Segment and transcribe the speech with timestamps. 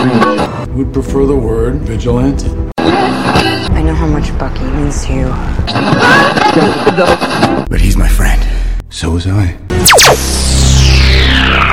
[0.00, 2.46] Would prefer the word vigilante.
[2.78, 5.28] I know how much Bucky means to you.
[7.68, 8.40] But he's my friend.
[8.88, 9.58] So was I.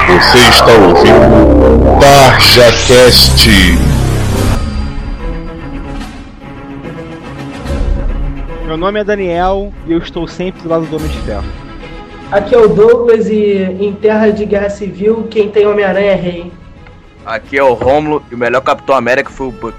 [0.09, 3.47] Você está ouvindo TarjaCast.
[8.65, 11.45] Meu nome é Daniel e eu estou sempre do lado do Homem de Ferro.
[12.29, 16.51] Aqui é o Douglas e em terra de guerra civil, quem tem Homem-Aranha é rei.
[17.27, 19.75] Aqui é o Rômulo e o melhor Capitão América foi o Buck.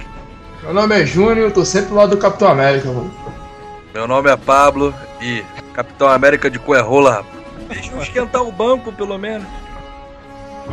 [0.63, 3.11] Meu nome é Júnior, eu tô sempre do lado do Capitão América, mano.
[3.95, 7.39] Meu nome é Pablo e Capitão América de cu é rola, rapaz.
[7.71, 9.49] Deixa eu esquentar o banco, pelo menos.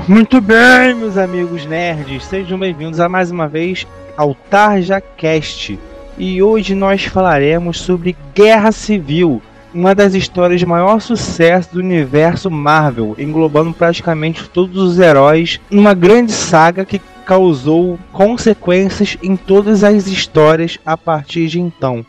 [0.06, 3.88] Muito bem, meus amigos nerds, sejam bem-vindos a mais uma vez
[4.18, 5.80] ao TarjaCast.
[6.18, 9.42] E hoje nós falaremos sobre Guerra Civil,
[9.76, 15.94] uma das histórias de maior sucesso do universo Marvel, englobando praticamente todos os heróis numa
[15.94, 22.06] grande saga que causou consequências em todas as histórias a partir de então.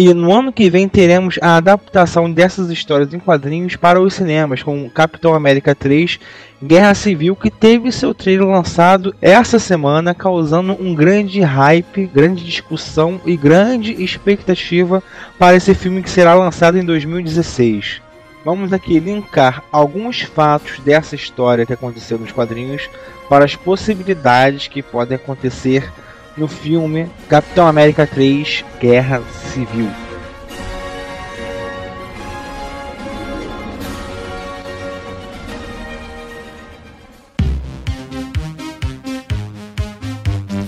[0.00, 4.62] E no ano que vem teremos a adaptação dessas histórias em quadrinhos para os cinemas,
[4.62, 6.20] com Capitão América 3
[6.62, 13.20] Guerra Civil, que teve seu trailer lançado essa semana, causando um grande hype, grande discussão
[13.26, 15.02] e grande expectativa
[15.36, 18.00] para esse filme que será lançado em 2016.
[18.44, 22.88] Vamos aqui linkar alguns fatos dessa história que aconteceu nos quadrinhos
[23.28, 25.90] para as possibilidades que podem acontecer
[26.38, 29.20] no filme Capitão América 3 Guerra
[29.52, 29.90] Civil.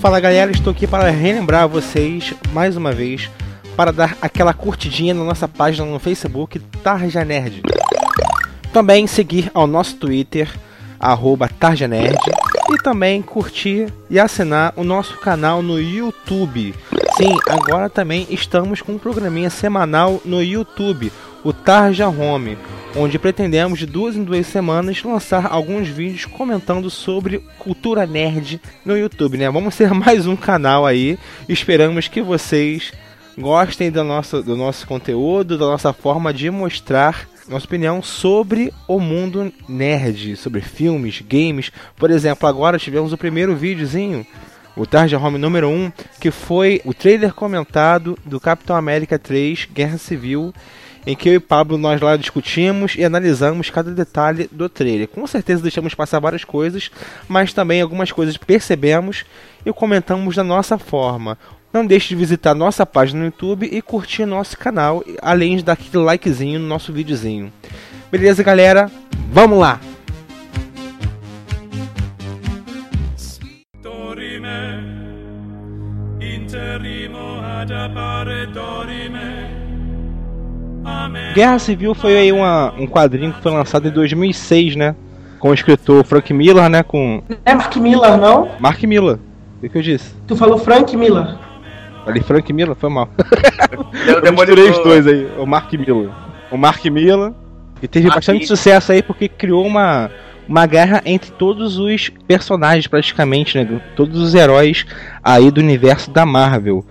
[0.01, 3.29] Fala galera, estou aqui para relembrar vocês mais uma vez
[3.77, 7.61] para dar aquela curtidinha na nossa página no Facebook Tarja Nerd.
[8.73, 10.49] Também seguir ao nosso Twitter
[11.01, 12.15] arroba TarjaNerd
[12.71, 16.75] e também curtir e assinar o nosso canal no YouTube.
[17.17, 21.11] Sim, agora também estamos com um programinha semanal no YouTube,
[21.43, 22.57] o Tarja Home,
[22.95, 28.97] onde pretendemos de duas em duas semanas lançar alguns vídeos comentando sobre cultura nerd no
[28.97, 29.49] YouTube, né?
[29.49, 31.17] Vamos ser mais um canal aí.
[31.49, 32.93] Esperamos que vocês
[33.37, 38.99] gostem do nosso, do nosso conteúdo, da nossa forma de mostrar nossa opinião sobre o
[38.99, 41.71] mundo nerd, sobre filmes, games.
[41.95, 44.25] Por exemplo, agora tivemos o primeiro videozinho,
[44.75, 49.97] o Tarja Home número 1, que foi o trailer comentado do Capitão América 3 Guerra
[49.97, 50.53] Civil,
[51.05, 55.07] em que eu e Pablo nós lá discutimos e analisamos cada detalhe do trailer.
[55.07, 56.91] Com certeza deixamos passar várias coisas,
[57.27, 59.25] mas também algumas coisas percebemos
[59.65, 61.37] e comentamos da nossa forma.
[61.73, 65.73] Não deixe de visitar nossa página no YouTube e curtir nosso canal, além de dar
[65.73, 67.51] aquele likezinho no nosso videozinho.
[68.11, 68.91] Beleza, galera?
[69.31, 69.79] Vamos lá!
[81.33, 84.93] Guerra Civil foi aí uma, um quadrinho que foi lançado em 2006, né?
[85.39, 86.83] Com o escritor Frank Miller, né?
[86.83, 87.23] Com...
[87.45, 88.49] É Mark Miller, não?
[88.59, 89.17] Mark Miller.
[89.63, 90.13] O que eu disse?
[90.27, 91.37] Tu falou Frank Miller.
[92.05, 92.75] Falei Frank Miller?
[92.75, 93.09] Foi mal.
[94.05, 95.27] Eu, eu misturei os dois aí.
[95.37, 96.09] O Mark Miller.
[96.51, 97.31] O Mark Miller.
[97.81, 100.09] E teve Mark bastante sucesso aí porque criou uma,
[100.47, 103.81] uma guerra entre todos os personagens, praticamente, né?
[103.95, 104.85] Todos os heróis
[105.23, 106.85] aí do universo da Marvel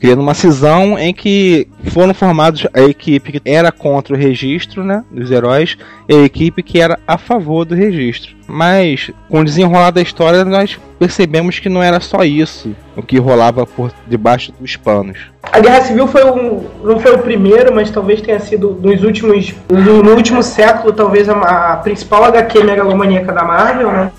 [0.00, 5.04] criando uma cisão em que foram formados a equipe que era contra o registro né,
[5.10, 5.76] dos heróis
[6.08, 8.34] e a equipe que era a favor do registro.
[8.46, 13.18] Mas com o desenrolar da história nós percebemos que não era só isso o que
[13.18, 15.18] rolava por debaixo dos panos.
[15.42, 19.54] A Guerra Civil foi um, não foi o primeiro, mas talvez tenha sido nos últimos
[19.68, 24.10] no, último século talvez a, a principal HQ megalomaníaca da Marvel, né?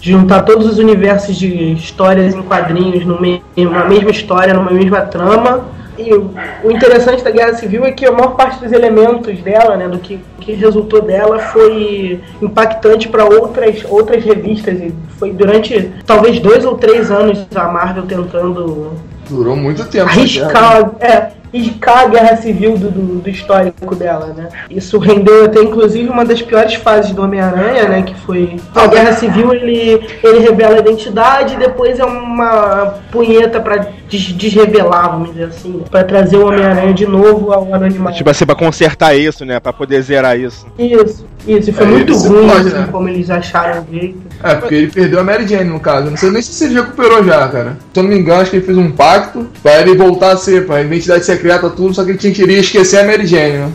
[0.00, 5.64] De juntar todos os universos de histórias em quadrinhos numa mesma história, numa mesma trama.
[5.98, 9.86] E o interessante da Guerra Civil é que a maior parte dos elementos dela, né,
[9.86, 14.80] do que, que resultou dela, foi impactante para outras, outras revistas.
[14.80, 18.92] E foi durante talvez dois ou três anos a Marvel tentando.
[19.28, 20.08] Durou muito tempo.
[20.08, 24.48] Arriscar, é, riscar a guerra civil do, do, do, histórico dela, né?
[24.70, 28.02] Isso rendeu até inclusive uma das piores fases do Homem-Aranha, né?
[28.02, 33.60] Que foi a guerra civil ele, ele revela a identidade e depois é uma punheta
[33.60, 38.16] para des desrevelar, vamos dizer assim, para trazer o Homem-Aranha de novo ao anonimato.
[38.16, 39.58] Tipo assim, pra consertar isso, né?
[39.60, 40.66] Pra poder zerar isso.
[40.78, 41.70] Isso, isso.
[41.70, 42.88] E foi é, muito ruim, pode, assim, né?
[42.90, 44.29] como eles acharam o jeito.
[44.42, 46.10] É, porque ele perdeu a Mary Jane, no caso.
[46.10, 47.76] Não sei nem se ele recuperou já, cara.
[47.92, 50.36] Se eu não me engano, acho que ele fez um pacto pra ele voltar a
[50.36, 53.70] ser, pra identidade secreta, tudo, só que ele tinha que esquecer a Mary Jane, né?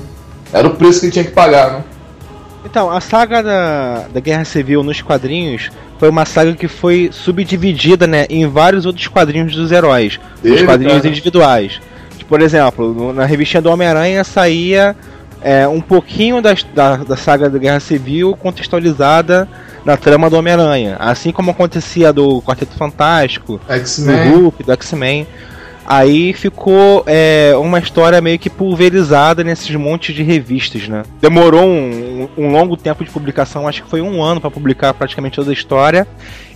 [0.52, 1.84] Era o preço que ele tinha que pagar, né?
[2.66, 5.70] Então, a saga da, da Guerra Civil nos quadrinhos
[6.00, 10.98] foi uma saga que foi subdividida, né, em vários outros quadrinhos dos heróis, os quadrinhos
[10.98, 11.08] cara.
[11.08, 11.80] individuais.
[12.28, 14.96] Por exemplo, na revistinha do Homem-Aranha saía
[15.44, 19.48] é, um pouquinho das- da, da saga da Guerra Civil contextualizada
[19.86, 24.30] na trama do Homem-Aranha, assim como acontecia do Quarteto Fantástico, do.
[24.30, 25.28] Hulk, do X-Men.
[25.86, 31.04] Aí ficou é, uma história meio que pulverizada nesses montes de revistas, né?
[31.22, 35.36] Demorou um, um longo tempo de publicação, acho que foi um ano para publicar praticamente
[35.36, 36.08] toda a história.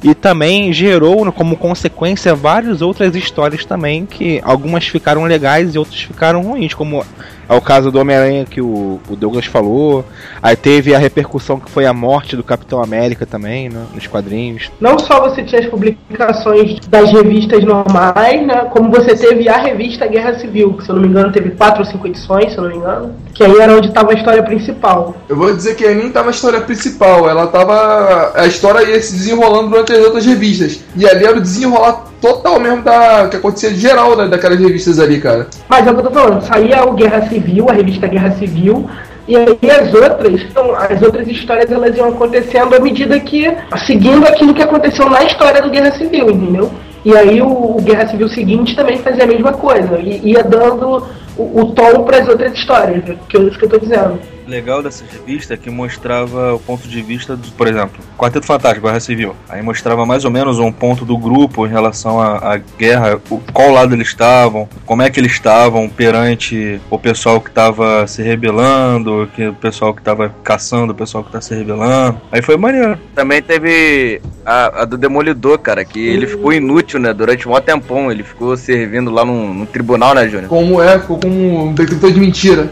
[0.01, 6.01] E também gerou, como consequência, várias outras histórias também, que algumas ficaram legais e outras
[6.01, 7.03] ficaram ruins, como
[7.49, 10.05] é o caso do Homem-Aranha que o, o Douglas falou.
[10.41, 14.71] Aí teve a repercussão que foi a morte do Capitão América também, né, nos quadrinhos.
[14.79, 18.69] Não só você tinha as publicações das revistas normais, né?
[18.71, 21.79] Como você teve a revista Guerra Civil, que se eu não me engano teve quatro
[21.79, 23.15] ou cinco edições, se eu não me engano.
[23.33, 25.15] Que aí era onde estava a história principal.
[25.27, 28.31] Eu vou dizer que aí nem tava a história principal, ela tava.
[28.35, 30.83] A história ia se desenrolando durante as outras revistas.
[30.95, 33.27] E ali era o desenrolar total mesmo da.
[33.29, 35.47] que acontecia geral né, daquelas revistas ali, cara.
[35.67, 38.89] Mas é o que eu tô falando, saía o Guerra Civil, a revista Guerra Civil,
[39.27, 43.51] e aí as outras, então, as outras histórias elas iam acontecendo à medida que.
[43.85, 46.71] seguindo aquilo que aconteceu na história do Guerra Civil, entendeu?
[47.03, 51.03] E aí o, o Guerra Civil seguinte também fazia a mesma coisa, e ia dando
[51.37, 54.19] o, o tom para as outras histórias, que é isso que eu tô dizendo.
[54.49, 58.87] Legal dessa revista é que mostrava o ponto de vista, do, por exemplo, Quarteto Fantástico,
[58.87, 59.35] Guerra Civil.
[59.47, 63.39] Aí mostrava mais ou menos um ponto do grupo em relação à, à guerra, o,
[63.53, 68.21] qual lado eles estavam, como é que eles estavam perante o pessoal que estava se
[68.21, 72.19] rebelando, que o pessoal que estava caçando, o pessoal que está se rebelando.
[72.31, 72.97] Aí foi maneiro.
[73.15, 77.13] Também teve a, a do Demolidor, cara, que ele ficou inútil, né?
[77.13, 78.11] Durante um maior tempão.
[78.11, 80.49] Ele ficou servindo lá no, no tribunal, né, Júnior?
[80.49, 82.69] Como é, ficou como um detector de mentira.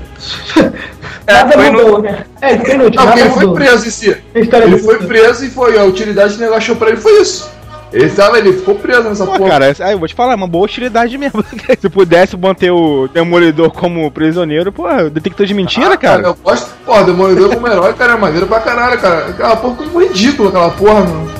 [1.28, 2.26] Nada foi mudou, né?
[2.42, 3.56] É, ele foi inútil, Não, porque ele foi mudou.
[3.56, 4.18] preso em si.
[4.36, 7.22] Ele do- foi preso e foi a utilidade que o negócio achou pra ele foi
[7.22, 7.50] isso.
[7.94, 9.50] Ele tava, ele ficou preso nessa Pô, porra.
[9.50, 11.42] cara, aí eu vou te falar, é uma boa utilidade mesmo.
[11.80, 16.24] Se pudesse manter o Demolidor como prisioneiro, pô, detector de mentira, Ah, cara.
[16.24, 19.28] Eu gosto, porra, Demolidor como herói, cara, é maneiro pra caralho, cara.
[19.30, 21.32] Aquela porra ficou ridículo, aquela porra, mano.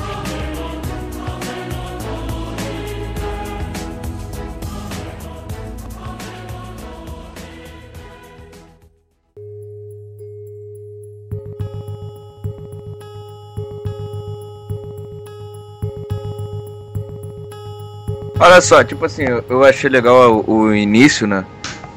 [18.40, 21.44] Olha só, tipo assim, eu- achei legal o, o início, né?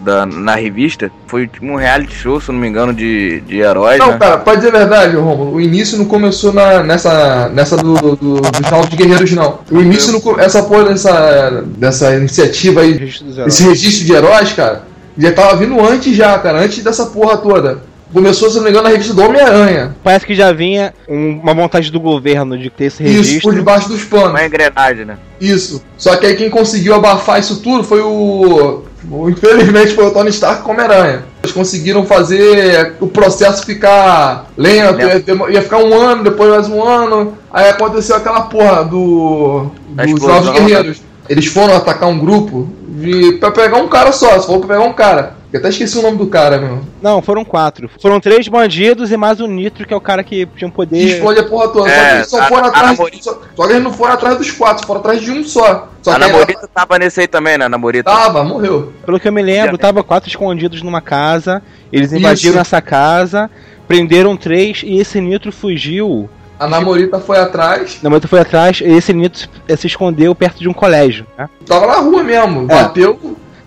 [0.01, 1.11] Da, na revista.
[1.27, 4.19] Foi tipo um reality show, se não me engano, de, de heróis, Não, né?
[4.19, 5.55] cara, pode dizer a verdade, Romulo.
[5.55, 9.59] O início não começou na, nessa, nessa do, do, do, Jogos de Guerreiros, não.
[9.71, 14.85] O início, não, essa porra dessa, dessa iniciativa aí, Registro esse registro de heróis, cara,
[15.19, 17.90] já tava vindo antes já, cara, antes dessa porra toda.
[18.13, 19.95] Começou, se não me engano, na revista do Homem-Aranha.
[20.03, 23.43] Parece que já vinha um- uma vontade do governo de ter esse Isso, registro.
[23.43, 24.31] por debaixo dos panos.
[24.31, 25.17] Uma engrenagem, né?
[25.41, 25.83] Isso.
[25.97, 28.83] Só que aí quem conseguiu abafar isso tudo foi o.
[29.29, 31.25] infelizmente foi o Tony Stark com Homem-Aranha.
[31.43, 35.31] Eles conseguiram fazer o processo ficar lento, Lento.
[35.49, 37.39] ia, ia ficar um ano, depois mais um ano.
[37.53, 39.71] Aí aconteceu aquela porra do.
[39.89, 41.03] Dos Novos Guerreiros.
[41.31, 44.89] Eles foram atacar um grupo de, pra pegar um cara só, só falou pra pegar
[44.89, 45.39] um cara.
[45.53, 46.81] Eu até esqueci o nome do cara, meu.
[47.01, 47.89] Não, foram quatro.
[48.03, 50.77] Foram três bandidos e mais o Nitro, que é o cara que tinha um Que
[50.77, 50.99] poder.
[51.05, 51.89] explode a porra toda.
[51.89, 52.91] só que É, eles só a- foram a atrás.
[52.99, 55.89] Namorita- Só, só que eles não foram atrás dos quatro, foram atrás de um só.
[56.03, 57.65] Só a Namorita tava nesse aí também, né?
[57.65, 58.11] A Namorita.
[58.11, 58.93] Tava, morreu.
[59.07, 61.63] Pelo que eu me lembro, Já- tava quatro escondidos numa casa.
[61.93, 62.61] Eles invadiram Isso.
[62.61, 63.49] essa casa,
[63.89, 66.29] prenderam três e esse Nitro fugiu.
[66.61, 69.49] A namorita foi atrás, Na moto foi atrás e esse Nitro
[69.79, 71.27] se escondeu perto de um colégio.
[71.39, 71.49] Né?
[71.67, 72.83] tava na rua mesmo, É.
[72.83, 73.19] bateu.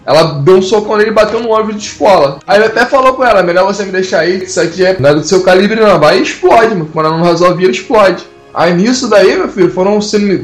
[0.06, 2.38] Ela deu um socão nele e bateu no ônibus de escola.
[2.46, 4.96] Aí ele até falou com ela: melhor você me deixar aí, que isso aqui é-
[5.00, 6.00] não é do seu calibre, não.
[6.00, 6.90] Vai e explode, mano.
[6.94, 8.24] Quando ela não resolve, explode.
[8.54, 9.98] Aí nisso daí, meu filho, foram.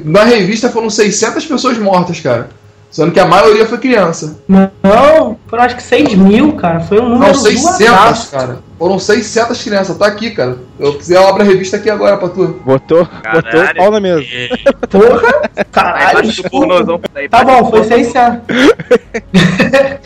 [0.05, 2.49] Na revista foram 600 pessoas mortas, cara.
[2.89, 4.39] Sendo que a maioria foi criança.
[4.47, 6.79] Não, foram acho que 6 mil, cara.
[6.79, 8.31] Foi um número Não, 600, zoadaço.
[8.31, 8.59] cara.
[8.79, 9.95] Foram 600 crianças.
[9.97, 10.57] Tá aqui, cara.
[10.79, 12.59] Eu quiser, eu abro a revista aqui agora pra tu.
[12.65, 13.43] Botou, Caralho.
[13.43, 14.23] botou o pau na mesa.
[14.89, 17.97] Porra, caralho, pornozão Tá bom, foi pornozão.
[17.99, 18.41] 600.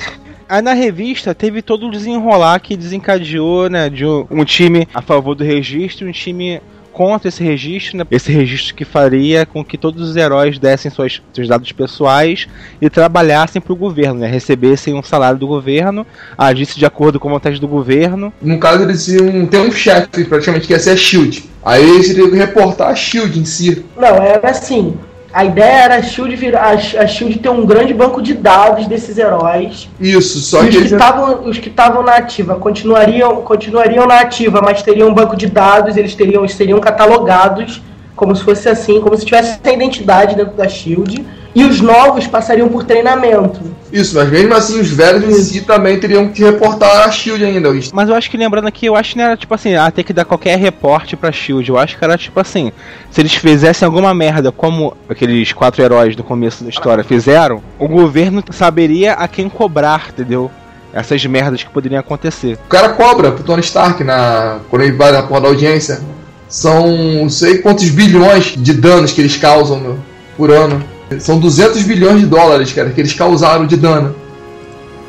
[0.49, 5.01] Aí na revista teve todo o desenrolar que desencadeou, né, de um um time a
[5.01, 6.61] favor do registro e um time
[6.93, 11.21] contra esse registro, né, esse registro que faria com que todos os heróis dessem suas,
[11.33, 12.47] seus dados pessoais
[12.79, 16.05] e trabalhassem para o governo, né, recebessem um salário do governo,
[16.37, 18.31] agisse de acordo com a vontade do governo.
[18.41, 21.49] No caso, eles iam ter um chefe, praticamente, que ia ser a Shield.
[21.65, 23.83] Aí eles teriam que reportar a Shield em si.
[23.97, 24.95] Não, era assim.
[25.33, 28.85] A ideia era a Shield, virar, a, a Shield ter um grande banco de dados
[28.85, 29.89] desses heróis.
[29.99, 30.91] Isso, só E que os que eles.
[30.91, 36.13] estavam estavam na ativa continuariam continuariam na ativa, mas teriam um banco de dados, eles
[36.13, 37.81] teriam seriam catalogados
[38.15, 41.25] como se fosse assim, como se tivesse essa identidade dentro da Shield.
[41.55, 43.61] E os novos passariam por treinamento.
[43.91, 47.69] Isso, mas mesmo assim os velhos em si também teriam que reportar a Shield ainda.
[47.93, 50.03] Mas eu acho que lembrando aqui, eu acho que não era tipo assim, ah, ter
[50.03, 51.69] que dar qualquer reporte pra Shield.
[51.69, 52.71] Eu acho que era tipo assim,
[53.11, 57.87] se eles fizessem alguma merda, como aqueles quatro heróis do começo da história fizeram, o
[57.87, 60.49] governo saberia a quem cobrar, entendeu?
[60.91, 62.57] Essas merdas que poderiam acontecer.
[62.65, 66.01] O cara cobra pro Tony Stark na, quando ele vai na porra da audiência.
[66.47, 69.99] São não sei quantos bilhões de danos que eles causam meu,
[70.37, 70.83] por ano.
[71.19, 74.15] São 200 bilhões de dólares, cara, que eles causaram de dano.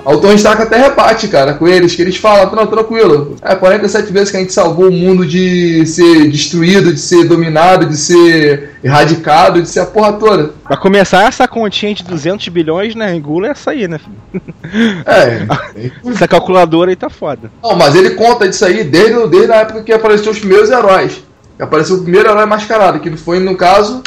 [0.05, 3.37] O Tony Stark até rebate, cara, com eles, que eles falam, não, tranquilo.
[3.41, 7.87] É 47 vezes que a gente salvou o mundo de ser destruído, de ser dominado,
[7.87, 10.51] de ser erradicado, de ser a porra toda.
[10.63, 13.15] Pra começar, essa continha de 200 bilhões, né?
[13.15, 13.99] Engula essa aí, né?
[15.07, 15.47] É.
[16.11, 17.51] Essa calculadora aí tá foda.
[17.63, 21.23] Não, mas ele conta disso aí desde, desde a época que apareceu os primeiros heróis.
[21.59, 24.03] Apareceu o primeiro herói mascarado, que foi, no caso,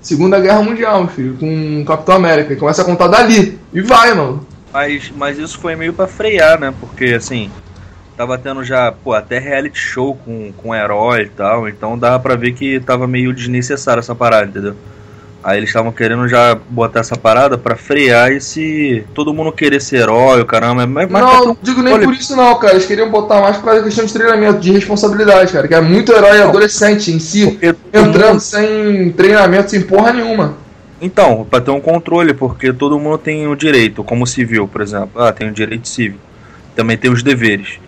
[0.00, 2.52] Segunda Guerra Mundial, filho, com Capitão América.
[2.52, 3.58] Ele começa a contar dali.
[3.72, 4.46] E vai, mano.
[4.72, 6.72] Mas, mas isso foi meio pra frear, né?
[6.78, 7.50] Porque assim,
[8.16, 12.34] tava tendo já, pô, até reality show com, com herói e tal, então dava pra
[12.34, 14.76] ver que tava meio desnecessário essa parada, entendeu?
[15.48, 19.02] Aí eles estavam querendo já botar essa parada pra frear esse.
[19.14, 20.86] Todo mundo querer ser herói, o caramba.
[20.86, 22.14] Mas, mas não, pra não um digo nem controle.
[22.14, 22.74] por isso não, cara.
[22.74, 25.66] Eles queriam botar mais da questão de treinamento, de responsabilidade, cara.
[25.66, 30.54] Que é muito herói adolescente em si, Porque entrando mundo- sem treinamento, sem porra nenhuma.
[31.00, 35.10] Então, pra ter um controle, porque todo mundo tem o direito, como civil, por exemplo.
[35.16, 36.18] Ah, tem o direito civil.
[36.76, 37.78] Também tem os deveres.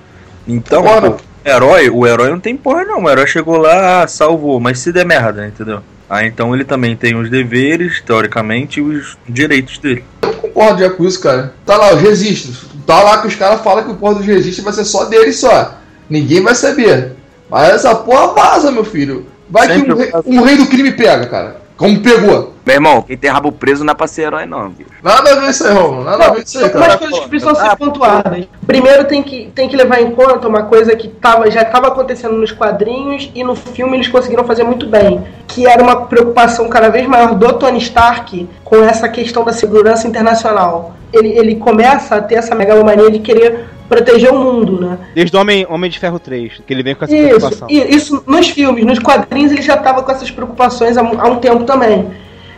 [0.48, 3.02] Então, Agora- pô, herói, o herói não tem porra não.
[3.04, 5.80] O herói chegou lá, ah, salvou, mas se der merda, entendeu?
[6.10, 10.02] Ah, então ele também tem os deveres, teoricamente, e os direitos dele.
[10.22, 11.54] Eu concordo já com isso, cara.
[11.64, 12.64] Tá lá, os registros.
[12.84, 15.38] Tá lá que os caras falam que o porra dos registros vai ser só deles
[15.38, 15.78] só.
[16.08, 17.12] Ninguém vai saber.
[17.48, 19.24] Mas essa porra vaza, meu filho.
[19.48, 21.60] Vai que Sempre um rei, um rei do crime pega, cara.
[21.80, 22.52] Como pegou.
[22.66, 24.90] Meu irmão, quem tem rabo preso não é pra ser herói, não, bicho.
[25.02, 26.04] Nada a ver isso aí, Romulo.
[26.04, 26.98] Nada a ver isso aí, Algumas cara.
[26.98, 28.44] coisas que precisam Ah, ser pontuadas.
[28.66, 32.36] Primeiro tem que, tem que levar em conta uma coisa que tava, já estava acontecendo
[32.36, 35.24] nos quadrinhos e no filme eles conseguiram fazer muito bem.
[35.48, 40.06] Que era uma preocupação cada vez maior do Tony Stark com essa questão da segurança
[40.06, 40.92] internacional.
[41.14, 44.96] Ele, ele começa a ter essa megalomania de querer proteger o mundo, né?
[45.14, 47.68] Desde o Homem, Homem de Ferro 3, que ele vem com essa Isso, preocupação.
[47.68, 51.36] e- isso nos filmes, nos quadrinhos ele já estava com essas preocupações há, há um
[51.36, 52.06] tempo também.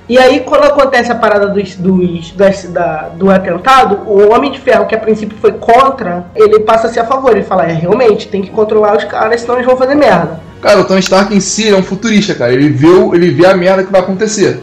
[0.08, 4.60] E aí, quando acontece a parada dos, dos, das- da- do atentado, o Homem de
[4.60, 7.30] Ferro, que a princípio foi contra, ele passa a ser a favor.
[7.30, 10.40] Ele fala: é, realmente, tem que controlar os caras, senão eles vão fazer merda.
[10.60, 12.52] Cara, o Tony Stark em si é um futurista, cara.
[12.52, 14.60] Ele viu, ele vê a merda que vai acontecer.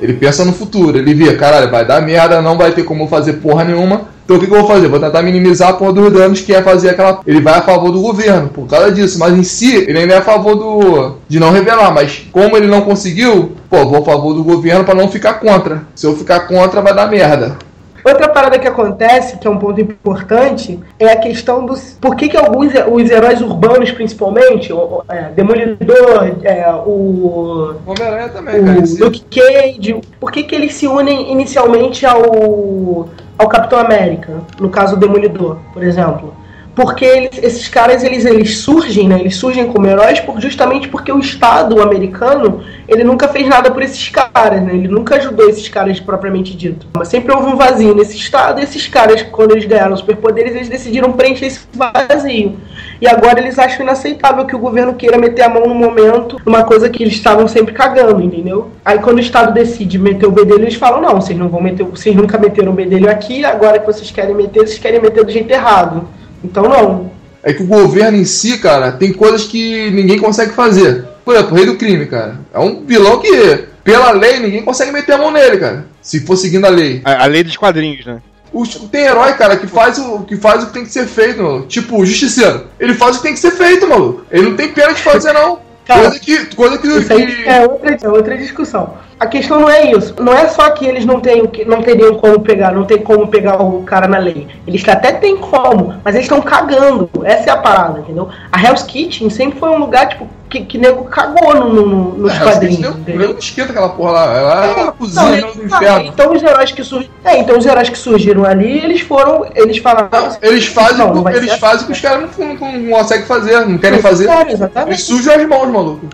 [0.00, 3.34] Ele pensa no futuro, ele vê, caralho, vai dar merda, não vai ter como fazer
[3.34, 4.02] porra nenhuma.
[4.24, 4.86] Então o que, que eu vou fazer?
[4.86, 7.20] Vou tentar minimizar a porra dos danos que é fazer aquela.
[7.26, 9.18] Ele vai a favor do governo, por causa disso.
[9.18, 11.16] Mas em si, ele ainda é a favor do.
[11.28, 11.92] de não revelar.
[11.92, 15.82] Mas como ele não conseguiu, pô, vou a favor do governo pra não ficar contra.
[15.96, 17.56] Se eu ficar contra, vai dar merda.
[18.04, 21.96] Outra parada que acontece, que é um ponto importante, é a questão dos.
[22.00, 28.28] Por que, que alguns os heróis urbanos, principalmente, o, o- é, Demolidor, é, o Homem-Aranha
[28.30, 28.78] também, cara.
[28.78, 29.02] em si.
[29.02, 34.68] o Luke Cage, por que, que eles se unem inicialmente ao, ao Capitão América, no
[34.70, 36.34] caso o Demolidor, por exemplo?
[36.80, 39.20] Porque eles- esses caras eles, eles surgem, né?
[39.20, 43.82] Eles surgem como heróis por, justamente porque o Estado americano ele nunca fez nada por
[43.82, 44.74] esses caras, né?
[44.74, 46.86] Ele nunca ajudou esses caras propriamente dito.
[46.96, 50.70] Mas sempre houve um vazio nesse Estado e esses caras, quando eles ganharam superpoderes, eles
[50.70, 52.56] decidiram preencher esse vazio.
[52.98, 56.64] E agora eles acham inaceitável que o governo queira meter a mão no momento numa
[56.64, 58.70] coisa que eles estavam sempre cagando, entendeu?
[58.82, 61.84] Aí quando o Estado decide meter o bedelho, eles falam, não, vocês não vão meter,
[61.84, 65.30] vocês nunca meteram o bedelho aqui, agora que vocês querem meter, vocês querem meter do
[65.30, 66.08] jeito errado.
[66.42, 67.10] Então não.
[67.42, 71.04] É que o governo em si, cara, tem coisas que ninguém consegue fazer.
[71.24, 72.38] Por exemplo, o rei do crime, cara.
[72.52, 75.86] É um vilão que, pela lei, ninguém consegue meter a mão nele, cara.
[76.02, 77.00] Se for seguindo a lei.
[77.04, 78.20] A, a lei dos quadrinhos, né?
[78.52, 81.42] Os- tem herói, cara, que faz, o, que faz o que tem que ser feito,
[81.42, 81.66] mano.
[81.66, 82.66] Tipo, o justiceiro.
[82.78, 84.24] Ele faz o que tem que ser feito, maluco.
[84.30, 85.60] Ele não tem pena de fazer, não.
[85.86, 86.44] Cara, Coisa que.
[86.54, 86.86] Coisa que.
[86.88, 88.94] Isso aí que- é outra, é outra discussão.
[89.20, 90.14] A questão não é isso.
[90.18, 93.28] Não é só que eles não, têm, que- não teriam como pegar, não tem como
[93.28, 94.48] pegar o cara na lei.
[94.66, 97.10] Eles até têm como, mas eles estão cagando.
[97.22, 98.30] Essa é a parada, entendeu?
[98.50, 102.32] A Hell's Kitchen sempre foi um lugar, tipo, que, que nego cagou no, no- nos
[102.34, 102.96] É, quadrinhos.
[103.06, 104.34] não esquenta aquela porra lá.
[104.38, 106.00] Ela é uma Não, cozinha eles- do inferno.
[106.06, 107.14] então os heróis que surgiram.
[107.22, 109.44] É, então os heróis que surgiram ali, eles foram.
[109.54, 110.08] Eles falaram.
[110.10, 113.66] Não, eles fazem, o- vai eles fazem que os caras não, não, não conseguem fazer,
[113.66, 114.28] não querem fazer.
[114.30, 115.02] É, Eles exatamente.
[115.02, 116.06] sujam as mãos, maluco.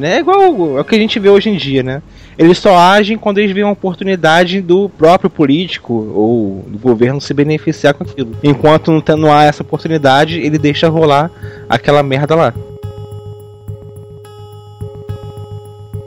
[0.00, 2.02] É igual é o que a gente vê hoje em dia, né?
[2.38, 7.32] Eles só agem quando eles veem uma oportunidade do próprio político ou do governo se
[7.32, 8.36] beneficiar com aquilo.
[8.42, 11.30] Enquanto não, tem- não há essa oportunidade, ele deixa rolar
[11.68, 12.52] aquela merda lá.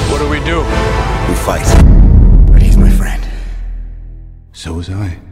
[0.09, 0.39] What are we
[1.35, 1.65] fight.
[2.51, 3.21] But he's my friend.
[4.51, 5.26] So was I.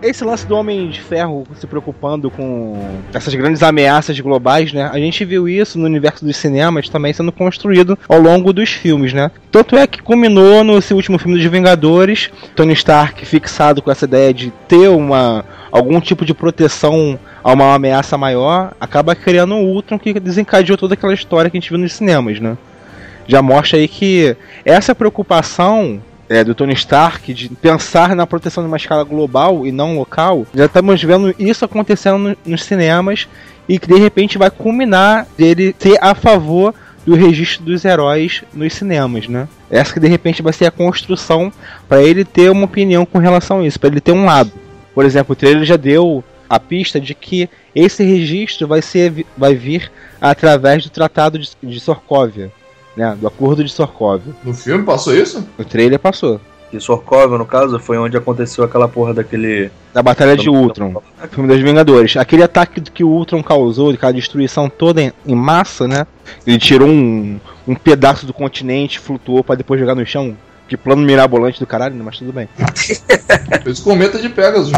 [0.00, 2.80] Esse lance do Homem de Ferro se preocupando com
[3.12, 4.88] essas grandes ameaças globais, né?
[4.92, 9.12] A gente viu isso no universo dos cinemas também sendo construído ao longo dos filmes,
[9.12, 9.30] né?
[9.50, 14.04] Tanto é que culminou no seu último filme dos Vingadores, Tony Stark fixado com essa
[14.04, 19.64] ideia de ter uma algum tipo de proteção a uma ameaça maior, acaba criando um
[19.64, 22.56] Ultron que desencadeou toda aquela história que a gente viu nos cinemas, né?
[23.26, 28.68] Já mostra aí que essa preocupação é, do Tony Stark de pensar na proteção de
[28.68, 33.26] uma escala global e não local, já estamos vendo isso acontecendo no, nos cinemas
[33.68, 36.74] e que de repente vai culminar dele ser a favor
[37.06, 39.48] do registro dos heróis nos cinemas, né?
[39.70, 41.50] Essa que de repente vai ser a construção
[41.88, 44.52] para ele ter uma opinião com relação a isso, para ele ter um lado.
[44.94, 49.54] Por exemplo, o trailer já deu a pista de que esse registro vai ser vai
[49.54, 52.50] vir através do Tratado de, de Sokovia,
[52.98, 53.16] né?
[53.18, 54.34] Do Acordo de Sokovia.
[54.44, 55.46] No filme passou isso?
[55.56, 56.40] O trailer passou.
[56.70, 59.70] E Sorkov, no caso, foi onde aconteceu aquela porra daquele.
[59.94, 61.00] Da Batalha de Ultron,
[61.30, 62.14] filme dos Vingadores.
[62.18, 66.06] Aquele ataque que o Ultron causou, aquela destruição toda em, em massa, né?
[66.46, 70.36] Ele tirou um, um pedaço do continente, flutuou para depois jogar no chão.
[70.68, 72.02] Que plano mirabolante do caralho, né?
[72.04, 72.46] mas tudo bem.
[73.64, 74.72] Fez cometa de Pegasus.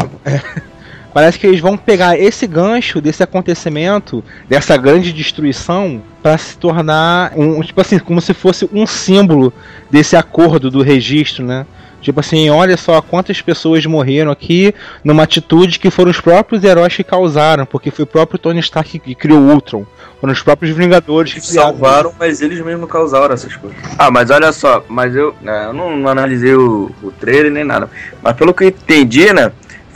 [1.13, 7.33] Parece que eles vão pegar esse gancho desse acontecimento, dessa grande destruição, para se tornar
[7.35, 9.53] um tipo assim, como se fosse um símbolo
[9.89, 11.65] desse acordo do registro, né?
[12.01, 16.95] Tipo assim, olha só quantas pessoas morreram aqui numa atitude que foram os próprios heróis
[16.95, 19.85] que causaram, porque foi o próprio Tony Stark que criou Ultron.
[20.19, 21.41] Foram os próprios Vingadores que.
[21.41, 23.77] Salvaram, mas eles mesmos causaram essas coisas.
[23.97, 27.63] Ah, mas olha só, mas eu, né, eu não, não analisei o, o trailer nem
[27.63, 27.89] nada.
[28.21, 29.51] Mas pelo que eu entendi, né?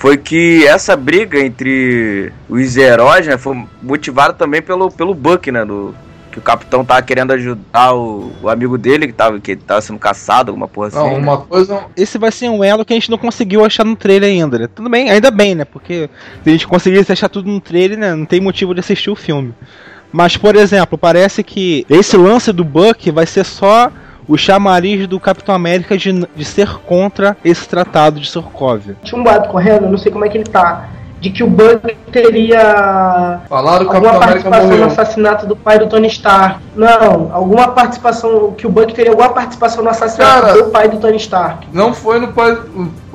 [0.05, 5.65] Foi que essa briga entre os heróis, né, foi motivada também pelo, pelo Buck, né?
[5.65, 5.95] Do,
[6.31, 9.97] que o capitão tava querendo ajudar o, o amigo dele que tava, que tava sendo
[9.97, 10.97] caçado, alguma porra assim.
[10.97, 11.17] Não, né?
[11.17, 11.85] uma coisa.
[11.97, 14.67] Esse vai ser um elo que a gente não conseguiu achar no trailer ainda, né?
[14.67, 15.65] Tudo bem, ainda bem, né?
[15.65, 16.07] Porque
[16.43, 18.13] se a gente conseguisse achar tudo no trailer, né?
[18.13, 19.55] Não tem motivo de assistir o filme.
[20.13, 23.91] Mas, por exemplo, parece que esse lance do Buck vai ser só
[24.27, 28.95] o chamariz do Capitão América de, de ser contra esse tratado de Sokovia.
[29.03, 30.89] Tinha um boato correndo, não sei como é que ele tá.
[31.25, 35.79] De que o Buck teria Falaram que alguma Capitão América participação no assassinato do pai
[35.79, 36.59] do Tony Stark.
[36.75, 38.53] Não, alguma participação.
[38.55, 40.53] Que o Buck teria alguma participação no assassinato Cara.
[40.53, 41.67] do pai do Tony Stark.
[41.73, 42.55] Não foi no pai.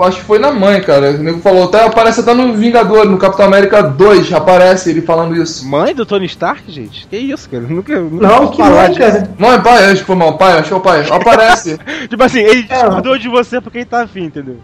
[0.00, 1.10] Acho que foi na mãe, cara.
[1.12, 5.36] O nego falou, até aparece até no Vingador, no Capitão América 2, aparece ele falando
[5.36, 5.68] isso.
[5.68, 7.06] Mãe do Tony Stark, gente?
[7.06, 7.62] Que isso, cara?
[7.62, 8.98] Eu Nunca, nunca Não, que falar disso.
[8.98, 9.28] cara.
[9.54, 11.06] É pai, acho que foi mal pai, acho que é o pai.
[11.08, 11.78] Aparece.
[12.10, 12.88] Tipo assim, ele É.
[12.90, 14.56] cuidou de você porque ele tá afim, entendeu?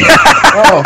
[0.00, 0.82] Não.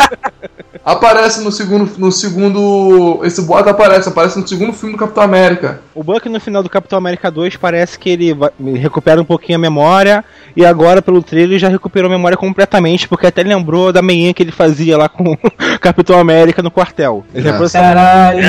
[0.85, 1.89] Aparece no segundo.
[1.97, 3.19] No segundo.
[3.23, 5.81] Esse boato aparece, aparece no segundo filme do Capitão América.
[5.93, 9.25] O Buck no final do Capitão América 2 parece que ele vai- ele recupera um
[9.25, 10.23] pouquinho a memória
[10.55, 14.33] e agora pelo trailer ele já recuperou a memória completamente, porque até lembrou da meinha
[14.33, 17.25] que ele fazia lá com o Capitão América no quartel.
[17.33, 18.39] Ele reproduziu- Caralho.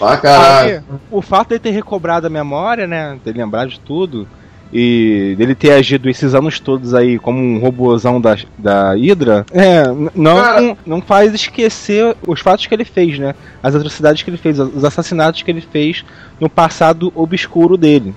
[0.00, 0.74] Ah, caralho.
[0.76, 4.26] Aí, o fato dele ter recobrado a memória, né, dele lembrar de tudo
[4.72, 9.84] e dele ter agido esses anos todos aí como um robôzão da, da Hydra, é,
[10.14, 10.76] não, Cara.
[10.86, 13.34] não faz esquecer os fatos que ele fez, né?
[13.62, 16.04] As atrocidades que ele fez, os assassinatos que ele fez
[16.40, 18.14] no passado obscuro dele.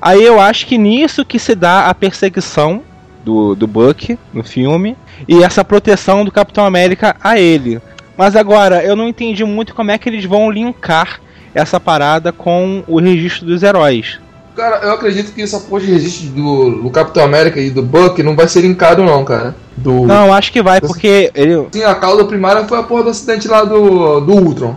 [0.00, 2.82] Aí eu acho que nisso que se dá a perseguição
[3.24, 7.80] do, do Buck no filme e essa proteção do Capitão América a ele.
[8.16, 11.20] Mas agora, eu não entendi muito como é que eles vão linkar
[11.54, 14.20] essa parada com o registro dos heróis.
[14.56, 18.22] Cara, eu acredito que essa porra de registro do, do Capitão América e do Buck
[18.22, 19.54] não vai ser linkado, não, cara.
[19.76, 20.06] Do...
[20.06, 21.66] Não, acho que vai, porque ele.
[21.70, 24.76] Sim, a causa primária foi a porra do acidente lá do, do Ultron.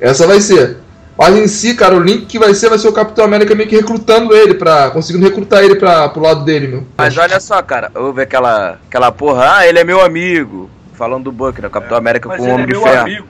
[0.00, 0.78] Essa vai ser.
[1.18, 3.68] Mas em si, cara, o link que vai ser vai ser o Capitão América meio
[3.68, 6.84] que recrutando ele, pra, conseguindo recrutar ele pra, pro lado dele, meu.
[6.96, 10.70] Mas olha só, cara, houve aquela, aquela porra, ah, ele é meu amigo.
[10.92, 11.66] Falando do Buck, né?
[11.66, 13.00] O Capitão América Mas com o é Homem de meu Ferro.
[13.00, 13.26] amigo.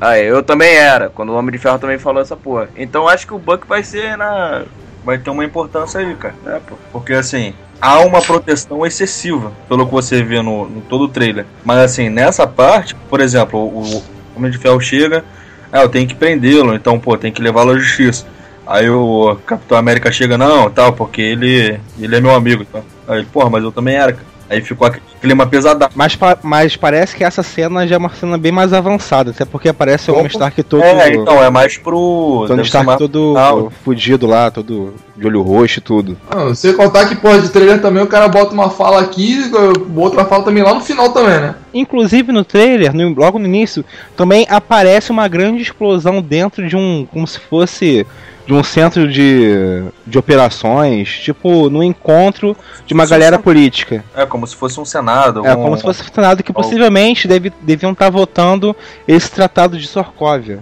[0.00, 2.68] Ah, eu também era, quando o Homem de Ferro também falou essa porra.
[2.76, 4.62] Então acho que o Buck vai ser na.
[5.04, 6.34] Vai ter uma importância aí, cara.
[6.46, 6.76] É, pô.
[6.92, 11.44] Porque assim, há uma proteção excessiva, pelo que você vê no, no todo o trailer.
[11.64, 14.02] Mas assim, nessa parte, por exemplo, o,
[14.36, 15.24] Homem de Ferro chega,
[15.70, 18.26] ah, eu tenho que prendê-lo, então, pô, tem que levá-lo à justiça.
[18.66, 22.64] Aí o Capitão América chega, não, tal, porque ele, ele é meu amigo.
[22.64, 22.80] Tá?
[23.08, 24.31] Aí, porra, mas eu também era, cara.
[24.52, 25.88] Aí ficou aquele Clima pesada.
[25.94, 29.44] Mas, pa- mas parece que essa cena já é uma cena bem mais avançada, até
[29.44, 30.82] porque aparece o Homem Stark todo.
[30.82, 32.44] É, então, é mais pro.
[32.48, 36.18] Tony Stark mais- todo Ah, fudido lá, todo de olho roxo e tudo.
[36.34, 39.48] Não, você contar que, porra, de trailer também o cara bota uma fala aqui,
[39.94, 41.54] outra fala também lá no final também, né?
[41.72, 43.84] Inclusive no trailer, no- logo no início,
[44.16, 47.06] também aparece uma grande explosão dentro de um.
[47.12, 48.04] como se fosse.
[48.46, 53.42] De um centro de, de operações, tipo, no encontro de uma galera sim.
[53.42, 54.04] política.
[54.16, 55.46] É como se fosse um Senado.
[55.46, 58.74] É algum- como se fosse funcionado que possivelmente deve, deviam estar votando
[59.06, 60.58] esse tratado de Sokovia.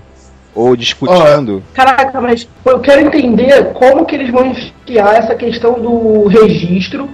[0.54, 1.62] Ou discutindo.
[1.72, 7.08] Caraca, mas eu quero entender como que eles vão enfiar essa questão do registro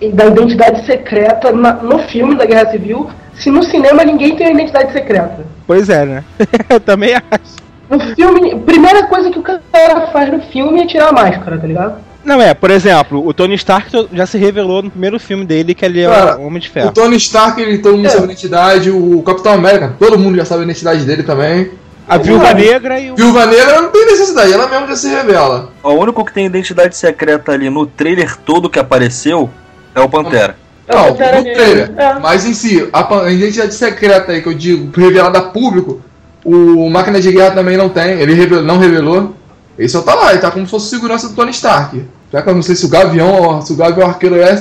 [0.00, 4.46] e da identidade secreta na- no filme da Guerra Civil, se no cinema ninguém tem
[4.46, 5.44] a identidade secreta.
[5.66, 6.24] Pois é, né?
[6.70, 7.59] Eu também acho.
[7.90, 11.66] No filme, primeira coisa que o cara faz no filme é tirar a máscara, tá
[11.66, 11.94] ligado?
[12.24, 15.84] Não é, por exemplo, o Tony Stark já se revelou no primeiro filme dele que
[15.84, 16.92] ele é Cara, o Homem de O Ferro.
[16.92, 18.10] Tony Stark, ele, todo mundo É.
[18.10, 21.70] sabe a identidade, o Capitão América, todo mundo já sabe a identidade dele também.
[22.06, 23.16] A Viúva Negra e o.
[23.16, 25.70] Viúva Negra não tem necessidade, ela mesma já se revela.
[25.82, 29.48] O único que tem identidade secreta ali no trailer todo que apareceu
[29.94, 30.56] é o Pantera.
[30.88, 31.92] É o Não, Pantera no trailer.
[31.96, 32.14] É.
[32.18, 36.02] Mas em si, a, a identidade secreta aí que eu digo, revelada a público,
[36.44, 39.34] o Máquina de Guerra também não tem, ele reve- não revelou.
[39.78, 42.04] Ele só tá lá, ele tá como se fosse segurança do Tony Stark.
[42.32, 44.52] Já que eu não sei se o Gavião, se o Gavião Arqueiro é.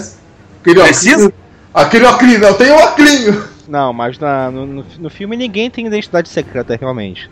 [0.61, 1.31] Aquele Precisa?
[1.73, 3.43] Aquele oclinho, eu tenho oclinho.
[3.67, 7.29] Não, mas na- no, no, filme ninguém tem identidade secreta, realmente.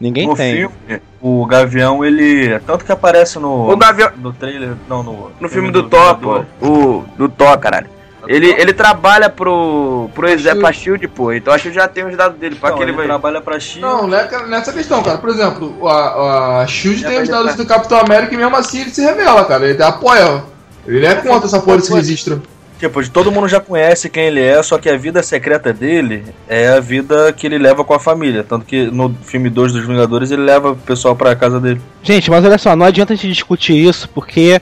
[0.00, 0.54] Ninguém no tem.
[0.56, 0.74] filme,
[1.22, 2.58] o Gavião, ele.
[2.66, 3.70] Tanto que aparece no.
[3.70, 4.74] O Gavião- No trailer.
[4.88, 5.30] Não, no.
[5.40, 6.44] No filme do Thor, pô.
[6.60, 7.86] O, do Thor, caralho.
[8.28, 11.32] Ele, ele trabalha pro, pro exército, pra Shield, pô.
[11.32, 12.56] Então a Shield já tem os dados dele.
[12.56, 13.06] Pra Não, que ele ele vai.
[13.06, 13.80] trabalha pra Shield.
[13.82, 15.18] Não, não é nessa questão, cara.
[15.18, 17.64] Por exemplo, a, a Shield Já tem os vai dados entrar.
[17.64, 19.68] do Capitão América e mesmo assim ele se revela, cara.
[19.68, 20.42] Ele apoia.
[20.86, 22.42] Ele é contra essa porra desse registro.
[22.78, 26.24] Tipo, de- todo mundo já conhece quem ele é, só que a vida secreta dele
[26.46, 28.44] é a vida que ele leva com a família.
[28.44, 31.80] Tanto que no filme 2 dos Vingadores ele leva o pessoal pra casa dele.
[32.02, 34.60] Gente, mas olha só, não adianta a gente discutir isso, porque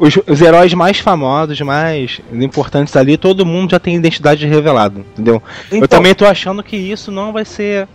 [0.00, 5.42] os, os heróis mais famosos, mais importantes ali, todo mundo já tem identidade revelada, entendeu?
[5.70, 7.86] Eu Então, também tô achando que isso não vai ser.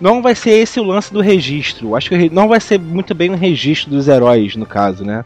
[0.00, 1.88] Não vai ser esse o lance do registro.
[1.88, 5.24] Eu Acho que não vai ser muito bem o registro dos heróis, no caso, né?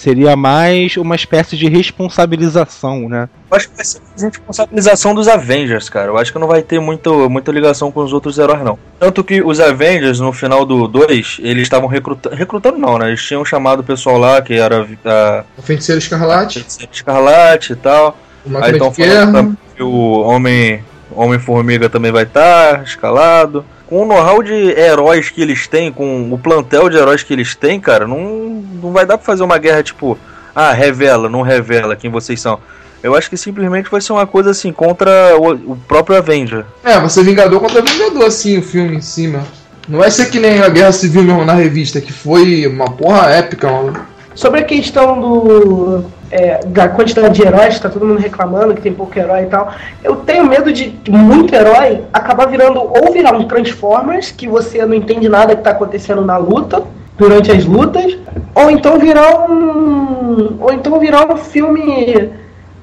[0.00, 3.28] Seria mais uma espécie de responsabilização, né?
[3.50, 6.06] Eu acho que vai ser mais responsabilização dos Avengers, cara.
[6.06, 8.78] Eu acho que não vai ter muito, muita ligação com os outros heróis, não.
[8.98, 12.34] Tanto que os Avengers, no final do 2, eles estavam recrutando.
[12.34, 13.08] Recrutando não, né?
[13.08, 18.16] Eles tinham chamado o pessoal lá, que era a O Feiticeiro Escarlate, Escarlate e tal.
[18.46, 23.66] o Aí estão falando que o Homem, Homem-Formiga também vai estar escalado.
[23.90, 27.54] Com o know-how de heróis que eles têm, com o plantel de heróis que eles
[27.54, 30.16] têm, cara, não, não vai dar pra fazer uma guerra tipo,
[30.54, 32.58] ah, revela, não revela quem vocês são.
[33.02, 36.64] Eu acho que simplesmente vai ser uma coisa assim, contra o, o próprio Avenger.
[36.84, 39.44] É, vai ser Vingador contra Vingador, assim, o filme em cima.
[39.88, 43.28] Não vai ser que nem a Guerra Civil mesmo na revista, que foi uma porra
[43.30, 44.06] épica, mano.
[44.36, 48.92] Sobre a questão do é, da quantidade de heróis, tá todo mundo reclamando que tem
[48.92, 49.72] pouco herói e tal.
[50.02, 54.94] Eu tenho medo de muito herói acabar virando ou virar um Transformers, que você não
[54.94, 56.82] entende nada que tá acontecendo na luta,
[57.18, 58.16] durante as lutas,
[58.54, 60.56] ou então virar um.
[60.60, 62.30] Ou então virar um filme.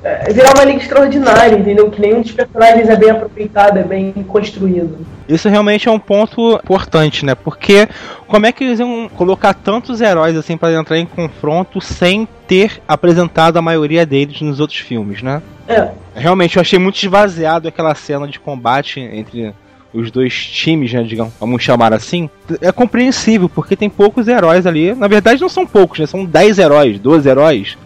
[0.07, 1.89] É, Virar uma liga extraordinária, entendeu?
[1.91, 5.05] Que nenhum dos personagens é bem aproveitado, é bem construído.
[5.27, 7.35] Isso realmente é um ponto importante, né?
[7.35, 7.87] Porque
[8.27, 12.81] como é que eles iam colocar tantos heróis assim para entrar em confronto sem ter
[12.87, 15.41] apresentado a maioria deles nos outros filmes, né?
[15.67, 15.89] É.
[16.15, 19.53] Realmente eu achei muito esvaziado aquela cena de combate entre
[19.93, 22.29] os dois times, né, digamos, vamos chamar assim.
[22.61, 24.93] É compreensível, porque tem poucos heróis ali.
[24.93, 26.05] Na verdade não são poucos, né?
[26.05, 27.77] São 10 heróis, 12 heróis.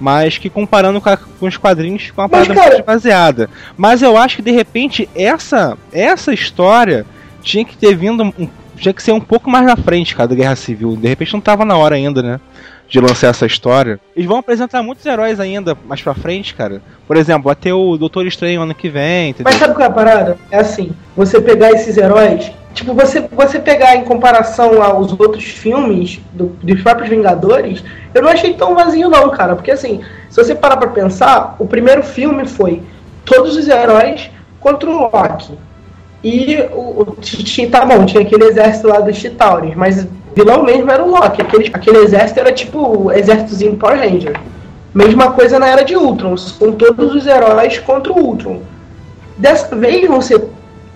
[0.00, 3.50] Mas que comparando com, a- com os quadrinhos ficou uma Mas, parada cara- muito esvaziada.
[3.76, 7.06] Mas eu acho que de repente essa essa história
[7.42, 10.34] tinha que ter vindo um- tinha que ser um pouco mais na frente, cara, da
[10.34, 10.96] Guerra Civil.
[10.96, 12.40] De repente não tava na hora ainda, né?
[12.88, 13.98] De lançar essa história.
[14.14, 16.82] Eles vão apresentar muitos heróis ainda mais pra frente, cara.
[17.06, 19.50] Por exemplo, vai ter o Doutor Estranho ano que vem, entendeu?
[19.50, 20.36] Mas sabe qual é a parada?
[20.50, 26.20] É assim, você pegar esses heróis, tipo, você, você pegar em comparação aos outros filmes
[26.32, 27.82] do- dos próprios Vingadores,
[28.12, 29.54] eu não achei tão vazio não, cara.
[29.54, 32.82] Porque assim, se você parar pra pensar, o primeiro filme foi
[33.24, 34.28] todos os heróis
[34.60, 35.54] contra o Loki.
[36.22, 37.16] E o, o
[37.70, 41.40] tá bom, tinha aquele exército lá dos Chitauris, mas vilão mesmo era o Loki.
[41.40, 44.38] Aquele, aquele exército era tipo exércitozinho Power Ranger.
[44.92, 48.60] Mesma coisa na era de Ultron, com todos os heróis contra o Ultron.
[49.36, 50.20] Dessa vez vão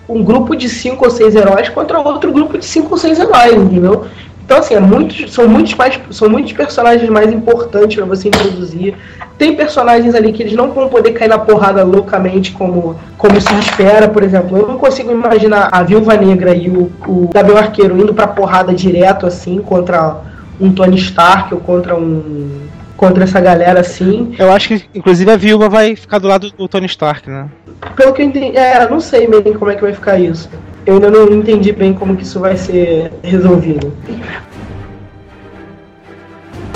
[0.09, 3.53] um grupo de cinco ou seis heróis contra outro grupo de cinco ou seis heróis,
[3.53, 4.05] entendeu?
[4.49, 8.95] Então, assim, é muitos, são, muitos mais, são muitos personagens mais importantes para você introduzir.
[9.37, 13.53] Tem personagens ali que eles não vão poder cair na porrada loucamente como, como se
[13.59, 14.57] espera, por exemplo.
[14.57, 18.73] Eu não consigo imaginar a Viúva Negra e o, o Gabriel Arqueiro indo pra porrada
[18.73, 20.17] direto, assim, contra
[20.59, 22.67] um Tony Stark ou contra um.
[22.99, 24.35] Contra essa galera assim.
[24.37, 27.47] Eu acho que, inclusive, a viúva vai ficar do lado do Tony Stark, né?
[27.95, 30.49] Pelo que eu entendi, é, eu não sei bem como é que vai ficar isso.
[30.85, 33.93] Eu ainda não entendi bem como que isso vai ser resolvido.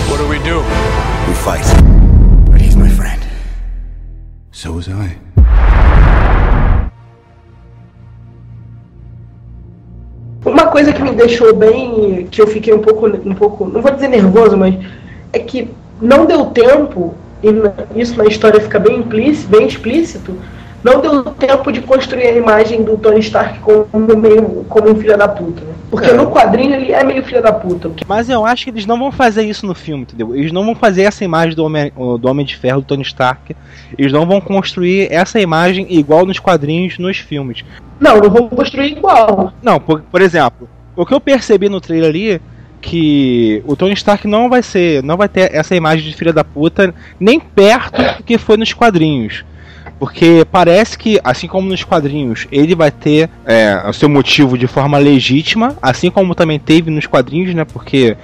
[0.09, 0.59] What do we do?
[1.27, 1.65] We fight.
[2.49, 3.19] But he's my friend.
[4.53, 5.17] So was I.
[10.45, 13.91] Uma coisa que me deixou bem, que eu fiquei um pouco, um pouco, não vou
[13.91, 14.75] dizer nervoso, mas
[15.33, 15.69] é que
[16.03, 20.35] não deu tempo, e isso na história fica bem implícito, bem explícito,
[20.83, 23.87] não deu tempo de construir a imagem do Tony Stark como
[24.17, 25.61] meio como um filho da puta.
[25.61, 25.73] né?
[25.89, 26.13] Porque É.
[26.13, 27.89] no quadrinho ele é meio filho da puta.
[28.05, 30.35] Mas eu acho que eles não vão fazer isso no filme, entendeu?
[30.35, 33.55] Eles não vão fazer essa imagem do Homem, do Homem de Ferro, do Tony Stark.
[33.97, 37.63] Eles não vão construir essa imagem igual nos quadrinhos, nos filmes.
[37.99, 39.53] Não, não vou construir igual.
[39.61, 42.41] Não, por, por exemplo, o que eu percebi no trailer ali
[42.83, 46.43] que o Tony Stark não vai ser, não vai ter essa imagem de filha da
[46.43, 49.45] puta nem perto do que foi nos quadrinhos.
[49.97, 54.67] Porque parece que, assim como nos quadrinhos, ele vai ter é, o seu motivo de
[54.67, 57.63] forma legítima, assim como também teve nos quadrinhos, né?
[57.63, 58.17] Porque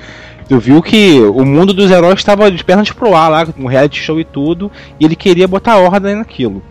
[0.49, 4.01] tu viu que o mundo dos heróis estava de pernas pro ar lá, com reality
[4.01, 4.69] show e tudo,
[4.99, 6.61] e ele queria botar ordem naquilo.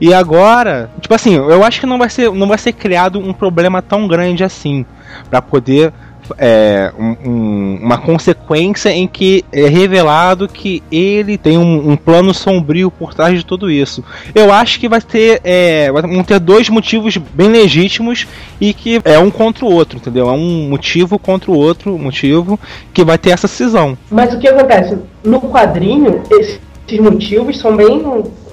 [0.00, 3.32] E agora, tipo assim, eu acho que não vai ser, não vai ser criado um
[3.32, 4.84] problema tão grande assim
[5.30, 5.92] para poder
[6.36, 12.34] é, um- um- uma consequência em que é revelado que ele tem um, um plano
[12.34, 14.04] sombrio por trás de tudo isso.
[14.34, 18.26] Eu acho que vai ter, é, vão ter dois motivos bem legítimos
[18.60, 20.28] e que é um contra o outro, entendeu?
[20.28, 22.58] É um motivo contra o outro motivo
[22.92, 23.96] que vai ter essa cisão.
[24.10, 24.98] Mas o que acontece?
[25.24, 26.60] No quadrinho, esses
[27.00, 28.02] motivos são bem,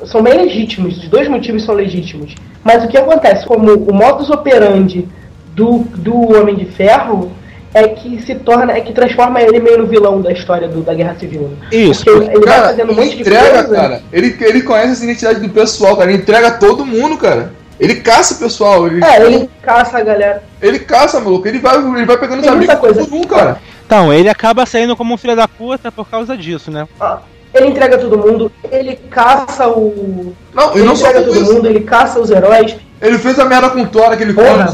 [0.06, 0.98] são bem legítimos.
[0.98, 2.36] Os dois motivos são legítimos.
[2.64, 3.46] Mas o que acontece?
[3.46, 5.08] Como o modus operandi
[5.56, 7.32] do, do Homem de Ferro
[7.76, 10.94] é que se torna, é que transforma ele meio no vilão da história do, da
[10.94, 11.52] Guerra Civil.
[11.72, 12.06] Isso.
[12.06, 13.76] Porque ele vai Cara, fazendo um monte de entrega, coisa.
[13.82, 14.02] cara.
[14.14, 16.10] Ele, ele conhece essa identidade do pessoal, cara.
[16.10, 17.52] Ele entrega todo mundo, cara.
[17.78, 18.88] Ele caça o pessoal.
[18.88, 20.42] Ele, É, ele caça a galera.
[20.62, 21.46] ele caça, maluco.
[21.48, 23.10] Ele vai, ele vai pegando os Tem muita amigos coisa.
[23.10, 23.58] por um, cara.
[23.86, 26.88] Então, ele acaba saindo como um filho da puta por causa disso, né?
[27.00, 27.18] Ó,
[27.54, 30.34] Ele entrega todo mundo, ele caça o.
[30.54, 31.54] Não, Ele não entrega todo isso.
[31.54, 32.76] mundo, ele caça os heróis.
[33.02, 34.66] Ele fez a merda com o Thor, aquele Porra,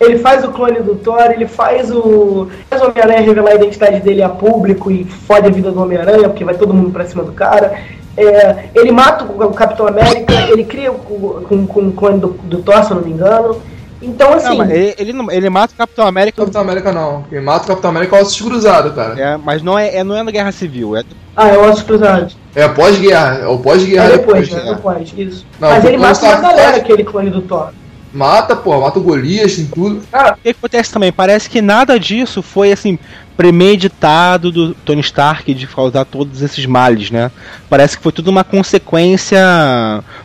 [0.00, 2.48] Ele faz o clone do Thor, ele faz o.
[2.68, 6.28] Faz o Homem-Aranha revelar a identidade dele a público e fode a vida do Homem-Aranha,
[6.28, 7.72] porque vai todo mundo pra cima do cara.
[8.16, 12.58] É, ele mata o Capitão América, ele cria o- com, com o clone do, do
[12.62, 13.60] Thor, se eu não me engano.
[14.00, 14.58] Então, assim.
[14.58, 17.22] Não, ele, ele, não- ele mata o Capitão América, Capitão América não.
[17.30, 19.18] Quem mata o Capitão América é o Ossos Cruzado, cara.
[19.20, 21.02] é, mas não é, é- não é na Guerra Civil, é
[21.34, 22.36] Ah, é o Ossos Cruzados.
[22.54, 23.38] É pós-guerra.
[23.42, 24.62] É o pós-guerra É depois, né?
[24.62, 24.74] né?
[24.74, 25.46] Depois, isso.
[25.60, 27.70] Não, mas ele depois mata uma galera, aquele clone do Thor.
[28.16, 28.80] Mata, pô.
[28.80, 30.02] Mata o Golias, tem tudo.
[30.10, 31.12] Cara, O que acontece também?
[31.12, 32.98] Parece que nada disso foi assim
[33.36, 37.30] premeditado do Tony Stark de causar todos esses males, né?
[37.68, 39.38] Parece que foi tudo uma consequência,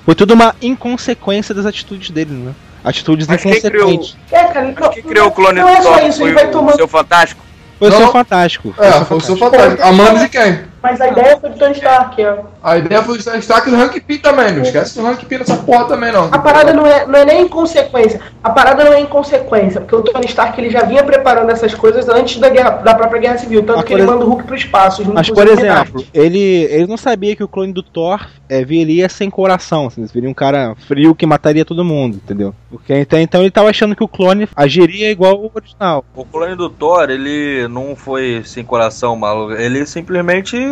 [0.06, 2.54] foi tudo uma inconsequência das atitudes dele, né?
[2.84, 4.18] Atitudes Mas quem inconsequentes.
[4.32, 6.36] é, cara, Mas quem criou o clone não é do só Thor isso, foi ele
[6.36, 7.44] vai o seu fantástico?
[7.78, 7.98] Foi o Não.
[8.00, 8.76] seu fantástico.
[8.80, 9.84] É, foi o seu fantástico.
[9.84, 10.60] A mão de quem?
[10.82, 12.40] Mas a ideia foi do Tony Stark, é.
[12.64, 14.54] A ideia foi o destaque do Hank Pym também.
[14.54, 16.26] Não esquece do Hank Pym nessa porra também, não.
[16.32, 18.20] A parada não é, não é nem inconsequência.
[18.44, 22.10] A parada não é inconsequência, porque o Tony Stark ele já vinha preparando essas coisas
[22.10, 23.62] antes da, guerra, da própria Guerra Civil.
[23.64, 25.04] Tanto Mas, que ele manda o Hulk pro espaço.
[25.14, 29.30] Mas, por exemplo, ele, ele não sabia que o clone do Thor é, viria sem
[29.30, 32.56] coração, assim, viria um cara frio que mataria todo mundo, entendeu?
[32.70, 36.04] Porque então, então ele tava achando que o clone agiria igual o original.
[36.16, 39.54] O clone do Thor, ele não foi sem coração, maluco.
[39.54, 40.71] Ele simplesmente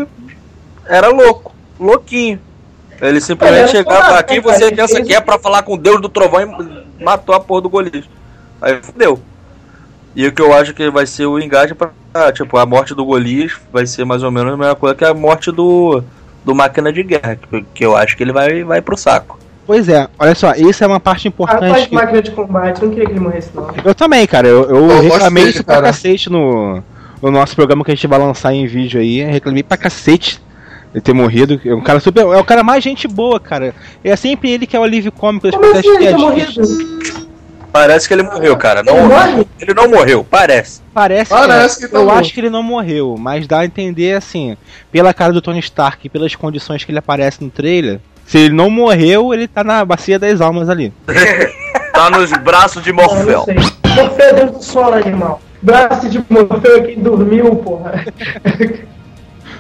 [0.88, 1.54] era louco.
[1.80, 2.40] Louquinho.
[3.02, 6.02] Ele Ele simplesmente chegava aqui, né, você pensa que é pra falar com o Deus
[6.02, 8.04] do Trovão e matou a porra do Golias.
[8.62, 9.20] Aí fudeu.
[10.16, 11.92] E o que eu acho que vai ser o engate pra.
[12.34, 15.14] Tipo, a morte do Golias vai ser mais ou menos a mesma coisa que a
[15.14, 16.04] morte do.
[16.44, 17.36] Do máquina de guerra.
[17.38, 19.38] Que, que eu acho que ele vai, vai pro saco.
[19.68, 21.70] Pois é, olha só, isso é uma parte importante.
[21.70, 23.68] faz que- máquina de combate, não queria que ele morresse, não.
[23.86, 24.48] Eu também, cara.
[24.48, 26.84] Eu, eu Eu reclamei isso pra cacete no,
[27.22, 29.20] no nosso programa que a gente vai lançar em vídeo aí.
[29.20, 30.40] Eu reclamei pra cacete
[30.94, 31.60] ele ter morrido.
[31.66, 32.22] É um cara super.
[32.22, 33.74] É o cara mais gente boa, cara.
[34.04, 36.56] É sempre ele que é o alívio cômico das Como assim ele piadinhas.
[37.72, 38.80] Parece que ele morreu, cara.
[38.80, 39.48] Ele Não, morre?
[39.60, 40.82] ele não morreu, parece.
[40.92, 42.18] Parece, Parece que, que tá eu morto.
[42.20, 44.58] acho que ele não morreu, mas dá a entender assim,
[44.92, 48.56] pela cara do Tony Stark e pelas condições que ele aparece no trailer, se ele
[48.56, 50.92] não morreu, ele tá na bacia das almas ali.
[51.94, 53.46] Tá nos braços de Morfeu.
[53.96, 55.42] Morfeu é Deus do sono, animal.
[55.62, 58.06] Braço de Morfeu aqui dormiu, porra.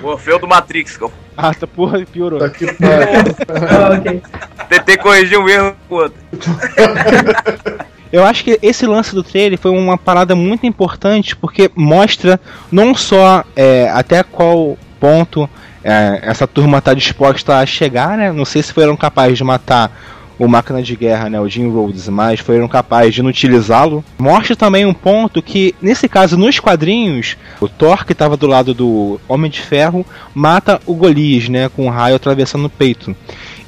[0.01, 0.97] O Orfeu do Matrix.
[1.01, 2.39] eu- Ah, tá porra, piorou.
[2.39, 3.35] Tá que pariu.
[3.69, 4.21] Ah, ok.
[4.69, 6.17] Tentei corrigir um erro com o outro.
[8.12, 12.39] Eu acho que esse lance do trailer foi uma parada muito importante porque mostra
[12.71, 15.47] não só é, até qual ponto
[15.83, 18.31] é, essa turma está disposta a chegar, né?
[18.31, 19.91] Não sei se foram capazes de matar
[20.39, 24.04] o máquina de guerra, né, o Jim Rhodes, mas foram capazes de não utilizá-lo.
[24.17, 28.73] Mostra também um ponto que, nesse caso, nos quadrinhos, o Thor, que estava do lado
[28.73, 33.13] do Homem de Ferro, mata o Golias, né, com um raio atravessando o peito.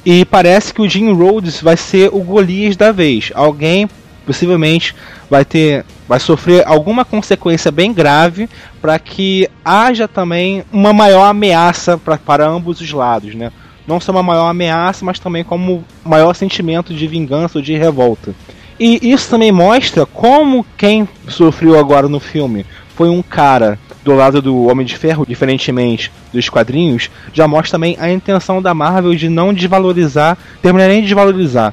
[0.04, 3.30] E parece que o Jim Rhodes vai ser o Golias da vez.
[3.34, 3.88] Alguém
[4.24, 4.94] possivelmente
[5.28, 8.48] vai ter vai sofrer alguma consequência bem grave
[8.82, 13.50] para que haja também uma maior ameaça pra, para ambos os lados, né?
[13.86, 18.34] Não só uma maior ameaça, mas também como maior sentimento de vingança ou de revolta.
[18.78, 22.64] E isso também mostra como quem sofreu agora no filme
[22.94, 27.96] foi um cara do lado do Homem de Ferro, diferentemente dos quadrinhos, já mostra também
[27.98, 31.72] a intenção da Marvel de não desvalorizar, terminar nem de desvalorizar,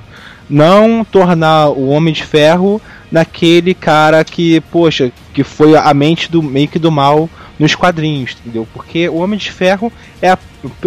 [0.49, 6.41] não tornar o Homem de Ferro naquele cara que, poxa, que foi a mente do
[6.43, 8.65] meio que do mal nos quadrinhos, entendeu?
[8.73, 9.91] Porque o Homem de Ferro
[10.21, 10.37] é a,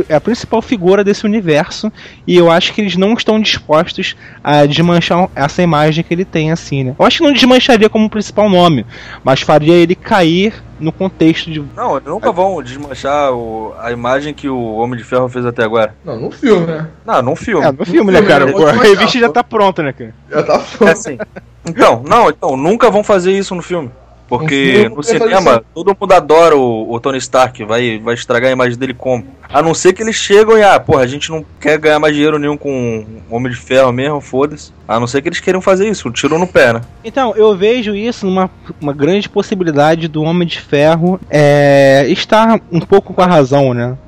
[0.09, 1.93] é a principal figura desse universo
[2.27, 6.51] e eu acho que eles não estão dispostos a desmanchar essa imagem que ele tem
[6.51, 6.97] assim, né?
[6.99, 8.87] Eu acho que não desmancharia como principal nome,
[9.23, 14.33] mas faria ele cair no contexto de Não, eles nunca vão desmanchar o- a imagem
[14.35, 15.95] que o Homem de Ferro fez até agora.
[16.05, 16.89] Não, no filme, né?
[17.07, 17.65] Não, num filme.
[17.67, 18.47] É, no filme, né, filme, cara?
[18.47, 18.53] né?
[18.53, 20.15] Pô, a revista já tá pronta, né, cara?
[20.31, 20.93] Já tá É foda.
[20.93, 21.19] assim.
[21.65, 23.91] Então, não, então, nunca vão fazer isso no filme.
[24.39, 28.79] Porque No cinema, todo mundo adora o, o Tony Stark, vai, vai estragar a imagem
[28.79, 29.27] dele como?
[29.47, 32.15] A não ser que eles chegam e, ah, porra, a gente não quer ganhar mais
[32.15, 34.73] dinheiro nenhum com Homem de Ferro mesmo, foda-se.
[34.89, 36.81] A não ser que eles queiram fazer isso, um tiro no pé, né?
[37.05, 42.81] Então, eu vejo isso numa uma grande possibilidade do Homem de Ferro é, estar um
[42.81, 43.99] pouco com a razão, né?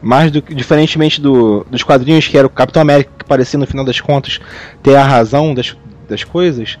[0.00, 3.66] Mais do que, diferentemente do, dos quadrinhos, que era o Capitão América que parecia no
[3.66, 4.40] final das contas
[4.82, 5.76] ter a razão das,
[6.08, 6.78] das coisas.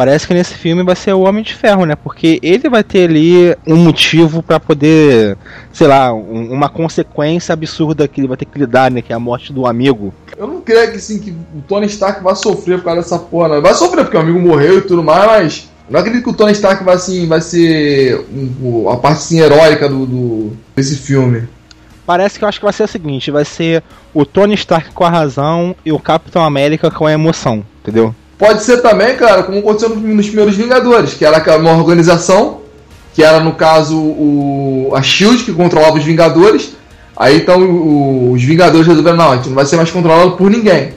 [0.00, 1.94] Parece que nesse filme vai ser o Homem de Ferro, né?
[1.94, 5.36] Porque ele vai ter ali um motivo pra poder,
[5.74, 9.02] sei lá, um- uma consequência absurda que ele vai ter que lidar, né?
[9.02, 10.14] Que é a morte do amigo.
[10.38, 13.48] Eu não creio que, assim, que o Tony Stark vai sofrer por causa dessa porra,
[13.50, 13.60] não.
[13.60, 15.68] Vai sofrer porque o amigo morreu e tudo mais, mas.
[15.86, 18.24] eu Não acredito que o Tony Stark vai, assim, vai ser
[18.90, 21.42] a parte assim, heróica do, do- desse filme.
[22.06, 23.82] Parece que eu acho que vai ser o seguinte: vai ser
[24.14, 28.14] o Tony Stark com a razão e o Capitão América com a emoção, entendeu?
[28.40, 32.62] Pode ser também, cara, como aconteceu nos primeiros Vingadores, que era uma organização,
[33.14, 36.70] que era no caso o, a Shield que controlava os Vingadores.
[37.14, 40.50] Aí então o- os Vingadores resolveram, não, a gente não vai ser mais controlado por
[40.50, 40.94] ninguém.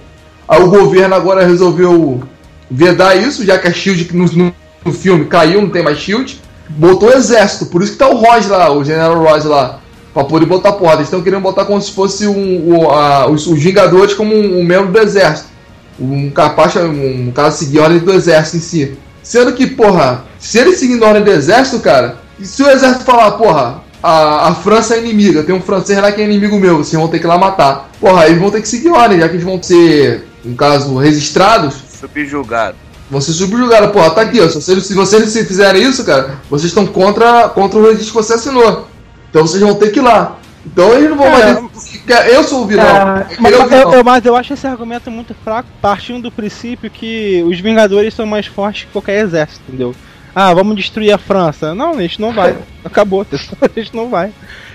[0.47, 2.23] Aí o governo agora resolveu
[2.71, 6.39] vedar isso, já que a Shield no, no- no filme caiu, não tem mais Shield.
[6.69, 9.79] Botou o exército, por isso que tá o Ross lá, o General Ross lá,
[10.13, 10.93] pra poder botar porra.
[10.93, 14.62] Eles estão querendo botar como se fosse um, o- a- os, os Vingadores como um,
[14.62, 15.51] um membro do exército
[15.99, 18.97] um capaz, um cara seguir a ordem do exército em si.
[19.21, 23.06] Sendo que, porra, se ele seguindo a ordem do exército, cara, e se o exército
[23.06, 26.77] falar, porra, a, a França é inimiga, tem um francês lá que é inimigo meu,
[26.77, 27.89] vocês vão ter que ir lá matar.
[28.01, 31.75] Porra, eles vão ter que seguir ordem, já que eles vão ser, no caso, registrados,
[32.01, 32.75] Subjugado.
[33.10, 33.91] vão ser subjugados.
[33.91, 34.49] Porra, tá aqui, ó.
[34.49, 38.34] Se vocês, se vocês fizerem isso, cara, vocês estão contra, contra o registro que você
[38.34, 38.89] assinou.
[39.29, 40.38] Então vocês vão ter que ir lá.
[40.65, 42.86] Então eles não vão É, mais dizer eu sou o vilão.
[43.30, 43.93] Ele Mas é o vilão.
[43.93, 48.26] eu- mas eu acho esse argumento muito fraco, partindo do princípio que os Vingadores são
[48.26, 49.93] mais fortes que qualquer exército, entendeu?
[50.36, 51.76] Ah, vamos destruir a França.
[51.76, 52.56] Não, a gente não vai.
[52.84, 53.26] Acabou,
[53.62, 54.32] a gente não vai.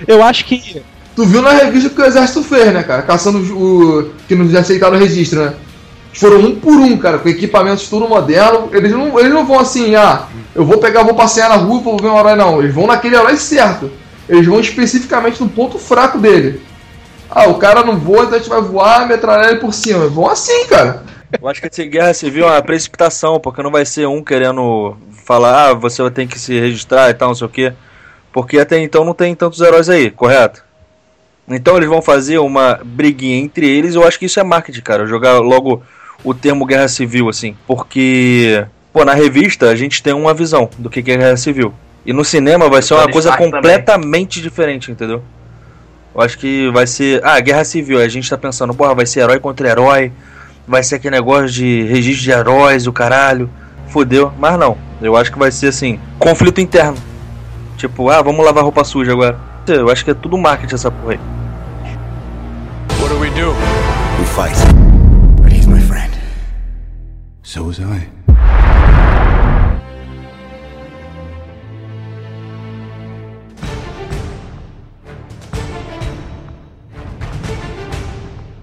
[0.06, 0.82] Eu acho que.
[1.16, 3.02] Tu viu na revista que o exército fez, né, cara?
[3.02, 4.10] Caçando o.
[4.28, 5.54] que não aceitaram o registro, né?
[6.12, 8.68] Foram um por um, cara, com equipamentos tudo moderno.
[8.72, 11.96] Eles não, eles não vão assim, ah, eu vou pegar, vou passear na rua, vou
[11.96, 12.60] ver um herói, não.
[12.60, 13.90] Eles vão naquele herói certo.
[14.28, 16.60] Eles vão especificamente no ponto fraco dele.
[17.30, 20.06] Ah, o cara não voa, então a gente vai voar, metralhar ele por cima.
[20.08, 21.02] Vão assim, cara.
[21.40, 24.96] Eu acho que essa guerra civil é uma precipitação, porque não vai ser um querendo
[25.24, 27.72] falar, ah, você tem que se registrar e tal, não sei o quê.
[28.32, 30.64] Porque até então não tem tantos heróis aí, correto?
[31.46, 35.06] Então eles vão fazer uma briguinha entre eles, eu acho que isso é marketing, cara.
[35.06, 35.82] Jogar logo
[36.24, 37.56] o termo guerra civil, assim.
[37.66, 41.74] Porque, pô, na revista a gente tem uma visão do que é guerra civil.
[42.08, 43.60] E no cinema vai ser uma Tony coisa Stark também.
[43.60, 45.22] completamente diferente, entendeu?
[46.14, 47.20] Eu acho que vai ser.
[47.22, 48.00] Ah, guerra civil.
[48.00, 50.10] A gente tá pensando, porra, vai ser herói contra herói.
[50.66, 53.50] Vai ser aquele negócio de registro de heróis, o caralho.
[53.88, 54.32] Fudeu.
[54.38, 54.78] Mas não.
[55.02, 56.96] Eu acho que vai ser assim: conflito interno.
[57.76, 59.38] Tipo, ah, vamos lavar roupa suja agora.
[59.66, 61.20] Eu acho que é tudo marketing essa porra aí.
[63.02, 63.50] What do we do?
[64.18, 64.56] We fight.
[65.42, 66.10] But he's my friend.
[67.42, 68.17] So was I.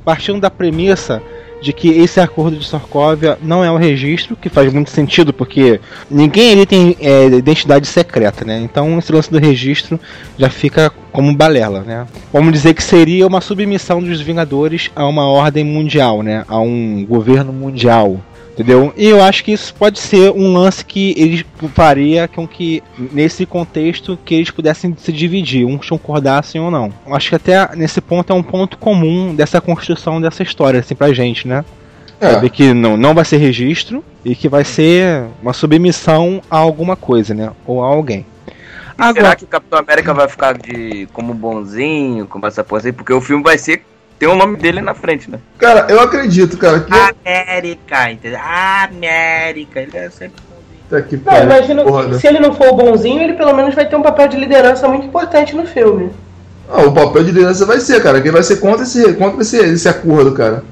[0.05, 1.21] partindo da premissa
[1.61, 5.79] de que esse acordo de Sokovia não é um registro, que faz muito sentido, porque
[6.09, 8.59] ninguém ali tem é, identidade secreta, né?
[8.59, 9.99] Então esse lance do registro
[10.37, 12.05] já fica como balela, né?
[12.31, 16.45] Vamos dizer que seria uma submissão dos Vingadores a uma ordem mundial, né?
[16.47, 18.19] A um governo mundial.
[18.55, 18.93] Entendeu?
[18.95, 21.43] E eu acho que isso pode ser um lance que eles
[21.73, 26.89] faria com que, nesse contexto, que eles pudessem se dividir, uns concordassem ou não.
[27.05, 30.95] Eu acho que até nesse ponto é um ponto comum dessa construção dessa história, assim,
[30.95, 31.65] pra gente, né?
[32.19, 32.31] É.
[32.31, 36.95] Saber que não, não vai ser registro e que vai ser uma submissão a alguma
[36.95, 37.51] coisa, né?
[37.67, 38.25] Ou a alguém.
[38.97, 39.25] Agora...
[39.25, 42.93] Será que o Capitão América vai ficar de como bonzinho, como essa porra assim?
[42.93, 43.83] Porque o filme vai ser
[44.17, 45.39] tem o nome dele na frente, né?
[45.57, 46.79] Cara, eu acredito, cara.
[46.79, 46.93] Que...
[46.93, 48.39] América, entendeu?
[48.39, 50.41] América, ele é sempre
[50.89, 53.87] Tá que não, imagino porra, se ele não for o bonzinho, ele pelo menos vai
[53.87, 56.11] ter um papel de liderança muito importante no filme.
[56.69, 58.21] Ah, o papel de liderança vai ser, cara.
[58.21, 60.63] Quem vai ser contra esse, contra esse, esse acordo, cara.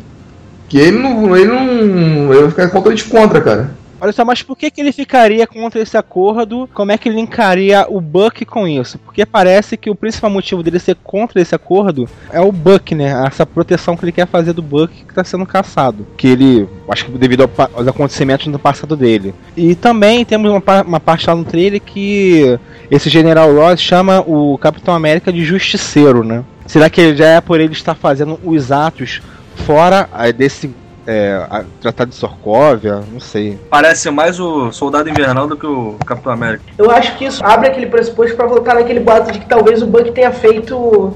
[0.69, 1.35] Que ele não.
[1.35, 2.31] Ele não.
[2.31, 3.71] Ele vai ficar completamente contra, cara.
[4.03, 6.69] Olha só, mas por que, que ele ficaria contra esse acordo?
[6.73, 8.99] Como é que ele encaria o Buck com isso?
[8.99, 13.13] Porque parece que o principal motivo dele ser contra esse acordo é o Buck, né?
[13.25, 16.05] Essa proteção que ele quer fazer do Buck que está sendo caçado.
[16.17, 19.33] Que ele, acho que devido aos acontecimentos no passado dele.
[19.55, 22.59] E também temos uma, uma parte lá no trailer que
[22.91, 26.43] esse General Ross chama o Capitão América de justiceiro, né?
[26.65, 29.21] Será que já é por ele estar fazendo os atos
[29.55, 33.59] fora eh, desse é, a, Tratado de Sorkovia, não sei.
[33.69, 36.63] Parece mais o Soldado Invernal do que o Capitão América.
[36.77, 39.87] Eu acho que isso abre aquele pressuposto para voltar naquele boato de que talvez o
[39.87, 41.13] Buck tenha feito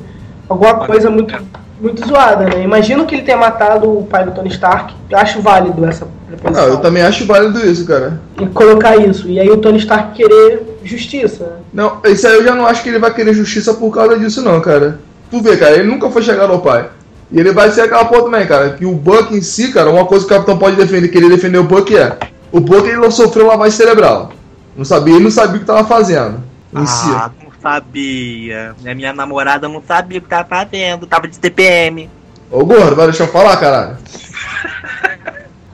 [0.50, 1.36] alguma coisa muito,
[1.80, 2.64] muito zoada, né?
[2.64, 4.94] Imagino que ele tenha matado o pai do Tony Stark.
[5.10, 6.66] Eu acho válido essa preposição.
[6.66, 8.20] Não, eu também acho válido isso, cara.
[8.40, 9.28] E colocar isso.
[9.30, 11.44] E aí o Tony Stark querer justiça.
[11.44, 11.58] Né?
[11.74, 14.42] Não, isso aí eu já não acho que ele vai querer justiça por causa disso,
[14.42, 15.00] não, cara.
[15.30, 16.90] Tu vê, cara, ele nunca foi chegar ao pai.
[17.32, 18.72] E ele vai ser aquela porra também, cara.
[18.72, 21.58] Que o Buck em si, cara, uma coisa que o capitão pode defender, querer defender
[21.58, 22.18] o Buck é.
[22.52, 24.32] O Buck ele não sofreu lavagem cerebral.
[24.76, 26.44] Não sabia, ele não sabia o que tava fazendo.
[26.74, 27.10] Em ah, si.
[27.44, 28.76] não sabia.
[28.86, 32.10] A minha namorada não sabia o que tava fazendo, tava de TPM.
[32.50, 33.98] Ô gordo, vai deixar eu falar, caralho.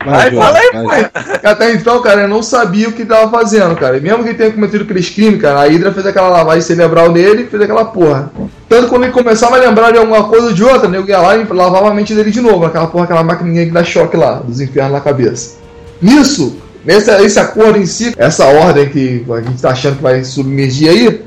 [0.06, 1.48] Aí fala aí, pô.
[1.48, 3.98] Até então, cara, eu não sabia o que tava fazendo, cara.
[3.98, 7.12] E mesmo que ele tenha cometido aqueles crimes, cara, a Hydra fez aquela lavagem cerebral
[7.12, 8.32] nele e fez aquela porra.
[8.68, 11.20] Tanto quando ele começava a lembrar de alguma coisa ou de outra, né, eu ia
[11.20, 14.18] lá e lavava a mente dele de novo, aquela porra, aquela maquininha que dá choque
[14.18, 15.58] lá, dos infernos na cabeça.
[16.02, 20.24] Nisso, nesse esse acordo em si, essa ordem que a gente tá achando que vai
[20.24, 21.22] submergir aí,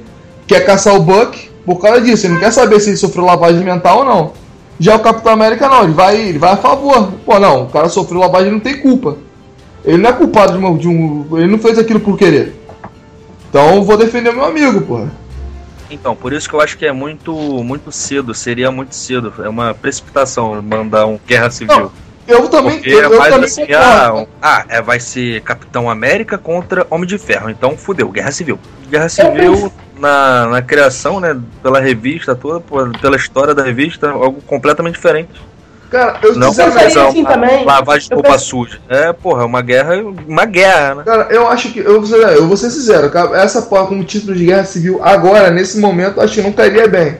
[0.46, 2.26] quer caçar o Buck por causa disso.
[2.26, 4.45] Ele não quer saber se ele sofreu lavagem mental ou não.
[4.78, 7.12] Já o Capitão América não, ele vai, ele vai a favor.
[7.24, 9.16] Pô, não, o cara sofreu lavagem não tem culpa.
[9.84, 11.26] Ele não é culpado de, uma, de um.
[11.32, 12.54] Ele não fez aquilo por querer.
[13.48, 15.10] Então eu vou defender meu amigo, porra.
[15.88, 19.32] Então, por isso que eu acho que é muito, muito cedo, seria muito cedo.
[19.38, 21.76] É uma precipitação mandar um guerra civil.
[21.76, 21.92] Não,
[22.26, 22.72] eu também.
[22.72, 27.16] Porque eu, eu também assim, ah, ah, é, vai ser Capitão América contra Homem de
[27.18, 27.48] Ferro.
[27.48, 28.58] Então, fudeu, guerra civil.
[28.90, 32.60] Guerra civil na, na criação, né, pela revista toda,
[33.00, 35.30] pela história da revista, algo completamente diferente.
[35.90, 37.64] Cara, eu não pensaria assim também.
[37.64, 38.44] Lavagem de roupa penso...
[38.44, 38.80] suja.
[38.88, 39.94] É, porra, uma guerra,
[40.26, 41.02] uma guerra, né?
[41.04, 41.78] Cara, eu acho que.
[41.78, 45.78] Eu, eu vou ser sincero, cara, essa porra como título de guerra civil, agora, nesse
[45.78, 47.18] momento, acho que não cairia bem.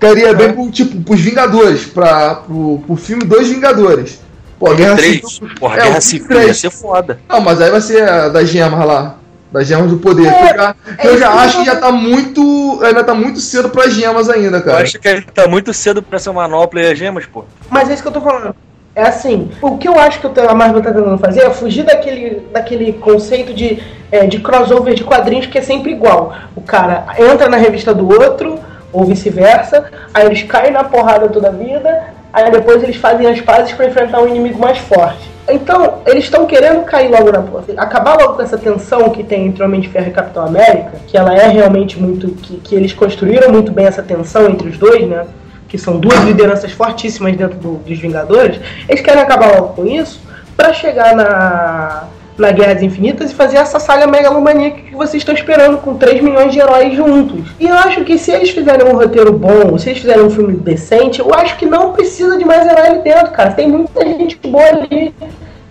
[0.00, 0.34] Cairia é.
[0.34, 4.20] bem pro, tipo, pros Vingadores, pra, pro, pro filme dos Vingadores.
[4.58, 5.50] Pô, Guerra Civil.
[5.60, 7.18] Porra, é, Guerra Civil ia ser foda.
[7.28, 9.16] Não, mas aí vai ser a das gemas lá
[9.50, 10.26] das gemas do poder.
[10.26, 12.80] É, eu já, é eu já acho que já tá muito.
[12.82, 14.78] Ainda tá muito cedo para gemas ainda, cara.
[14.78, 17.44] Eu acho que tá muito cedo pra ser manopla e as gemas, pô.
[17.70, 18.54] Mas é isso que eu tô falando.
[18.94, 22.46] É assim, o que eu acho que a Marvel tá tentando fazer é fugir daquele,
[22.50, 26.34] daquele conceito de, é, de crossover de quadrinhos que é sempre igual.
[26.56, 28.58] O cara entra na revista do outro,
[28.90, 33.38] ou vice-versa, aí eles caem na porrada toda a vida, aí depois eles fazem as
[33.42, 35.35] pazes para enfrentar um inimigo mais forte.
[35.48, 37.44] Então, eles estão querendo cair logo na.
[37.76, 41.16] Acabar logo com essa tensão que tem entre Homem de Ferro e Capitão América, que
[41.16, 42.28] ela é realmente muito.
[42.28, 45.26] que, que eles construíram muito bem essa tensão entre os dois, né?
[45.68, 48.60] Que são duas lideranças fortíssimas dentro do, dos Vingadores.
[48.88, 50.20] Eles querem acabar logo com isso
[50.56, 52.08] para chegar na
[52.38, 56.20] na Guerra das Infinitas e fazer essa saga megalomaníaca que vocês estão esperando com 3
[56.22, 57.50] milhões de heróis juntos.
[57.58, 60.54] E eu acho que se eles fizerem um roteiro bom, se eles fizerem um filme
[60.54, 63.52] decente, eu acho que não precisa de mais herói ali dentro, cara.
[63.52, 65.14] Tem muita gente boa ali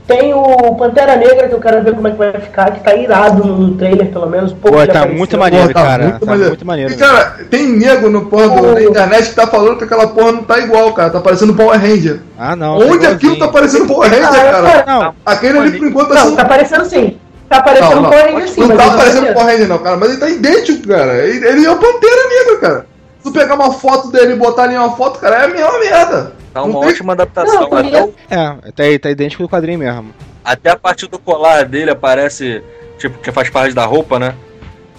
[0.07, 2.95] tem o Pantera Negra, que eu quero ver como é que vai ficar, que tá
[2.95, 4.53] irado no trailer, pelo menos.
[4.53, 5.13] Pô, tá apareceu.
[5.15, 6.03] muito maneiro, tá cara.
[6.03, 6.49] Muito, tá maneiro.
[6.49, 6.93] muito maneiro.
[6.93, 10.33] E, cara, tem nego no porra do, na internet que tá falando que aquela porra
[10.33, 11.09] não tá igual, cara.
[11.09, 12.21] Tá parecendo Power Ranger.
[12.37, 12.77] Ah, não.
[12.77, 14.83] Onde tá aquilo tá parecendo Power Ranger, cara?
[14.85, 15.15] Não.
[15.25, 17.17] Aquele ali por enquanto tá Não, tá parecendo sim.
[17.49, 18.61] Tá parecendo não, Power Ranger sim.
[18.61, 19.97] Não tá parecendo Power Ranger, não, cara.
[19.97, 21.13] Mas ele tá idêntico, cara.
[21.25, 22.85] Ele, ele é o Pantera Negra, cara.
[23.17, 25.79] Se tu pegar uma foto dele e botar ali uma foto, cara, é a mesma
[25.79, 26.44] merda.
[26.55, 27.69] Tá uma ótima adaptação.
[27.69, 30.11] Não, até, o- É, tá, tá idêntico do quadrinho mesmo.
[30.43, 32.63] até a parte do colar dele aparece,
[32.97, 34.33] tipo, que faz parte da roupa, né?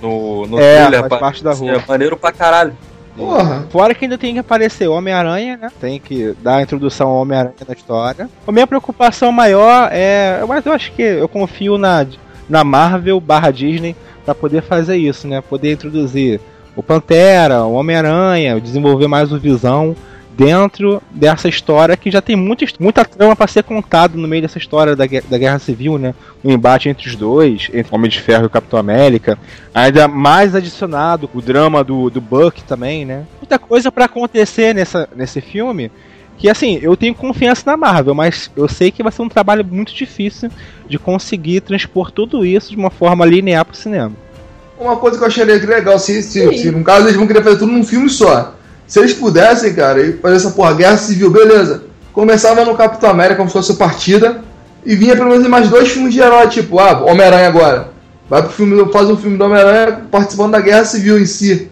[0.02, 1.20] No, no É, trailer, faz aparece.
[1.20, 1.74] parte da roupa.
[1.74, 2.74] É maneiro pra caralho.
[3.16, 3.66] Porra.
[3.70, 5.70] Fora que ainda tem que aparecer o Homem-Aranha, né?
[5.80, 8.28] Tem que dar a introdução ao Homem-Aranha na história.
[8.46, 10.44] A minha preocupação maior é.
[10.46, 12.06] Mas eu acho que eu confio na,
[12.50, 13.96] na Marvel barra Disney
[14.26, 15.40] pra poder fazer isso, né?
[15.40, 16.38] Poder introduzir
[16.76, 19.96] o Pantera, o Homem-Aranha, desenvolver mais o Visão
[20.36, 24.58] dentro dessa história que já tem muita, muita trama pra ser contada no meio dessa
[24.58, 26.14] história da, da Guerra Civil, né?
[26.44, 29.38] O embate entre os dois, entre o Homem de Ferro e o Capitão América.
[29.74, 33.24] Ainda mais adicionado o drama do, do Buck também, né?
[33.40, 35.90] Muita coisa pra acontecer nessa, nesse filme.
[36.36, 39.64] Que assim, eu tenho confiança na Marvel, mas eu sei que vai ser um trabalho
[39.64, 40.50] muito difícil
[40.86, 44.12] de conseguir transpor tudo isso de uma forma linear pro cinema.
[44.78, 47.58] Uma coisa que eu achei legal, se, se, se no caso eles vão querer fazer
[47.58, 48.54] tudo num filme só.
[48.86, 51.84] Se eles pudessem, cara, e fazer essa porra, guerra civil, beleza.
[52.12, 54.40] Começava no Capitão América como se fosse partida.
[54.84, 57.88] E vinha pelo menos mais dois filmes de herói, tipo, ah, Homem-Aranha agora.
[58.30, 61.68] Vai pro filme, faz um filme do Homem-Aranha participando da guerra civil em si.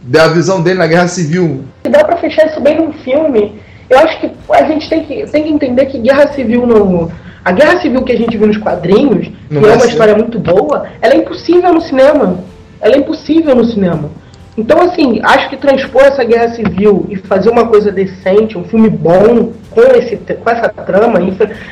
[0.00, 1.64] Da visão dele na guerra civil.
[1.84, 5.26] Se dá pra fechar isso bem num filme, eu acho que a gente tem que,
[5.26, 7.10] tem que entender que guerra civil no.
[7.44, 9.88] A guerra civil que a gente viu nos quadrinhos, Não que é uma ser.
[9.88, 12.38] história muito boa, ela é impossível no cinema.
[12.80, 14.10] Ela é impossível no cinema.
[14.56, 18.88] Então, assim, acho que transpor essa guerra civil e fazer uma coisa decente, um filme
[18.88, 21.18] bom, com, esse, com essa trama,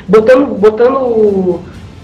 [0.07, 1.61] botando, botando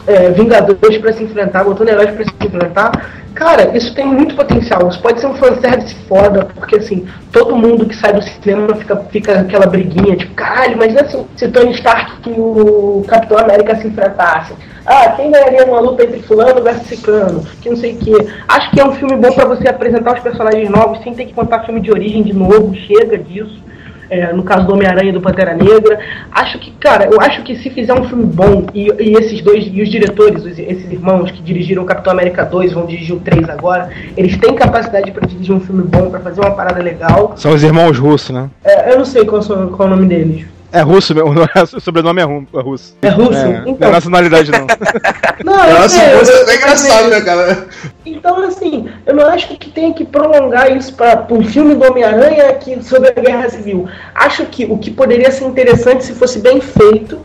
[0.07, 2.91] é, Vingadores pra se enfrentar, botando heróis pra se enfrentar,
[3.33, 4.87] cara, isso tem muito potencial.
[4.89, 8.95] Isso pode ser um fanservice foda, porque assim, todo mundo que sai do cinema fica,
[9.11, 13.87] fica aquela briguinha, tipo, caralho, imagina se, se Tony Stark e o Capitão América se
[13.87, 14.55] enfrentassem.
[14.85, 18.13] Ah, quem ganharia numa luta entre fulano versus ciclano, que não sei o que.
[18.47, 21.33] Acho que é um filme bom pra você apresentar os personagens novos sem ter que
[21.33, 23.68] contar filme de origem de novo, chega disso
[24.09, 25.99] é, no caso do Homem-Aranha e do Pantera Negra.
[26.31, 29.69] Acho que, cara, eu acho que se fizer um filme bom e, e esses dois,
[29.71, 33.49] e os diretores, os- esses irmãos que dirigiram Capitão América 2, vão dirigir o 3
[33.49, 37.33] agora, eles têm capacidade pra dirigir um filme bom, pra fazer uma parada legal.
[37.35, 38.49] São os irmãos russos, né?
[38.63, 40.45] É, eu não sei qual, qual é o nome deles.
[40.71, 41.31] É russo mesmo,
[41.75, 42.95] o sobrenome é é russo.
[43.01, 43.33] É russo?
[43.39, 43.89] É, não Então.
[43.89, 44.67] é nacionalidade não.
[45.43, 47.67] Não, eu Nossa, sei, é engraçado, né, cara?
[48.05, 52.51] Então, assim, eu não acho que tem que prolongar isso para um filme do Homem-Aranha
[52.55, 53.87] que- sobre a Guerra Civil.
[54.13, 57.19] Acho que o que poderia ser interessante se fosse bem feito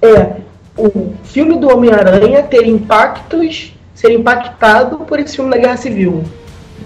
[0.00, 0.36] é
[0.76, 6.24] o filme do Homem-Aranha ter impactos, ser impactado por esse filme da Guerra Civil.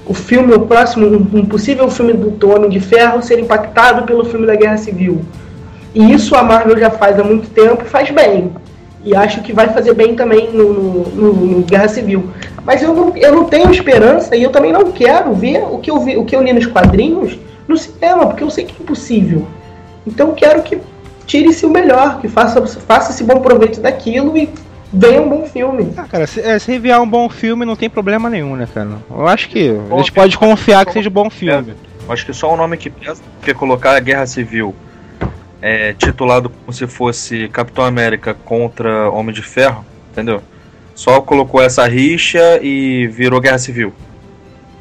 [0.05, 4.25] O filme, o próximo, um, possível filme do, do Homem de Ferro ser impactado pelo
[4.25, 5.23] filme da Guerra Civil.
[5.95, 8.53] E isso a Marvel já faz há muito tempo e faz bem.
[9.05, 12.31] E acho que vai fazer bem também no, no- no- Guerra Civil.
[12.65, 15.91] Mas eu não, eu não tenho esperança e eu também não quero ver o que
[15.91, 17.37] eu, vi, o que eu li nos quadrinhos
[17.67, 19.47] no cinema, porque eu sei que é impossível.
[20.07, 20.79] Então eu quero que
[21.27, 24.49] tire-se o melhor, que faça, faça esse bom proveito daquilo e
[24.93, 25.93] venha um bom filme.
[25.97, 28.91] Ah, cara, se, é, se enviar um bom filme não tem problema nenhum, né, cara?
[29.11, 31.75] Eu acho que a gente pode confiar que seja um bom filme.
[32.09, 34.75] Acho que só o nome que pesa, porque colocar a Guerra Civil
[35.63, 40.43] é, titulado como se fosse Capitão América contra Homem de Ferro, entendeu?
[40.95, 43.95] Só colocou essa rixa e virou Guerra Civil.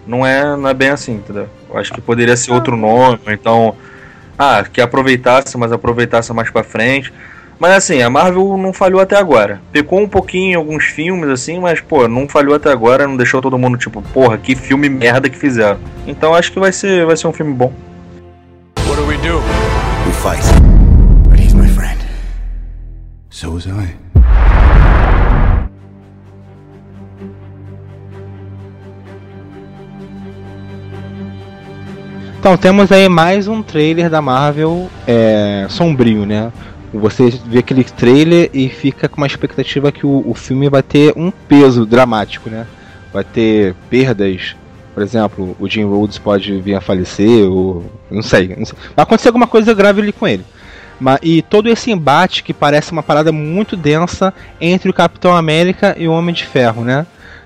[0.06, 1.48] Não é, não é bem assim, entendeu?
[1.70, 3.76] Eu acho que poderia ser outro nome, então.
[4.38, 7.14] Ah, que aproveitasse, mas aproveitasse mais pra frente.
[7.60, 9.62] Mas assim, a Marvel não falhou até agora.
[9.72, 13.40] Pecou um pouquinho em alguns filmes, assim, mas, pô, não falhou até agora, não deixou
[13.40, 15.80] todo mundo, tipo, porra, que filme merda que fizeram.
[16.08, 17.72] Então acho que vai ser, vai ser um filme bom.
[18.88, 19.38] What do we do?
[20.08, 20.71] We fight.
[23.42, 23.96] So was I.
[32.38, 36.54] Então temos aí mais um trailer da Marvel é, sombrio, né?
[36.94, 41.12] Você vê aquele trailer e fica com uma expectativa que o, o filme vai ter
[41.16, 42.68] um peso dramático, né?
[43.12, 44.56] Vai ter perdas,
[44.94, 48.78] por exemplo, o Jim Rhodes pode vir a falecer, ou não sei, não sei.
[48.96, 50.46] vai acontecer alguma coisa grave ali com ele.
[51.22, 56.08] E todo esse embate que parece uma parada muito densa entre o Capitão América e
[56.08, 57.06] o Homem de Ferro, né?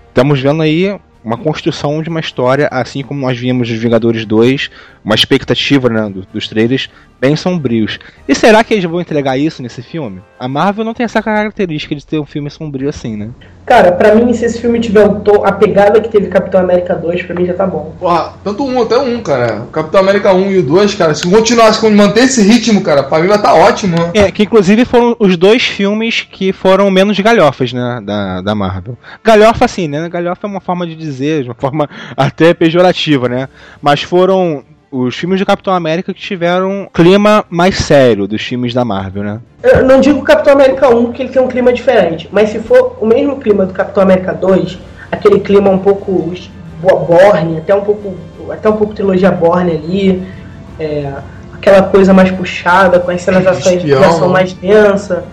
[0.09, 4.69] Estamos vendo aí uma construção de uma história, assim como nós vimos dos Vingadores 2,
[5.05, 6.89] uma expectativa né, do- dos trailers
[7.21, 7.97] bem sombrios.
[8.27, 10.19] E será que eles vão entregar isso nesse filme?
[10.39, 13.29] A Marvel não tem essa característica de ter um filme sombrio assim, né?
[13.65, 16.93] Cara, pra mim, se esse filme tiver o tom, a pegada que teve Capitão América
[16.95, 17.95] 2, pra mim já tá bom.
[17.99, 19.61] Porra, tanto um até um, cara.
[19.63, 23.01] O Capitão América 1 e o 2, cara, se continuasse, se manter esse ritmo, cara,
[23.03, 23.95] pra mim vai tá ótimo.
[23.97, 24.11] né?
[24.13, 28.97] É, que inclusive foram os dois filmes que foram menos galhofas, né, da, da Marvel.
[29.23, 33.49] Galhofa assim, né, galhofa é uma forma de dizer, de uma forma até pejorativa, né,
[33.81, 38.73] mas foram os filmes do Capitão América que tiveram um clima mais sério dos filmes
[38.73, 39.39] da Marvel, né?
[39.63, 42.97] Eu não digo Capitão América 1 que ele tem um clima diferente, mas se for
[43.01, 44.77] o mesmo clima do Capitão América 2,
[45.11, 46.33] aquele clima um pouco
[46.81, 48.15] Borne, até um pouco
[48.51, 50.23] até um pouco trilogia Borne ali,
[50.79, 51.11] é,
[51.53, 53.43] aquela coisa mais puxada, com as cenas
[53.81, 55.25] de ação mais densa,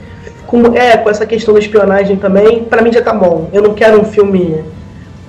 [0.46, 3.48] com, é, com essa questão da espionagem também, para mim já tá bom.
[3.52, 4.64] Eu não quero um filme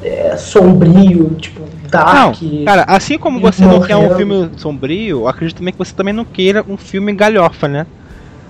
[0.03, 1.62] é, sombrio, tipo,
[1.97, 2.41] dark.
[2.41, 5.93] Não, cara, assim como você não quer um filme sombrio, eu acredito também que você
[5.93, 7.85] também não queira um filme galhofa, né?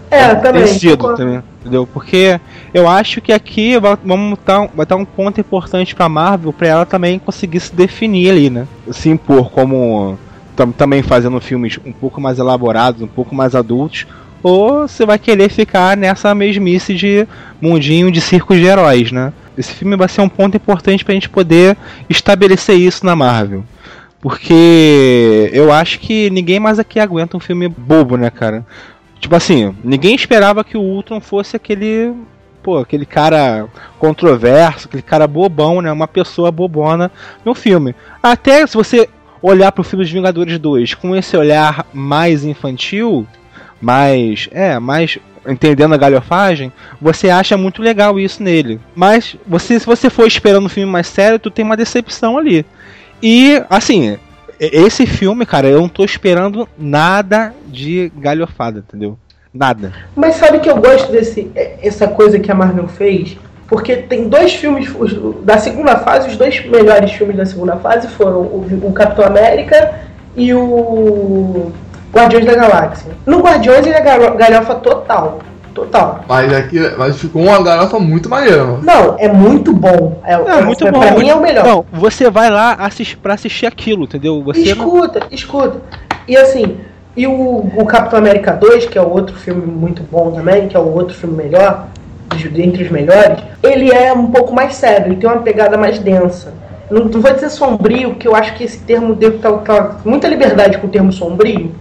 [0.10, 0.62] É, também.
[0.62, 1.88] Tecido, também, entendeu?
[1.92, 2.40] Porque
[2.74, 3.74] eu acho que aqui
[4.04, 8.30] vamos tá, vai estar um ponto importante pra Marvel, pra ela também conseguir se definir
[8.30, 8.68] ali, né?
[8.92, 10.18] Se impor como
[10.56, 14.06] tam, também fazendo filmes um pouco mais elaborados, um pouco mais adultos,
[14.44, 17.26] ou você vai querer ficar nessa mesmice de
[17.62, 19.32] mundinho de circos de heróis, né?
[19.58, 21.78] Esse filme vai ser um ponto importante pra gente poder
[22.10, 23.64] estabelecer isso na Marvel.
[24.20, 28.66] Porque eu acho que ninguém mais aqui aguenta um filme bobo, né, cara?
[29.20, 32.14] Tipo assim, ninguém esperava que o Ultron fosse aquele.
[32.62, 33.68] Pô, aquele cara
[34.00, 35.92] controverso, aquele cara bobão, né?
[35.92, 37.12] Uma pessoa bobona
[37.44, 37.94] no filme.
[38.22, 39.10] Até se você
[39.42, 43.28] olhar pro filme dos Vingadores 2 com esse olhar mais infantil,
[43.84, 44.48] mais.
[44.52, 46.72] É, mais entendendo a galhofagem,
[47.02, 48.80] você acha muito legal isso nele.
[48.96, 52.66] Mas você, se você for esperando um filme mais sério, tu tem uma decepção ali.
[53.22, 54.18] E, assim,
[54.58, 59.18] esse filme, cara, eu não tô esperando nada de galhofada, entendeu?
[59.54, 59.92] Nada.
[60.16, 63.38] Mas sabe que eu gosto desse é, essa coisa que a Marvel fez?
[63.68, 64.88] Porque tem dois filmes
[65.44, 70.00] da segunda fase, os dois melhores filmes da segunda fase foram o, o Capitão América
[70.36, 71.72] e o
[72.14, 73.12] Guardiões da Galáxia.
[73.26, 75.40] No Guardiões ele é galhofa total.
[75.74, 76.24] Total.
[76.30, 78.80] Mas aqui mas ficou uma galhofa muito maneira, mano.
[78.84, 80.22] Não, é muito bom.
[80.24, 81.00] É, é muito bom.
[81.00, 81.66] Pra mim é o melhor.
[81.66, 84.44] Não, você vai lá assistir, pra assistir aquilo, entendeu?
[84.44, 85.28] Você escuta, não...
[85.32, 85.82] escuta.
[86.28, 86.78] E assim,
[87.18, 90.80] e o, o Capitão América 2, que é outro filme muito bom também, que é
[90.80, 91.88] o outro filme melhor,
[92.52, 96.54] dentre os melhores, ele é um pouco mais sério, ele tem uma pegada mais densa.
[96.90, 100.28] Não, não vou dizer sombrio, porque eu acho que esse termo deve estar tá, muita
[100.28, 101.74] liberdade com o termo sombrio.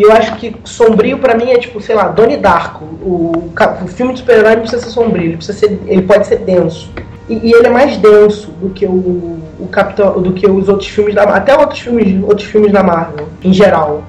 [0.00, 2.86] E eu acho que sombrio para mim é tipo, sei lá, Donnie Darko.
[3.02, 3.52] O,
[3.84, 6.90] o filme de super-herói precisa ser sombrio, ele, precisa ser, ele pode ser denso.
[7.28, 10.88] E, e, ele é mais denso do que o, o Capitão, do que os outros
[10.88, 14.02] filmes da até outros filmes, outros filmes da Marvel em geral.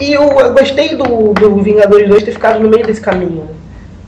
[0.00, 3.50] E eu, eu gostei do, do Vingadores 2 ter ficado no meio desse caminho.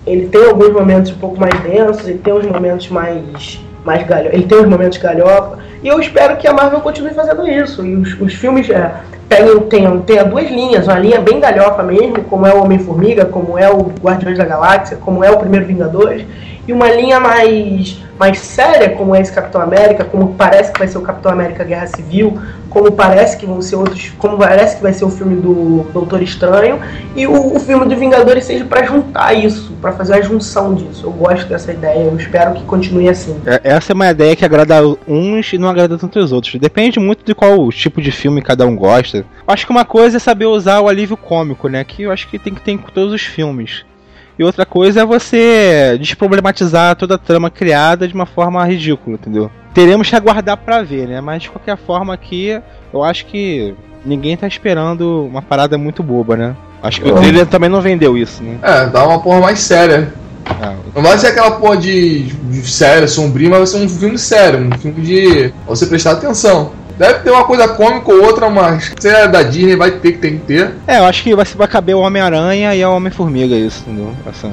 [0.06, 4.30] Ele tem alguns momentos um pouco mais densos, ele tem uns momentos mais mais galho,
[4.32, 5.58] ele tem uns momentos galhofa.
[5.82, 7.84] E eu espero que a Marvel continue fazendo isso.
[7.84, 8.90] E os, os filmes é,
[9.28, 13.58] tenham, tenham, tenha duas linhas, uma linha bem galhofa mesmo, como é o Homem-Formiga, como
[13.58, 16.24] é o Guardiões da Galáxia, como é o Primeiro Vingadores,
[16.66, 20.88] e uma linha mais, mais séria, como é esse Capitão América, como parece que vai
[20.88, 22.38] ser o Capitão América Guerra Civil,
[22.70, 26.22] como parece que vão ser outros, como parece que vai ser o filme do Doutor
[26.22, 26.80] Estranho,
[27.14, 31.06] e o, o filme do Vingadores seja para juntar isso, para fazer a junção disso.
[31.06, 33.40] Eu gosto dessa ideia, eu espero que continue assim.
[33.46, 36.54] É, essa é uma ideia que agrada uns e não agrada tanto os outros.
[36.56, 39.24] Depende muito de qual tipo de filme cada um gosta.
[39.46, 41.84] Acho que uma coisa é saber usar o alívio cômico, né?
[41.84, 43.84] Que eu acho que tem que ter em todos os filmes.
[44.38, 49.50] E outra coisa é você desproblematizar toda a trama criada de uma forma ridícula, entendeu?
[49.72, 51.20] Teremos que aguardar para ver, né?
[51.20, 52.60] Mas de qualquer forma aqui,
[52.92, 53.74] eu acho que
[54.04, 56.56] ninguém tá esperando uma parada muito boba, né?
[56.82, 58.58] Acho que o trailer também não vendeu isso, né?
[58.62, 60.12] É, dá uma porra mais séria.
[60.46, 64.18] Ah, não vai ser aquela porra de, de séria, sombria, mas vai ser um filme
[64.18, 66.72] sério, um filme de você prestar atenção.
[66.96, 70.18] Deve ter uma coisa cômica ou outra, mas se é da Disney vai ter que
[70.18, 70.72] tem que ter.
[70.86, 74.14] É, eu acho que vai, vai caber o Homem-Aranha e o Homem-Formiga, isso, entendeu?
[74.26, 74.50] Essa,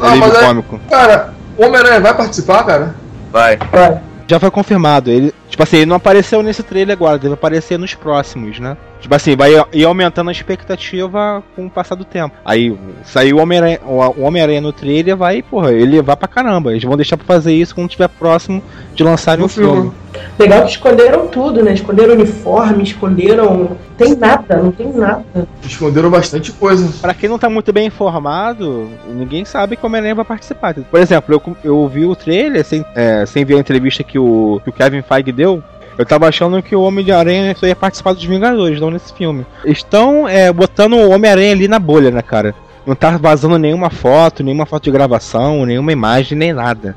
[0.00, 0.80] ah, mas é, cômico.
[0.90, 2.94] Cara, o Homem-Aranha vai participar, cara?
[3.30, 3.56] Vai.
[3.70, 4.00] Vai.
[4.26, 5.10] Já foi confirmado.
[5.10, 8.76] Ele, tipo assim, ele não apareceu nesse trailer agora, deve aparecer nos próximos, né?
[9.04, 12.34] Tipo assim, vai ir aumentando a expectativa com o passar do tempo.
[12.42, 12.74] Aí
[13.04, 16.70] saiu o Homem-Aranha Homem no trailer, vai, porra, ele vai pra caramba.
[16.70, 18.62] Eles vão deixar pra fazer isso quando estiver próximo
[18.94, 19.92] de lançarem o filme.
[20.38, 21.74] Legal que esconderam tudo, né?
[21.74, 23.76] Esconderam uniforme, esconderam.
[23.98, 25.22] Tem nada, não tem nada.
[25.62, 26.90] Esconderam bastante coisa.
[27.02, 30.74] Pra quem não tá muito bem informado, ninguém sabe que o Homem-Aranha vai participar.
[30.74, 34.62] Por exemplo, eu, eu vi o trailer sem, é, sem ver a entrevista que o,
[34.64, 35.62] que o Kevin Feige deu.
[35.96, 39.46] Eu tava achando que o Homem-Aranha ia participar dos Vingadores, não nesse filme.
[39.64, 42.54] Estão é, botando o Homem-Aranha ali na bolha, né, cara?
[42.84, 46.96] Não tá vazando nenhuma foto, nenhuma foto de gravação, nenhuma imagem, nem nada.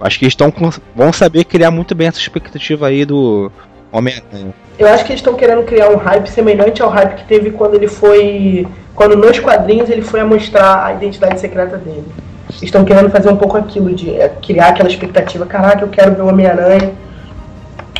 [0.00, 0.36] Acho que eles
[0.96, 3.52] vão saber criar muito bem essa expectativa aí do
[3.92, 4.54] Homem-Aranha.
[4.78, 7.74] Eu acho que eles estão querendo criar um hype semelhante ao hype que teve quando
[7.74, 8.66] ele foi.
[8.94, 12.06] Quando nos quadrinhos ele foi mostrar a identidade secreta dele.
[12.62, 16.22] Estão querendo fazer um pouco aquilo, de é, criar aquela expectativa, caraca, eu quero ver
[16.22, 16.92] o Homem-Aranha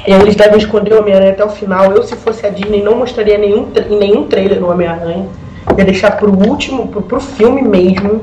[0.07, 1.93] eles devem esconder o Homem-Aranha até o final.
[1.93, 5.27] Eu, se fosse a Disney, não mostraria nenhum, nenhum trailer o Homem-Aranha.
[5.77, 8.23] Ia deixar pro último, pro, pro filme mesmo.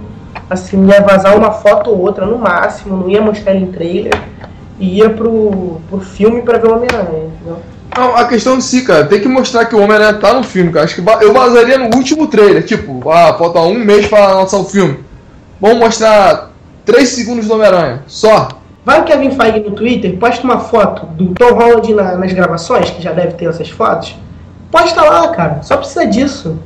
[0.49, 4.13] Assim, ia vazar uma foto ou outra no máximo, não ia mostrar em trailer.
[4.80, 7.30] E ia pro, pro filme pra ver o Homem-Aranha?
[7.97, 10.71] Não, a questão de si, cara, tem que mostrar que o Homem-Aranha tá no filme,
[10.71, 10.86] cara.
[10.86, 14.65] Acho que eu vazaria no último trailer, tipo, ah, falta um mês pra lançar o
[14.65, 14.99] filme.
[15.59, 16.51] Vamos mostrar
[16.86, 18.49] 3 segundos do Homem-Aranha, só.
[18.88, 22.90] Vai o Kevin Feige no Twitter, posta uma foto do Tom Holland na, nas gravações,
[22.90, 24.16] que já deve ter essas fotos.
[24.72, 26.58] Posta lá, cara, só precisa disso.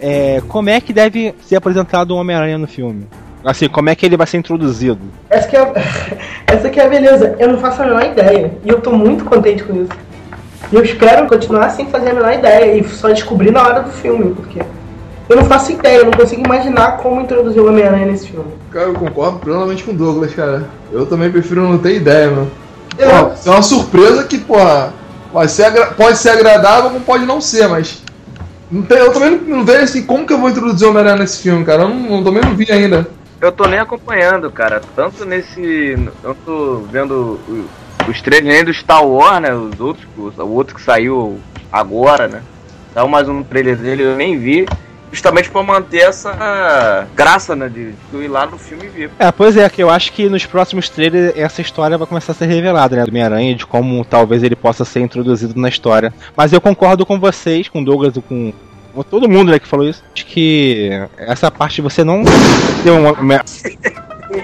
[0.00, 3.08] É, como é que deve ser apresentado o Homem-Aranha no filme?
[3.44, 5.00] Assim, como é que ele vai ser introduzido?
[5.28, 5.72] Essa que é,
[6.46, 7.34] essa que é a beleza.
[7.40, 8.52] Eu não faço a menor ideia.
[8.64, 9.90] E eu tô muito contente com isso.
[10.70, 12.76] E eu espero continuar sem fazer a menor ideia.
[12.76, 14.60] E só descobrir na hora do filme, porque
[15.32, 18.52] eu não faço ideia, eu não consigo imaginar como introduzir o Homem-Aranha nesse filme.
[18.70, 20.68] Cara, eu concordo plenamente com o Douglas, cara.
[20.90, 22.50] Eu também prefiro não ter ideia, mano.
[22.98, 24.92] É, é uma surpresa que, porra,
[25.32, 28.02] vai ser pode ser agradável como pode não ser, mas.
[28.70, 31.16] Não tem, eu também não, não vejo assim como que eu vou introduzir o Homem-Aranha
[31.16, 31.82] nesse filme, cara.
[31.82, 33.06] Eu não, eu também não vi ainda
[33.42, 34.80] eu tô nem acompanhando, cara.
[34.94, 35.98] Tanto nesse.
[36.22, 37.40] Eu tô vendo
[38.08, 39.52] os trailers nem do Star Wars, né?
[39.52, 42.40] Os outros, o outro que saiu agora, né?
[42.94, 44.64] Saiu mais um trailer dele, eu nem vi.
[45.12, 47.68] Justamente pra manter essa graça, né?
[47.68, 49.10] De ir lá no filme e ver.
[49.18, 52.34] É, pois é, que eu acho que nos próximos trailers essa história vai começar a
[52.34, 53.04] ser revelada, né?
[53.04, 56.12] Do Homem-Aranha, de como talvez ele possa ser introduzido na história.
[56.36, 58.52] Mas eu concordo com vocês, com Douglas e com
[59.08, 60.02] todo mundo né, que falou isso.
[60.14, 62.22] Acho que essa parte você não
[62.82, 63.42] deu uma.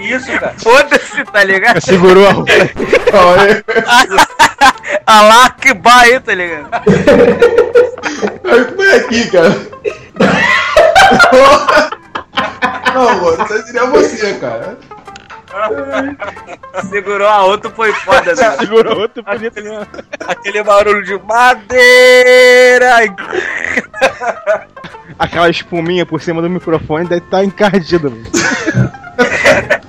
[0.01, 0.55] Isso, cara.
[0.57, 1.81] Foda-se, tá ligado?
[1.81, 2.51] Segurou a roupa.
[5.05, 6.69] a lá que vai, tá ligado?
[8.41, 9.49] Como é aqui, cara?
[12.93, 14.77] Não, mano, isso seria você, cara.
[16.89, 18.57] Segurou a outra, foi foda, né?
[18.59, 19.87] Segurou a outra, bonito mesmo.
[20.27, 22.97] Aquele barulho de madeira!
[25.19, 28.09] Aquela espuminha por cima do microfone deve estar tá encardida.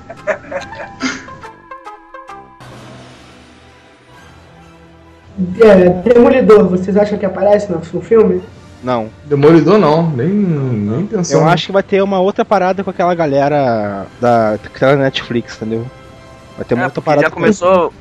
[5.61, 8.41] é, Demolidor, vocês acham que aparece no, filme?
[8.83, 9.09] Não.
[9.23, 11.39] Demolidor não, nem, nem pensou.
[11.39, 15.85] Eu acho que vai ter uma outra parada com aquela galera da, da Netflix, entendeu?
[16.57, 17.27] Vai ter uma é, outra parada.
[17.27, 17.93] Já começou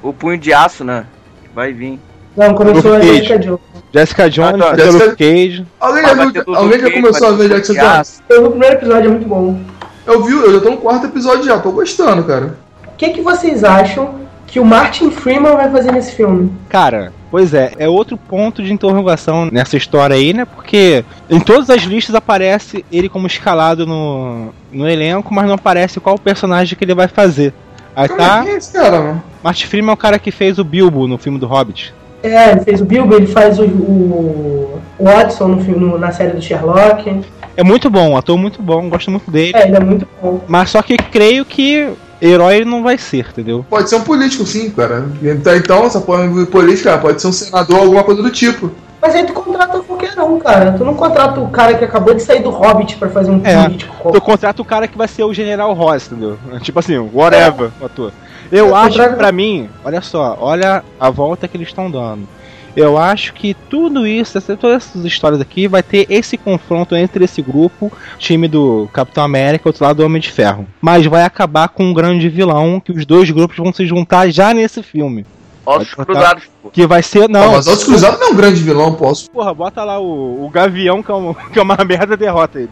[0.00, 1.04] o punho de aço, né?
[1.52, 1.98] Vai vir.
[2.36, 3.60] Não, começou a Jessica Jones.
[3.92, 4.76] Jessica Jones, ah, tá.
[4.76, 5.16] Jessica...
[5.16, 5.66] Cage.
[5.80, 8.22] Alguém já, viu, alguém já começou a ver Jessica Jones?
[8.28, 9.60] Eu vi o primeiro episódio, é muito bom.
[10.06, 12.58] Eu vi, eu já tô no quarto episódio já, tô gostando, cara.
[12.86, 14.14] O que, que vocês acham
[14.46, 16.52] que o Martin Freeman vai fazer nesse filme?
[16.68, 20.44] Cara, Pois é, é outro ponto de interrogação nessa história aí, né?
[20.44, 25.98] Porque em todas as listas aparece ele como escalado no, no elenco, mas não aparece
[26.00, 27.52] qual personagem que ele vai fazer.
[27.94, 28.44] Aí Como tá.
[28.46, 29.22] É, é esse cara, mano?
[29.42, 31.92] Martin Freeman é o cara que fez o Bilbo no filme do Hobbit.
[32.28, 36.32] É, ele fez o Bilbo, ele faz o, o, Watson no filme, no, na série
[36.32, 37.22] do Sherlock.
[37.56, 39.52] É muito bom, um ator muito bom, gosto muito dele.
[39.54, 40.40] É, ele é muito bom.
[40.46, 41.88] Mas só que creio que
[42.20, 43.64] herói ele não vai ser, entendeu?
[43.68, 45.06] Pode ser um político, sim, cara.
[45.22, 48.70] Então, então essa porra de política pode ser um senador, alguma coisa do tipo.
[49.00, 50.72] Mas aí tu contrata qualquer um, cara.
[50.72, 53.62] Tu não contrata o cara que acabou de sair do Hobbit pra fazer um é,
[53.62, 54.12] político.
[54.12, 56.38] Tu contrata o cara que vai ser o General Ross, entendeu?
[56.62, 57.84] Tipo assim, whatever, é.
[57.84, 58.12] ator.
[58.50, 62.28] Eu, acho que pra mim, olha só, olha a volta que eles estão dando.
[62.76, 67.40] Eu acho que tudo isso, todas essas histórias aqui, vai ter esse confronto entre esse
[67.40, 70.66] grupo, time do Capitão América e outro lado do Homem de Ferro.
[70.78, 74.52] Mas vai acabar com um grande vilão que os dois grupos vão se juntar já
[74.52, 75.24] nesse filme.
[75.64, 76.70] Ossos Cruzados, pô.
[76.70, 77.28] Que vai ser.
[77.28, 79.30] Não, mas Ossos Cruzados não é um grande vilão, posso.
[79.30, 82.70] Porra, bota lá o, o Gavião, que é, uma, que é uma merda, derrota ele.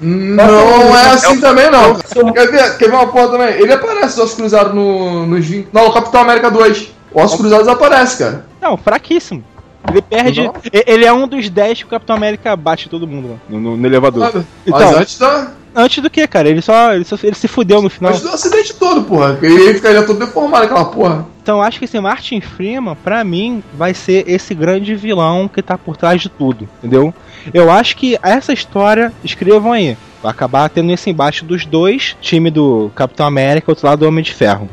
[0.00, 1.94] Não é assim é também, não.
[2.32, 3.48] Quer ver, quer ver uma porra também?
[3.60, 5.68] Ele aparece Ossos Cruzados no, nos 20.
[5.72, 6.92] Não, no Capitão América 2.
[7.14, 8.46] Ossos Cruzados aparece, cara.
[8.60, 9.44] Não, fraquíssimo.
[9.88, 10.44] Ele perde.
[10.44, 10.54] Não.
[10.72, 13.86] Ele é um dos 10 que o Capitão América bate todo mundo no, no, no
[13.86, 14.30] elevador.
[14.32, 15.50] Mas então, antes da.
[15.74, 16.48] Antes do que, cara?
[16.48, 17.16] Ele só, ele só.
[17.22, 18.12] Ele se fudeu no final.
[18.12, 19.38] Antes do acidente todo, porra.
[19.40, 21.26] Ele ficaria todo deformado aquela porra.
[21.42, 25.76] Então acho que esse Martin Freeman, pra mim, vai ser esse grande vilão que tá
[25.76, 27.12] por trás de tudo, entendeu?
[27.52, 29.96] Eu acho que essa história, escrevam aí.
[30.22, 34.06] Vai acabar tendo esse embate dos dois, time do Capitão América e outro lado do
[34.06, 34.68] Homem de Ferro.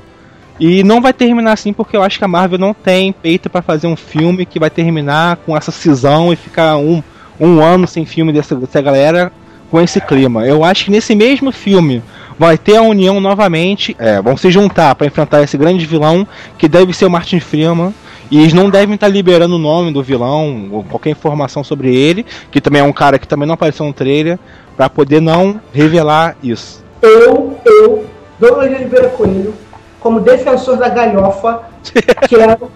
[0.60, 3.62] E não vai terminar assim porque eu acho que a Marvel não tem peito para
[3.62, 7.02] fazer um filme que vai terminar com essa cisão e ficar um,
[7.39, 9.32] um ano sem filme dessa, dessa galera
[9.70, 10.45] com esse clima.
[10.45, 12.03] Eu acho que nesse mesmo filme
[12.38, 16.67] vai ter a união novamente, é, vão se juntar para enfrentar esse grande vilão que
[16.67, 17.93] deve ser o Martin Freeman.
[18.32, 22.24] E eles não devem estar liberando o nome do vilão ou qualquer informação sobre ele,
[22.51, 24.38] que também é um cara que também não apareceu no trailer,
[24.78, 26.84] para poder não revelar isso.
[27.01, 28.05] eu, eu,
[28.39, 29.53] Douglas de Oliveira Coelho,
[29.99, 31.63] como defensor da galhofa,
[32.30, 32.72] quero,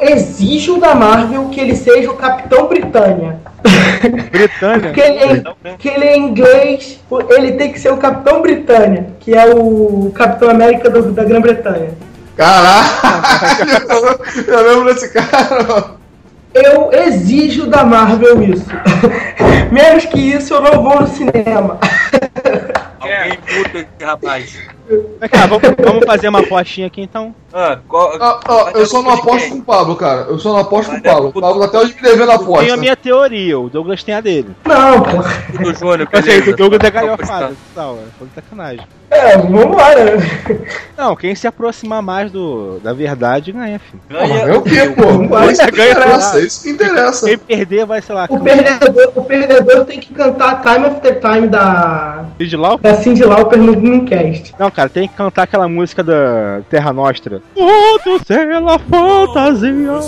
[0.00, 3.38] exijo da Marvel que ele seja o Capitão Britânia.
[4.30, 4.80] Britânia.
[4.80, 7.00] Porque ele, é, que ele é inglês,
[7.30, 11.90] ele tem que ser o Capitão Britânia, que é o Capitão América do- da Grã-Bretanha.
[12.36, 12.88] Caralho!
[14.46, 15.98] eu lembro desse cara.
[16.54, 18.64] Eu exijo da Marvel isso.
[19.70, 21.78] Menos que isso, eu não vou no cinema.
[24.08, 24.58] Rapaz.
[25.20, 27.34] Vem cá, vamos, vamos fazer uma apostinha aqui então.
[27.52, 30.22] Ah, qual- ó, Mas eu só não aposto com o Pablo, cara.
[30.22, 31.28] Eu só não aposto com o Pablo.
[31.34, 32.76] O Pablo até hoje me devendo a Tem a aposta.
[32.78, 34.48] minha teoria, o Douglas tem a dele.
[34.64, 35.62] Não, pô.
[35.62, 37.54] do Júnior, Eu sei, o Douglas é galhofado.
[37.54, 38.86] é, foi de sacanagem.
[39.10, 40.18] É, vambora.
[40.96, 44.02] Não, quem se aproximar mais do, da verdade ganha, filho.
[44.08, 45.38] Ganha- é o quê, pô?
[45.38, 47.26] É isso que Ganha interessa, é isso que interessa.
[47.26, 51.46] Quem perder vai, sei lá, O perdedor, o perdedor tem que cantar Time After Time
[51.48, 52.76] da, Cindy Lau?
[52.78, 54.54] da Cindy Lauper no Dreamcast.
[54.58, 57.40] Não, cara, tem que cantar aquela música da Terra Nostra.
[57.54, 60.00] Tudo pela fantasia.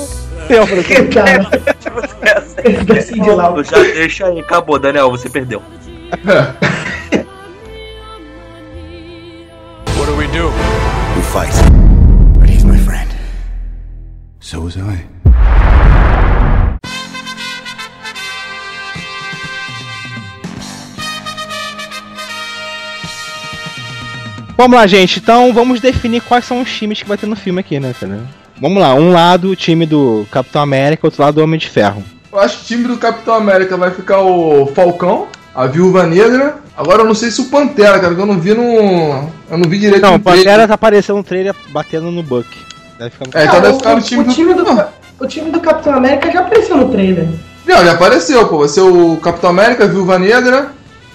[0.48, 0.82] Lembra?
[0.82, 1.46] Que cara,
[2.86, 3.64] da Cindy Lauper.
[3.64, 5.62] Já deixa aí, acabou, Daniel, você perdeu.
[10.32, 10.46] do
[11.16, 11.54] we fight.
[12.38, 13.10] But he's my friend.
[14.38, 15.06] So was I.
[24.56, 25.18] Vamos lá, gente.
[25.18, 28.20] Então vamos definir quais são os times que vai ter no filme aqui, né, cara?
[28.60, 28.94] Vamos lá.
[28.94, 32.04] Um lado o time do Capitão América, outro lado o Homem de Ferro.
[32.30, 36.56] Eu acho que o time do Capitão América vai ficar o Falcão, a Viúva Negra.
[36.76, 38.62] Agora eu não sei se o Pantera, cara, que eu não vi no.
[39.50, 42.46] Eu não vi direito Não, no o Pantera tá aparecendo no trailer batendo no Buck.
[42.98, 43.38] Deve ficar no...
[43.38, 44.32] É, então Ah, deve o- ficar no time o, do.
[44.32, 44.86] time do, Não,
[45.18, 47.28] o time do Capitão América já apareceu no trailer.
[47.66, 48.58] Não, já apareceu, pô.
[48.60, 50.70] Vai ser o Capitão América, a Viúva Negra,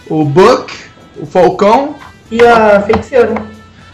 [0.09, 0.71] o Buck,
[1.17, 1.95] o Falcão.
[2.31, 3.33] E a feiticeira.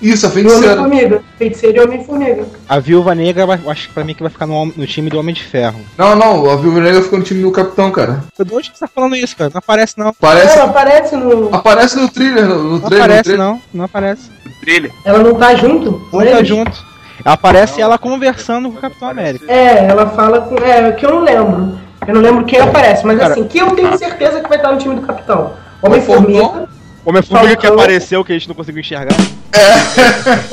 [0.01, 0.81] Isso, a feiticeira.
[0.81, 1.21] Homem-Formiga.
[1.37, 2.45] Feiticeira e Homem-Formiga.
[2.67, 5.19] A Viúva Negra, vai- acho que pra mim que vai ficar no, no time do
[5.19, 5.79] Homem de Ferro.
[5.97, 8.23] Não, não, a Viúva Negra ficou no time do Capitão, cara.
[8.37, 9.51] De onde que você tá falando isso, cara?
[9.53, 10.13] Não aparece não.
[10.19, 10.57] Parece.
[10.57, 11.53] Ela aparece no.
[11.55, 12.97] Aparece no thriller, no, no Não trailer.
[12.99, 13.45] no aparece trailer.
[13.47, 13.61] não.
[13.73, 14.31] Não aparece.
[14.61, 14.91] Trilha.
[15.05, 15.91] Ela não tá junto?
[16.11, 16.47] Não tá eles?
[16.47, 16.91] junto.
[17.25, 19.45] Aparece ela conversando com o Capitão América.
[19.51, 20.55] É, ela fala com.
[20.57, 21.79] É, que eu não lembro.
[22.07, 23.33] Eu não lembro quem aparece, mas Cara.
[23.33, 25.53] assim, que eu tenho certeza que vai estar no time do Capitão.
[25.83, 26.67] Homem-Formiga.
[27.03, 27.05] Falcão.
[27.05, 27.83] Homem-Formiga que Falcão.
[27.83, 29.15] apareceu, que a gente não conseguiu enxergar.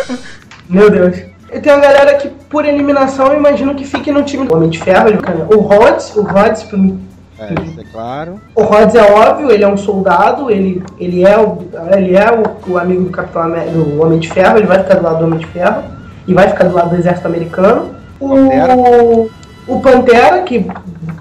[0.68, 1.16] Meu Deus.
[1.52, 4.68] E tem uma galera que, por eliminação, eu imagino que fique no time do Homem
[4.68, 5.08] de Ferro.
[5.08, 5.18] ele-
[5.54, 7.00] O Rhodes, o Rhodes, pra mim,
[7.40, 8.40] É, isso é claro.
[8.54, 11.58] O Rhodes é óbvio, ele é um soldado, ele, ele é, o,
[11.96, 14.96] ele é o, o amigo do Capitão América, do Homem de Ferro, ele vai ficar
[14.96, 15.84] do lado do Homem de Ferro
[16.26, 17.94] e vai ficar do lado do exército americano.
[18.18, 18.74] Pantera.
[18.76, 19.30] O,
[19.68, 20.66] o Pantera, que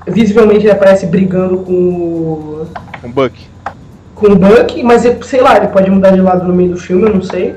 [0.07, 2.67] visivelmente ele aparece brigando com o,
[3.03, 3.33] Um Buck.
[4.19, 6.77] Com o Buck, mas ele- sei lá, ele pode mudar de lado no meio do
[6.77, 7.55] filme, eu não sei.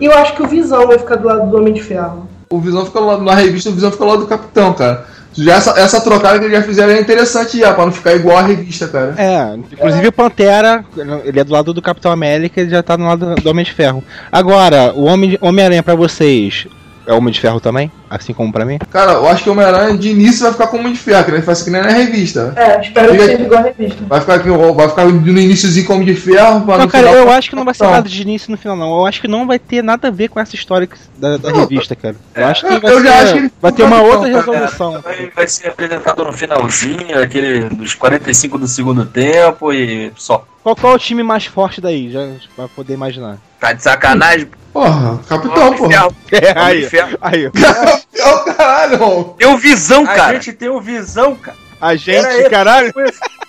[0.00, 2.28] E eu acho que o Visão vai ficar do lado do Homem de Ferro.
[2.50, 5.06] O Visão fica lá, na revista, o Visão fica lá do Capitão, cara.
[5.36, 8.36] Já essa, essa trocada que eles já fizeram é interessante já, pra não ficar igual
[8.38, 9.14] a revista, cara.
[9.16, 10.84] É, inclusive o Pantera,
[11.24, 13.72] ele é do lado do Capitão América, ele já tá do lado do Homem de
[13.72, 14.04] Ferro.
[14.30, 16.68] Agora, o Homem- Homem-Aranha pra vocês
[17.06, 17.90] é Homem de Ferro também?
[18.16, 18.78] Assim como pra mim?
[18.90, 21.42] Cara, eu acho que o Homem-Aranha de início vai ficar como de ferro, que ele
[21.42, 22.52] faz que nem na revista.
[22.54, 24.04] É, espero que Fica- seja igual a revista.
[24.06, 27.20] Vai ficar, aqui, vai ficar no iníciozinho como de ferro, pra Não, no cara, final-
[27.24, 27.90] eu acho que não vai ser Não.
[27.90, 28.98] nada de início no final, não.
[29.00, 31.50] Eu acho que não vai ter nada a ver com essa história que- da, da
[31.50, 32.14] revista, cara.
[32.36, 35.00] Eu acho que vai, eu ser, já acho que ele vai ter uma outra resolução.
[35.00, 40.46] Vai, vai ser apresentado no finalzinho, aquele dos 45 do segundo tempo e só.
[40.62, 42.10] Qual, qual é o time mais forte daí?
[42.12, 43.38] Já pra poder imaginar.
[43.60, 44.46] Tá de sacanagem?
[44.72, 45.88] Porra, capitão, porra.
[45.90, 46.14] Ferro.
[46.32, 46.88] É, Homem
[47.20, 47.50] aí,
[48.12, 48.20] aí.
[48.20, 49.34] Capitão, caralho.
[49.38, 50.32] Deu visão, A cara.
[50.34, 51.56] gente tem o visão, cara.
[51.80, 52.50] A gente, Era esse.
[52.50, 52.92] caralho,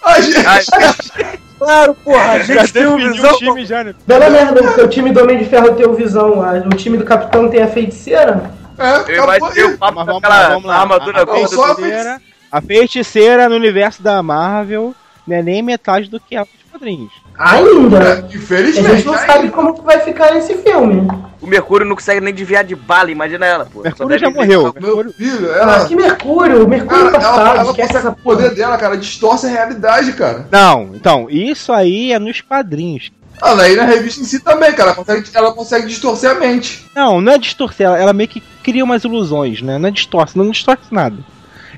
[0.04, 0.36] A gente...
[1.58, 3.32] Claro, porra, a já gente tem o definiu visão.
[3.34, 3.96] o time já, né?
[4.06, 6.98] Bela merda, porque o time do Homem de Ferro tem o Visão, a- o time
[6.98, 8.52] do Capitão tem a Feiticeira.
[8.78, 10.76] É, Eu acabou imaginei o papo Mas com vamos lá, aquela vamos lá.
[10.82, 14.94] armadura a, a, a feiticeira, a feiticeira no universo da Marvel
[15.26, 17.14] não é nem metade do que ela dos quadrinhos.
[17.38, 17.98] Ainda.
[17.98, 18.96] É, A Infelizmente.
[18.98, 21.08] gente não sabe como que vai ficar nesse filme.
[21.42, 23.82] O Mercúrio não consegue nem desviar de bala, imagina ela, pô.
[23.82, 24.74] Mercúrio já morreu.
[24.80, 25.86] Meu Mercúrio, filho, Ah, ela...
[25.86, 28.98] que Mercúrio, o Mercúrio Cara, ela, passado, ela esquece consegue essa o poder dela, cara,
[28.98, 30.48] distorce a realidade, cara.
[30.52, 33.12] Não, então, isso aí é nos quadrinhos.
[33.42, 36.86] Ah, aí na revista em si também, cara, ela consegue, ela consegue distorcer a mente.
[36.96, 39.78] Não, não é distorcer, ela, ela meio que cria umas ilusões, né?
[39.78, 41.18] Não é distorce, não distorce nada.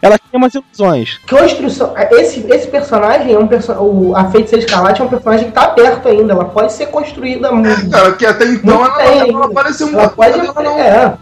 [0.01, 1.19] Ela cria umas ilusões.
[1.29, 1.93] Construção.
[2.11, 3.87] Esse, esse personagem é um personagem.
[4.15, 6.33] A Feiticeira Escarlate é um personagem que tá aberto ainda.
[6.33, 7.89] Ela pode ser construída muito.
[7.89, 10.15] Cara, que até então ela, ela não apareceu Ela muito.
[10.15, 10.39] pode.
[10.39, 11.13] ela não- É.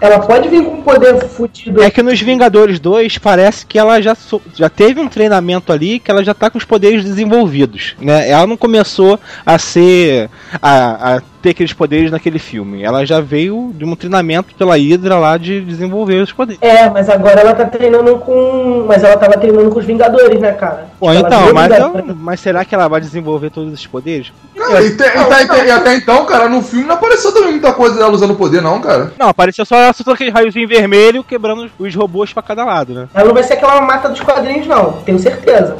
[0.00, 1.82] Ela pode vir com um poder fudido.
[1.82, 5.98] É que nos Vingadores 2 parece que ela já, so- já teve um treinamento ali
[5.98, 8.28] que ela já tá com os poderes desenvolvidos, né?
[8.30, 10.30] Ela não começou a ser
[10.62, 12.82] a, a ter aqueles poderes naquele filme.
[12.82, 16.60] Ela já veio de um treinamento pela Hydra lá de desenvolver os poderes.
[16.62, 18.84] É, mas agora ela tá treinando com.
[18.86, 20.88] Mas ela tava treinando com os Vingadores, né, cara?
[20.98, 24.32] Pô, Ela então, mas, mas será que ela vai desenvolver todos esses poderes?
[24.56, 27.32] Cara, e, te- e tá- e te- e até então, cara, no filme não apareceu
[27.32, 29.12] também muita coisa dela usando poder, não, cara.
[29.18, 32.92] Não, apareceu só ela soltando aquele raiozinho vermelho quebrando os- os robôs pra cada lado,
[32.94, 33.08] né?
[33.14, 35.76] Ela não vai ser aquela mata dos quadrinhos, não, tenho certeza.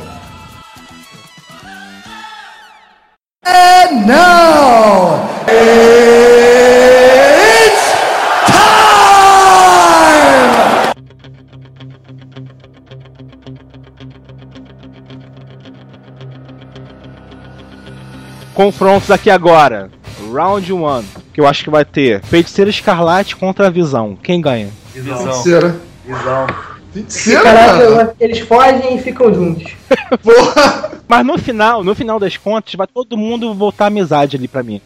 [18.55, 19.91] Confrontos aqui agora.
[20.31, 21.05] Round 1.
[21.33, 24.15] Que eu acho que vai ter Feiticeiro Escarlate contra a Visão.
[24.23, 24.69] Quem ganha?
[24.93, 25.17] Visão.
[25.17, 25.77] Feiticeira.
[26.05, 26.47] Visão.
[26.93, 28.15] Feiticeira, Caraca, cara.
[28.21, 29.73] eles fogem e ficam juntos.
[30.23, 30.90] Porra.
[31.11, 34.63] Mas no final, no final das contas, vai todo mundo voltar à amizade ali pra
[34.63, 34.81] mim.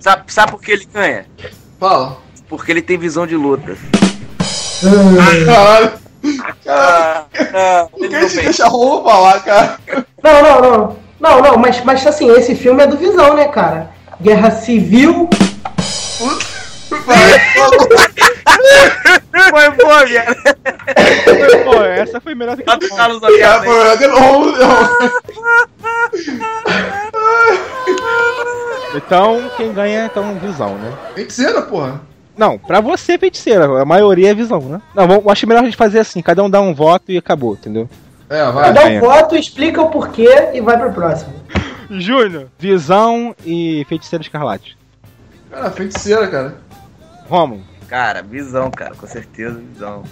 [0.00, 1.24] Sabe, sabe por que ele ganha?
[1.78, 2.18] Fala.
[2.48, 3.76] Porque ele tem visão de luta.
[5.46, 5.92] Caralho.
[6.66, 9.78] Ah, ah, Por ele que não a gente deixa a roupa falar, cara?
[10.20, 10.96] Não, não, não.
[11.20, 13.92] Não, não, mas, mas assim, esse filme é do Visão, né, cara?
[14.20, 15.30] Guerra Civil.
[17.06, 17.16] Vai.
[19.50, 21.64] Foi boa, velho.
[21.64, 23.32] Pô, essa foi melhor do que a Bota o Carlos aí.
[23.32, 24.86] eu quero- não, não.
[28.94, 30.92] Então, quem ganha, então, Visão, né?
[31.14, 32.00] Feiticeira, porra.
[32.36, 33.80] Não, pra você, feiticeira.
[33.80, 34.80] A maioria é visão, né?
[34.94, 37.54] Não, vamos, acho melhor a gente fazer assim: cada um dá um voto e acabou,
[37.54, 37.88] entendeu?
[38.28, 38.72] É, vai.
[38.72, 41.32] Dá um voto, explica o porquê e vai pro próximo.
[41.90, 44.76] Júnior, visão e feiticeiro escarlate.
[45.50, 46.54] Cara, feiticeira, cara.
[47.28, 50.02] Romulo, Cara, visão, cara, com certeza, visão.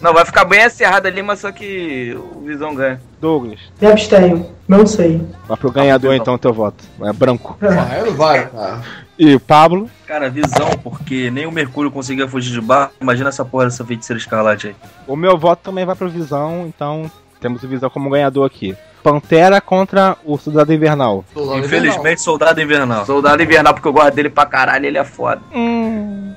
[0.00, 3.00] Não, vai ficar bem acirrado ali, mas só que o visão ganha.
[3.20, 3.60] Douglas.
[3.80, 5.20] Me abstenho, não sei.
[5.46, 6.82] Vai pro ganhador então teu voto.
[7.02, 7.56] É branco.
[7.60, 8.80] Porra, eu não vai, cara.
[9.18, 9.90] E o Pablo.
[10.06, 12.94] Cara, visão, porque nem o Mercúrio conseguia fugir de barco.
[12.98, 14.76] Imagina essa porra dessa feiticeira escarlate aí.
[15.06, 18.74] O meu voto também vai pro Visão, então temos o Visão como ganhador aqui.
[19.02, 21.24] Pantera contra o Soldado Invernal.
[21.58, 23.04] Infelizmente, Soldado Invernal.
[23.06, 25.40] Soldado invernal, porque eu gosto dele pra caralho, ele é foda.
[25.54, 26.34] Hum,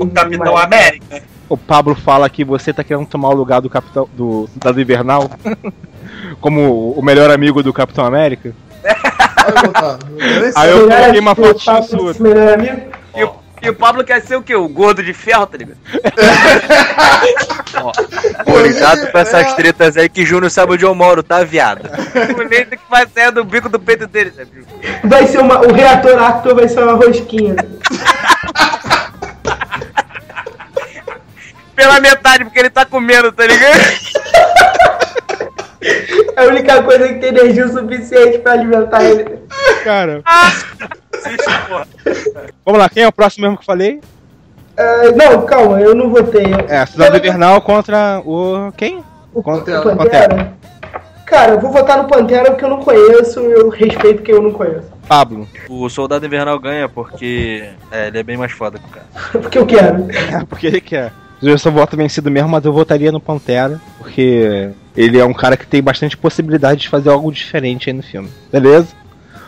[0.00, 1.22] O Capitão mas- América.
[1.48, 5.30] O Pablo fala que você tá querendo tomar o lugar do Capitão do Soldado Invernal
[6.40, 8.54] como o melhor amigo do Capitão América.
[10.56, 12.10] Aí eu coloquei uma foto sua.
[12.12, 12.80] esse melhor amigo?
[13.14, 14.56] E, o- e o Pablo quer ser o quê?
[14.56, 15.78] O gordo de ferro, tá ligado?
[18.44, 21.88] Cuidado com essas tretas aí que Júnior sabe onde eu moro, tá, viado?
[22.36, 24.66] O leite que vai sair do bico do peito dele, sabe?
[25.04, 25.60] Vai ser uma.
[25.60, 27.54] O reator actor vai ser uma rosquinha.
[31.74, 33.80] Pela metade, porque ele tá comendo, tá ligado?
[36.36, 39.38] É a única coisa que tem energia o suficiente pra alimentar ele.
[39.84, 40.22] Cara.
[42.64, 44.00] Vamos lá, quem é o próximo mesmo que falei?
[44.76, 46.46] Ah, não, calma, eu não votei.
[46.68, 48.72] É, Soldado Invernal contra o.
[48.76, 49.02] Quem?
[49.34, 49.96] O Contra- Pantera.
[49.96, 50.52] Pantera.
[51.26, 54.52] Cara, eu vou votar no Pantera porque eu não conheço, eu respeito quem eu não
[54.52, 54.90] conheço.
[55.08, 55.48] Pablo.
[55.68, 59.06] O Soldado Invernal ganha porque é, ele é bem mais foda que o cara.
[59.42, 60.08] Porque eu quero.
[60.10, 61.12] É, porque ele quer.
[61.42, 65.56] Eu sou voto vencido mesmo, mas eu votaria no Pantera, porque ele é um cara
[65.56, 68.30] que tem bastante possibilidade de fazer algo diferente aí no filme.
[68.52, 68.88] Beleza?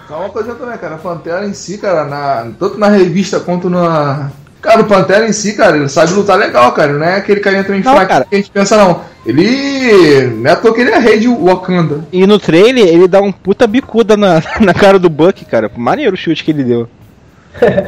[0.09, 0.97] Só uma coisa também, cara.
[0.97, 4.31] A Pantera em si, cara, na, tanto na revista quanto na.
[4.61, 6.93] Cara, o Pantera em si, cara, ele sabe lutar legal, cara.
[6.93, 8.25] Não é aquele carinha também Não, fraco cara.
[8.25, 9.03] que a gente pensa, não.
[9.27, 10.27] Ele.
[10.37, 12.05] Não é à toa que ele é rei de Wakanda.
[12.13, 15.71] E no trailer ele dá um puta bicuda na, na cara do Buck, cara.
[15.77, 16.89] Maneiro o chute que ele deu.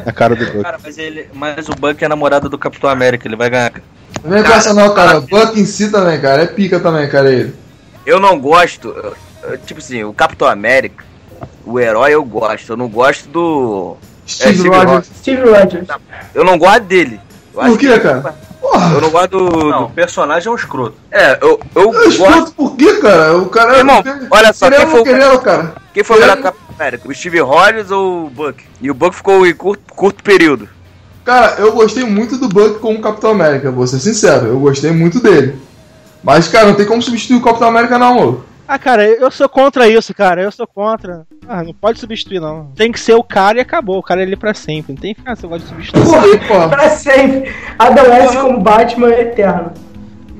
[0.04, 0.62] Na cara do Buck.
[0.62, 3.72] Cara, mas, ele, mas o Buck é namorado do Capitão América, ele vai ganhar.
[4.24, 5.18] Não é pensa, não, cara.
[5.18, 6.42] O Buck em si também, cara.
[6.42, 7.54] É pica também, cara, ele.
[8.04, 8.94] Eu não gosto,
[9.66, 11.04] tipo assim, o Capitão América,
[11.64, 13.97] o herói eu gosto, eu não gosto do.
[14.26, 15.07] Steve Steve Rogers.
[15.18, 15.89] Steve Rogers.
[16.34, 17.20] Eu não gosto dele.
[17.55, 18.34] Eu Por quê, cara?
[18.61, 18.95] Porra.
[18.95, 19.68] Eu não gosto do.
[19.68, 20.97] Não, o do- personagem é um escroto.
[21.11, 22.09] É, eu, eu Eu gosto.
[22.11, 23.37] escuto por quê, cara?
[23.39, 23.78] O cara.
[23.78, 25.74] Irmão, olha só, quem querendo, foi o- querendo, cara.
[25.95, 27.09] Quem foi o melhor Capitão América?
[27.09, 28.62] O Steve Rogers ou o Buck?
[28.80, 30.68] E o Buck ficou em curto, curto período.
[31.24, 34.47] Cara, eu gostei muito do Buck como Capitão América, vou ser sincero.
[34.47, 35.57] Eu gostei muito dele.
[36.22, 38.45] Mas, cara, não tem como substituir o Capitão América, não, louco.
[38.68, 40.42] Ah, cara, eu sou contra isso, cara.
[40.42, 41.26] Eu sou contra.
[41.48, 42.72] Ah, não pode substituir, não.
[42.74, 43.98] Tem que ser o cara e acabou.
[43.98, 44.92] O cara é ali pra sempre.
[44.92, 46.48] Não tem que ficar esse negócio de substituir.
[46.48, 46.68] Porra.
[46.68, 47.54] Pra sempre.
[47.78, 49.72] Adam West como Batman é eterno.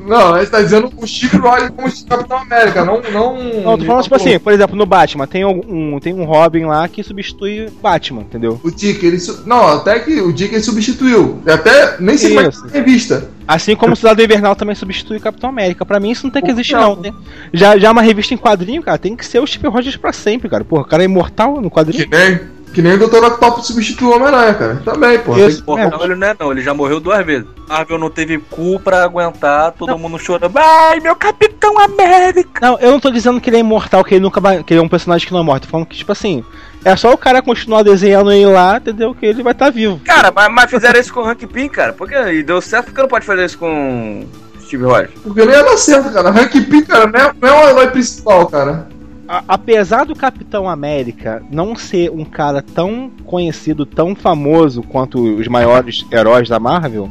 [0.07, 3.01] Não, gente tá dizendo o Steve Rogers como Capitão América, não.
[3.13, 6.65] Não, Não, tô falando tipo assim, por exemplo, no Batman tem um, tem um Robin
[6.65, 8.61] lá que substitui Batman, entendeu?
[8.63, 9.19] O Dick, ele.
[9.45, 11.41] Não, até que o Dick ele substituiu.
[11.47, 13.31] Até nem sei mais na revista.
[13.49, 15.85] Assim como o Soldado Invernal também substitui o Capitão América.
[15.87, 16.97] Pra mim isso não tem que existir, Não.
[16.97, 17.15] Tem-
[17.53, 20.49] Já, já uma revista em quadrinho, cara, tem que ser o Steve Rogers pra sempre,
[20.49, 20.65] cara.
[20.65, 22.09] Porra, o cara é imortal no Que quadrinho.
[22.11, 22.41] nem.
[22.77, 23.25] Que nem o Dr.
[23.25, 24.83] Octopus substituiu o Homem-Aranha, cara.
[24.85, 25.35] Também, pô.
[25.35, 25.65] Isso.
[25.65, 27.47] Porra, É, não, ele não é não, ele já morreu duas vezes.
[27.67, 30.53] Marvel não teve cu pra aguentar, todo mundo chorando.
[30.59, 32.61] Ai, meu Capitão América!
[32.61, 34.63] Não, eu não tô dizendo que ele é imortal, que ele nunca vai.
[34.63, 35.63] que ele é um personagem que não é morto.
[35.63, 36.45] Tô falando que, tipo assim,
[36.85, 39.15] é só o cara continuar desenhando ele lá, entendeu?
[39.15, 39.99] Que ele vai estar vivo.
[40.05, 41.95] Cara, mas, mas fizeram isso com o Hank Pym, cara.
[41.95, 44.27] Porque, e deu certo, porque não pode fazer isso com
[44.61, 45.13] Steve Rogers?
[45.23, 46.29] Porque nem ia dar certo, cara.
[46.29, 48.87] Hank Pym, cara, não é, não é o herói principal, cara.
[49.29, 55.49] A- apesar do Capitão América não ser um cara tão conhecido, tão famoso quanto os
[55.49, 57.11] maiores heróis da Marvel,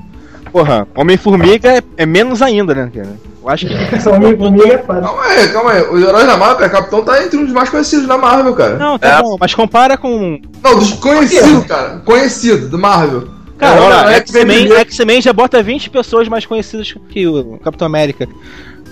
[0.51, 3.17] porra, Homem-Formiga é, é menos ainda, né, cara?
[3.43, 3.73] Eu acho que.
[4.01, 5.01] São comigo é foda.
[5.01, 5.81] Calma aí, calma aí.
[5.89, 8.77] Os heróis da Marvel, cara, Capitão tá entre um dos mais conhecidos da Marvel, cara.
[8.77, 9.21] Não, tá É.
[9.21, 10.39] bom, mas compara com.
[10.63, 11.97] Não, dos conhecidos, cara.
[12.05, 13.27] Conhecido, do Marvel.
[13.57, 14.75] Cara, É, X-Men primeiro.
[14.79, 18.27] X-Men já bota 20 pessoas mais conhecidas que o Capitão América.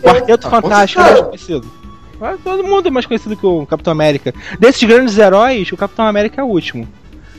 [0.01, 1.71] Quarteto Ah, Fantástico é mais conhecido.
[2.43, 4.33] Todo mundo é mais conhecido que o Capitão América.
[4.59, 6.87] Desses grandes heróis, o Capitão América é o último.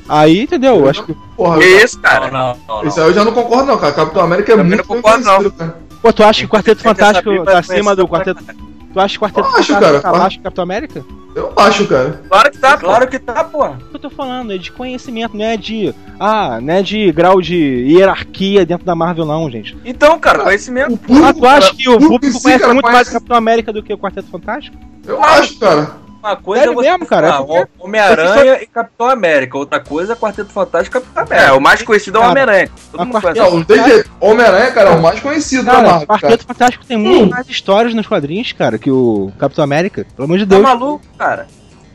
[0.08, 0.76] Aí, entendeu?
[0.80, 1.14] Eu acho que.
[1.36, 2.30] Porra, Que isso, cara?
[2.30, 3.92] não, não, Isso aí eu já não concordo, não, cara.
[3.92, 5.78] Capitão América é Também muito não concordo, conhecido, cara.
[6.02, 8.44] Pô, tu acha que o Quarteto Fantástico tá acima do Quarteto.
[8.92, 10.00] Tu acha que o Quarteto Eu acho, Fantástico cara.
[10.00, 11.04] tá abaixo do Capitão América?
[11.34, 12.22] Eu acho, cara.
[12.28, 13.78] Claro que tá, Claro que tá, porra.
[13.86, 15.92] O que eu tô falando é de conhecimento, não é de.
[16.20, 19.76] Ah, não é de grau de hierarquia dentro da Marvel, não, gente.
[19.84, 20.98] Então, cara, conhecimento.
[21.24, 23.72] Ah, tu acha que o público público conhece cara, muito mais conhece- o Capitão América
[23.72, 24.76] do que o Quarteto Fantástico?
[25.06, 26.03] Eu acho, cara.
[26.24, 27.28] Uma coisa Sério é você mesmo, cara?
[27.28, 29.58] É porque- Homem-Aranha e Capitão América.
[29.58, 31.54] Outra coisa é Quarteto Fantástico e Capitão É, América.
[31.58, 32.68] o mais conhecido é o Homem-Aranha.
[33.86, 34.10] Jeito.
[34.20, 36.20] Homem-Aranha, cara, é o mais conhecido da Cara, o Marvel, cara.
[36.20, 40.06] Quarteto Fantástico tem muito mais histórias nos quadrinhos, cara, que o Capitão América.
[40.16, 40.62] Pelo amor de Tá Deus.
[40.62, 41.46] maluco, cara?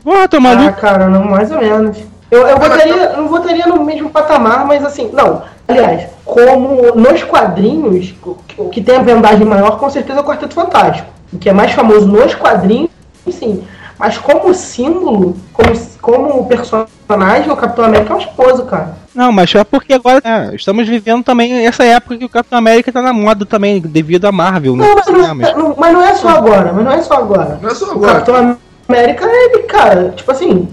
[0.04, 0.80] Porra, tô Ah, maluco.
[0.80, 1.98] cara, não, mais ou menos.
[2.30, 5.42] Eu, eu botaria, eu não botaria no mesmo patamar, mas assim, não.
[5.66, 10.22] Aliás, como nos quadrinhos, o que- o que tem a vendagem maior, com certeza é
[10.22, 11.08] o Quarteto Fantástico.
[11.32, 12.90] O que é mais famoso nos quadrinhos,
[13.32, 13.64] sim.
[14.00, 18.94] Mas como símbolo, como, como personagem, o Capitão América é um esposo, cara.
[19.14, 22.90] Não, mas é porque agora é, estamos vivendo também essa época que o Capitão América
[22.90, 25.54] tá na moda também, devido a Marvel, Não, nos mas, não, cinemas.
[25.54, 27.58] não- mas não é só agora, mas não é só agora.
[27.60, 28.12] Não é só O agora.
[28.14, 28.56] Capitão
[28.88, 30.66] América, ele, cara, tipo assim,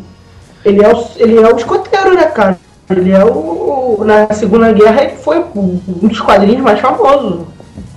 [0.64, 2.58] ele é o, ele é o escoteiro, né, cara?
[2.90, 4.04] Ele é o.
[4.06, 7.42] Na Segunda Guerra ele foi um dos quadrinhos mais famosos.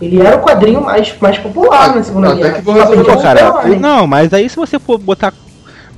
[0.00, 2.54] Ele era o quadrinho mais, mais popular na Segunda Até Guerra.
[2.54, 5.32] que vou resolver Pô, cara, não, mas aí se você for botar.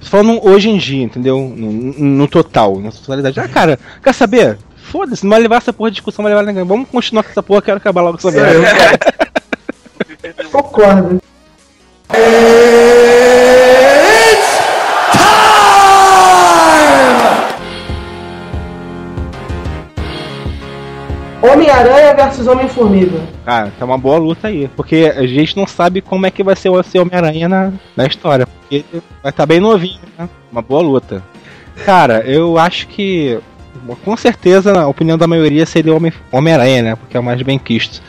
[0.01, 1.39] Falando hoje em dia, entendeu?
[1.57, 3.39] No, no total, na totalidade.
[3.39, 4.59] Ah, cara, quer saber?
[4.91, 6.65] Foda-se, não vai levar essa porra de discussão, vai levar ninguém.
[6.65, 8.99] Vamos continuar com essa porra, quero acabar logo com essa É, merda.
[10.43, 11.23] eu- Concordo.
[21.43, 23.21] Homem-Aranha versus Homem-Formiga.
[23.45, 24.69] Cara, tá uma boa luta aí.
[24.77, 28.47] Porque a gente não sabe como é que vai ser o Homem-Aranha na, na história.
[28.47, 28.85] Porque
[29.23, 30.29] vai estar bem novinho, né?
[30.51, 31.23] Uma boa luta.
[31.85, 33.39] Cara, eu acho que.
[34.05, 36.97] Com certeza, a opinião da maioria seria Homem- Homem-Aranha, né?
[36.97, 38.01] Porque é o mais bem quisto.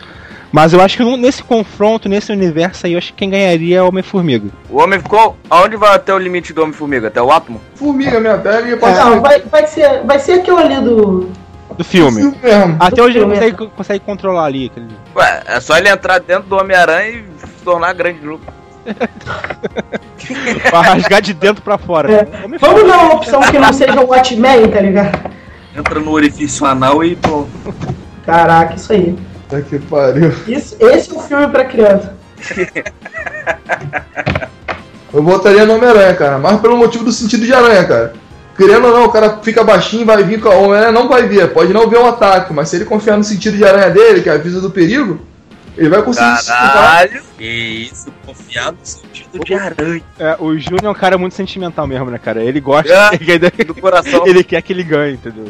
[0.52, 3.82] Mas eu acho que nesse confronto, nesse universo aí, eu acho que quem ganharia é
[3.82, 4.50] o Homem-Formiga.
[4.70, 5.36] O Homem ficou.
[5.50, 7.08] Aonde vai até o limite do Homem-Formiga?
[7.08, 7.60] Até o átomo?
[7.74, 11.32] Formiga até ali pode Não, vai, vai, ser, vai ser aquele ali do.
[11.78, 12.22] Do filme.
[12.22, 12.78] Filme mesmo.
[12.80, 14.68] Até hoje ele consegue, consegue controlar ali.
[14.68, 14.88] Aquele...
[15.16, 18.42] Ué, é só ele entrar dentro do Homem-Aranha e se tornar grande de novo.
[20.70, 22.12] Pra rasgar de dentro pra fora.
[22.12, 22.28] É.
[22.60, 25.32] Vamos dar uma opção que não seja o Watchmen, tá ligado?
[25.76, 27.48] Entra no orifício anal e pô.
[28.26, 29.18] Caraca, isso aí.
[29.48, 30.34] Puta que pariu.
[30.48, 32.16] Isso, esse é o filme pra criança.
[35.14, 36.40] Eu botaria no Homem-Aranha, cara.
[36.40, 38.14] Mas pelo motivo do sentido de aranha, cara.
[38.56, 41.50] Querendo ou não, o cara fica baixinho, vai vir com a Homem-Aranha, não vai ver.
[41.50, 44.30] Pode não ver um ataque, mas se ele confiar no sentido de aranha dele, que
[44.30, 45.20] avisa do perigo,
[45.76, 46.46] ele vai conseguir.
[46.46, 47.22] Caralho!
[47.38, 47.46] Que
[47.92, 50.04] isso, confiado no sentido de aranha.
[50.20, 52.44] É, o Júnior é um cara muito sentimental mesmo, né, cara?
[52.44, 53.10] Ele gosta, É.
[53.20, 54.26] ele, Do coração.
[54.28, 55.46] ele quer que ele ganhe, entendeu?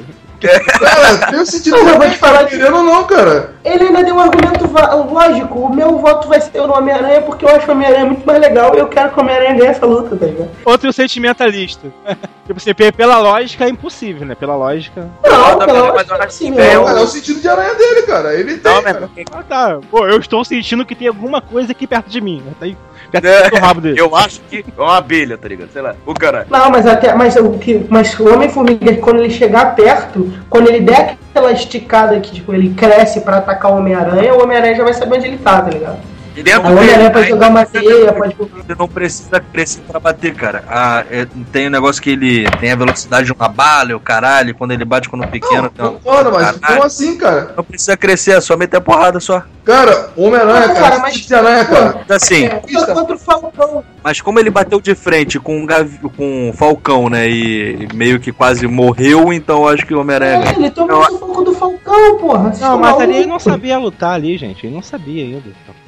[0.47, 2.45] Cara, tem o sentido Não, te falar cara.
[2.45, 3.53] que- Querendo ou não, cara.
[3.63, 4.69] Ele ainda deu um argumento
[5.11, 5.59] lógico.
[5.59, 8.75] O meu voto vai ser no Homem-Aranha porque eu acho o Homem-Aranha muito mais legal
[8.75, 10.49] e eu quero que o Homem-Aranha ganhe essa luta, tá ligado?
[10.65, 11.87] Outro sentimentalista.
[12.45, 14.35] tipo assim, pe- pela lógica é impossível, né?
[14.35, 15.07] Pela lógica.
[15.23, 16.85] Não, também, pela mas eu lógica, acho sim, que é não.
[16.85, 18.33] Cara, é o sentido de aranha dele, cara.
[18.33, 19.09] Ele tem, Não, cara.
[19.15, 19.79] mas Ah, tá.
[19.89, 22.43] Pô, eu estou sentindo que tem alguma coisa aqui perto de mim.
[22.45, 22.51] né?
[22.59, 22.75] Tá aí,
[23.11, 23.49] perto É.
[23.49, 23.99] do rabo dele.
[23.99, 25.69] eu acho que é uma abelha, tá ligado?
[25.71, 25.95] Sei lá.
[26.05, 26.47] O caralho.
[26.49, 27.13] Não, mas até.
[27.13, 32.19] Mas o, que, mas o Homem-Formiga, quando ele chegar perto, quando ele der aquela esticada
[32.19, 35.37] que tipo, ele cresce pra atacar o Homem-Aranha, o Homem-Aranha já vai saber onde ele
[35.37, 35.97] tá, tá ligado?
[36.35, 38.33] E dentro Aí o Homem-Aranha pode jogar uma teia, não pode.
[38.35, 40.63] precisa- não precisa crescer pra bater, cara.
[40.67, 44.55] Ah, é, tem um negócio que ele tem a velocidade de uma bala, o caralho,
[44.55, 45.69] quando ele bate quando pequeno.
[45.69, 47.53] tem uma- Concordo, mas como assim, cara?
[47.55, 49.43] Não precisa crescer, é só meter a porrada só.
[49.63, 52.05] Cara, Homem-Aranha, cara, mas- sentido de aranha, cara.
[52.09, 52.61] Assim, É,
[52.93, 53.83] contra o Falcão.
[54.03, 55.97] Mas como ele bateu de frente com o, Gavi...
[56.17, 57.29] com o Falcão, né?
[57.29, 60.43] E meio que quase morreu, então eu acho que o Homem-Aranha.
[60.49, 62.43] É, ele tomou o sufoco do Falcão, porra.
[62.43, 64.65] Vocês Não, mas ali ele não sabia lutar ali, gente.
[64.65, 65.41] Ele não sabia ainda.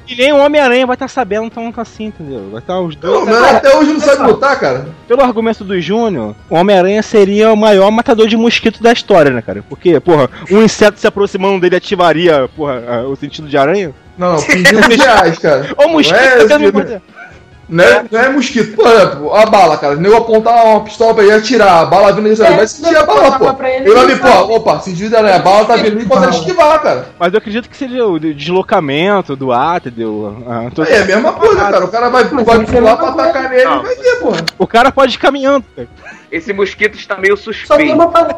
[0.08, 2.48] E nem o Homem-Aranha vai estar sabendo tão assim, entendeu?
[2.50, 3.26] Vai estar os dois.
[3.26, 4.88] Não, mas até hoje não sabe lutar, cara.
[5.08, 9.42] Pelo argumento do Júnior, o Homem-Aranha seria o maior matador de mosquito da história, né,
[9.42, 9.64] cara?
[9.68, 13.65] Porque, porra, um inseto se aproximando dele ativaria, porra, o sentido de aranha?
[14.18, 15.66] Não, não, pinguins reais, cara.
[15.76, 17.02] Ô, mosquito, Não é, tá tendo
[17.68, 18.76] Não é, não é mosquito.
[18.76, 19.94] Por exemplo, a bala, cara.
[19.96, 21.82] O nego apontar uma pistola pra ele e atirar.
[21.82, 23.64] A bala vindo, ele É, vai sentir a bala, pô.
[23.64, 25.34] ele, vai ver, pô, opa, sentido de aranha.
[25.36, 27.06] A bala tá vindo e consegue esquivar, cara.
[27.18, 30.44] Mas eu acredito que seria o de- deslocamento do ar, entendeu?
[30.48, 31.84] Ah, tô- Aí é a mesma coisa, cara.
[31.84, 34.44] O cara vai, vai é pular pra atacar nele e vai ver, porra.
[34.58, 35.88] O cara pode ir caminhando, cara.
[36.30, 37.94] Esse mosquito está meio Só tem suspeito.
[37.94, 38.36] uma parada.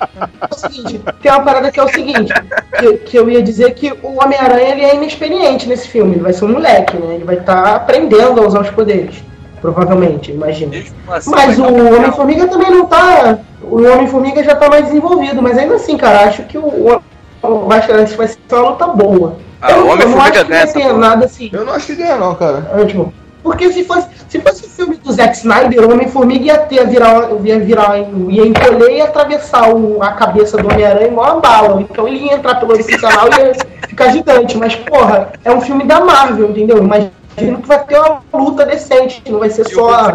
[0.00, 2.32] É o seguinte, tem uma parada que é o seguinte,
[2.78, 6.32] que, que eu ia dizer que o Homem-Aranha ele é inexperiente nesse filme, ele vai
[6.32, 7.14] ser um moleque, né?
[7.14, 9.22] Ele vai estar aprendendo a usar os poderes,
[9.60, 10.72] provavelmente, imagino.
[11.08, 13.38] assim, Mas o Homem-Formiga também não tá.
[13.62, 16.66] O Homem-Formiga já tá mais desenvolvido, mas ainda assim, cara, acho que o.
[16.66, 17.02] o
[17.42, 19.36] eu acho que vai ser uma luta boa.
[19.60, 21.50] Ah, eu, o Homem-Formiga acho que vai ganha assim.
[21.52, 22.70] Eu não acho que ganha, não, cara.
[22.74, 23.12] Ótimo.
[23.46, 27.28] Porque se fosse, se fosse o filme do Zack Snyder, o Homem-Formiga ia ter, virar,
[27.44, 27.96] ia virar,
[28.28, 31.80] ia encolher e atravessar o- a cabeça do Homem-Aranha igual uma bala.
[31.80, 33.54] Então ele ia entrar pelo original e ia
[33.88, 34.56] ficar gigante.
[34.58, 36.78] Mas, porra, é um filme da Marvel, entendeu?
[36.78, 40.12] Imagino que vai ter uma luta decente, não vai ser E só a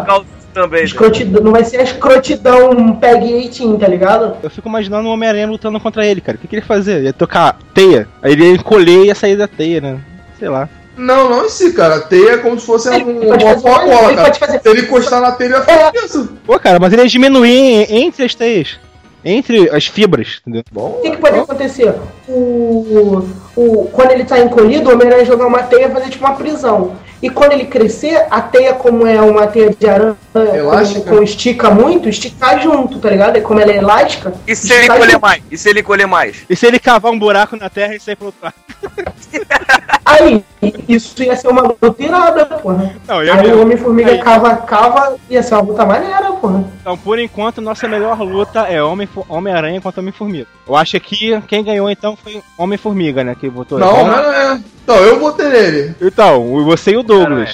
[0.52, 0.80] também.
[0.80, 0.84] né?
[0.84, 4.36] escrotidão, não vai ser a escrotidão Peg 18, tá ligado?
[4.42, 6.36] Eu fico imaginando o Homem-Aranha lutando contra ele, cara.
[6.36, 7.02] O que, que ele ia fazer?
[7.02, 8.06] Ia tocar teia.
[8.22, 9.98] Aí ele ia encolher e ia sair da teia, né?
[10.38, 10.68] Sei lá.
[10.96, 12.00] Não, não em si, cara.
[12.00, 14.22] Teia é como se fosse Ele um, uma fazer- ele cara.
[14.24, 15.98] pode fazer- Se ele encostar na telha, É.
[15.98, 16.32] é isso.
[16.46, 18.78] Pô, cara, mas ele ia diminuir em- entre as teias.
[19.24, 20.64] Entre as fibras, entendeu?
[20.72, 21.94] Bom, O que, que pode acontecer?
[22.28, 23.24] O,
[23.56, 26.96] o, quando ele tá encolhido, o Homem-Aranha jogar uma teia e fazer tipo uma prisão.
[27.22, 31.08] E quando ele crescer, a teia, como é uma teia de aranha, Elástica.
[31.08, 33.36] com, com estica muito, esticar junto, tá ligado?
[33.36, 34.32] E como ela é elástica.
[34.44, 35.22] E se ele colher junto.
[35.22, 35.42] mais?
[35.52, 36.36] E se ele colher mais?
[36.50, 38.54] E se ele cavar um buraco na terra e sair pro outro lado?
[40.12, 40.44] Aí,
[40.88, 42.94] isso ia ser uma luta irada, porra.
[43.06, 43.56] Não, ia Aí mesmo.
[43.58, 46.64] o Homem-Formiga cava, cava, ia ser uma luta maneira, porra.
[46.80, 50.46] Então, por enquanto, nossa melhor luta é Homem- Homem-Aranha contra Homem-Formiga.
[50.68, 53.34] Eu acho que quem ganhou então foi Homem-Formiga, né?
[53.38, 54.60] Que votou Não, Então, não é.
[54.84, 55.94] Então, eu votei nele.
[56.00, 57.52] Então, você e o Douglas.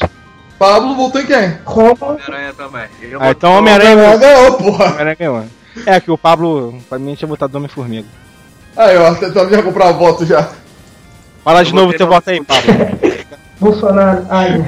[0.58, 1.52] Pablo votou em quem?
[1.64, 2.86] Como Homem-Aranha também.
[3.02, 4.84] Eu Ah, então Homem-Aranha Ah, ganhou, porra.
[4.86, 5.44] Homem-Aranha ganhou.
[5.86, 8.08] É, que o Pablo, pra mim, tinha votado Homem-Formiga.
[8.76, 10.48] Aí, ó, tentando já comprar voto já.
[11.44, 12.72] Fala de novo teu voto aí, Pablo.
[13.60, 14.26] Bolsonaro.
[14.28, 14.64] Ai,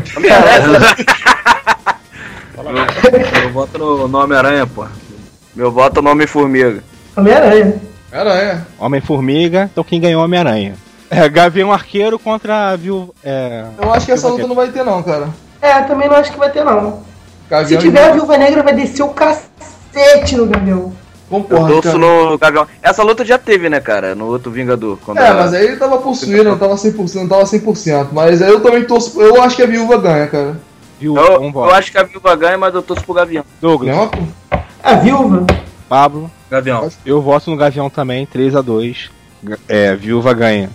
[3.44, 4.86] Eu voto no, no Homem-Aranha, pô.
[5.54, 6.82] Meu voto é no Homem-Formiga.
[7.16, 7.80] Homem-Aranha.
[8.12, 8.66] Aranha.
[8.78, 10.74] Homem-Formiga, então quem ganhou é Homem-Aranha.
[11.08, 13.14] É, Gavião Arqueiro contra a Viu...
[13.22, 13.64] É...
[13.80, 15.28] Eu acho que essa luta não vai ter, não, cara.
[15.60, 16.98] É, também não acho que vai ter, não.
[16.98, 20.92] Se Gavião tiver a Viúva Negra, vai descer o cacete no Gavião.
[21.30, 21.98] Eu Concordo, cara.
[21.98, 22.66] no Gavião.
[22.82, 24.14] Essa luta já teve, né, cara?
[24.16, 24.98] No outro Vingador.
[25.04, 28.08] Quando É, ela- mas aí ele tava possuído, não tava 100%, não tava 100%.
[28.12, 29.20] Mas aí eu também torço.
[29.20, 30.56] Eu acho que a viúva ganha, cara.
[30.98, 31.16] Viu?
[31.16, 33.42] Eu, eu acho que a Viúva ganha, mas eu torço pro Gavião.
[33.60, 34.18] Douglas, Não, pô.
[34.82, 35.46] A Viúva.
[35.88, 36.90] Pablo, Gavião.
[37.06, 39.08] eu voto no Gavião também, 3x2.
[39.66, 40.68] É, Viúva ganha.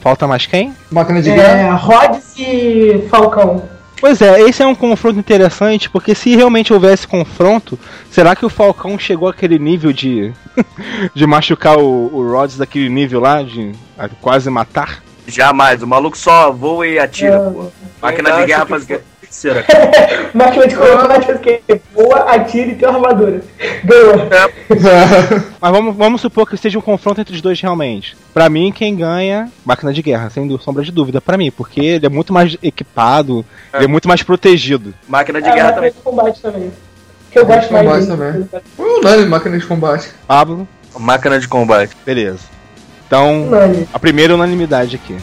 [0.00, 0.74] Falta mais quem?
[0.90, 1.58] Máquina de guerra.
[1.58, 3.62] É, Rhodes e Falcão.
[4.02, 7.78] Pois é, esse é um confronto interessante, porque se realmente houvesse confronto,
[8.10, 10.32] será que o Falcão chegou àquele nível de.
[11.14, 13.72] de machucar o, o Rhodes daquele nível lá, de
[14.20, 15.00] quase matar?
[15.24, 15.84] Jamais.
[15.84, 17.70] O maluco só voa e atira, pô.
[18.02, 18.86] Máquina de guerra que faz o
[19.32, 19.64] Será?
[20.34, 21.62] Máquina de combate faz o quê?
[21.94, 23.40] Boa, atira e tem uma armadura.
[23.82, 24.28] Ganhou.
[25.58, 28.14] Mas vamos, vamos supor que seja um confronto entre os dois realmente.
[28.34, 31.18] Pra mim, quem ganha, máquina de guerra, sem sombra de dúvida.
[31.20, 33.42] Pra mim, porque ele é muito mais equipado,
[33.72, 34.92] ele é muito mais protegido.
[35.08, 35.92] Máquina de É, guerra máquina também.
[35.92, 36.72] de combate também.
[37.30, 38.48] Que eu Máquina gosto de mais também.
[38.76, 40.10] Foi unânime máquina de combate.
[40.28, 40.68] Pablo,
[40.98, 41.96] Máquina de combate.
[42.04, 42.40] beleza.
[43.06, 43.88] Então, Unânime.
[43.94, 45.16] a primeira unanimidade aqui.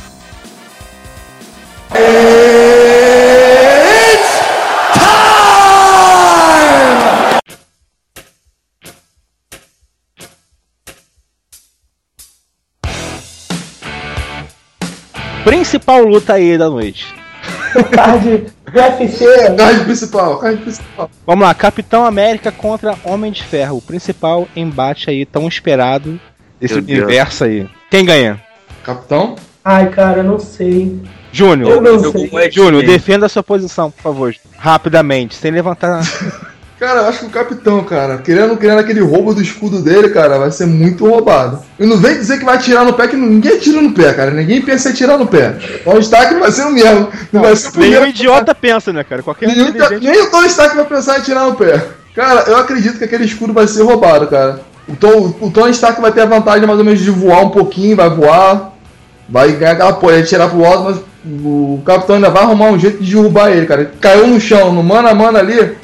[15.89, 17.15] Principal luta aí da noite.
[17.91, 18.45] Card
[18.75, 19.25] UFC.
[19.57, 21.09] Card principal, card principal.
[21.25, 23.77] Vamos lá, Capitão América contra Homem de Ferro.
[23.77, 26.19] O principal embate aí tão esperado
[26.61, 26.99] desse Meu Deus.
[26.99, 27.67] universo aí.
[27.89, 28.39] Quem ganha?
[28.83, 29.35] Capitão?
[29.65, 30.99] Ai, cara, eu não sei.
[31.31, 31.71] Júnior.
[31.71, 32.29] Eu não Eu sei.
[32.33, 34.35] é Júnior, defenda a sua posição, por favor.
[34.57, 36.01] Rapidamente, sem levantar.
[36.79, 40.37] Cara, eu acho que o capitão, cara, querendo querendo aquele roubo do escudo dele, cara,
[40.37, 41.59] vai ser muito roubado.
[41.77, 44.31] E não vem dizer que vai atirar no pé, que ninguém atira no pé, cara.
[44.31, 45.55] Ninguém pensa em atirar no pé.
[45.85, 47.09] O Stark vai ser o mesmo.
[47.33, 48.07] Não, vai ser o Nenhum primeiro.
[48.07, 49.21] idiota pensa, né, cara?
[49.21, 50.07] Qualquer inteligente.
[50.07, 51.85] nem o Tony Stark vai pensar em atirar no pé.
[52.15, 54.61] Cara, eu acredito que aquele escudo vai ser roubado, cara.
[54.87, 57.49] O, Tom, o Tony Stark vai ter a vantagem mais ou menos de voar um
[57.49, 58.73] pouquinho, vai voar,
[59.27, 60.97] vai ganhar aquela porra, tirar pro alto, mas
[61.43, 63.91] o capitão ainda vai arrumar um jeito de derrubar ele, cara.
[63.99, 65.75] Caiu no chão, no mano a mano ali,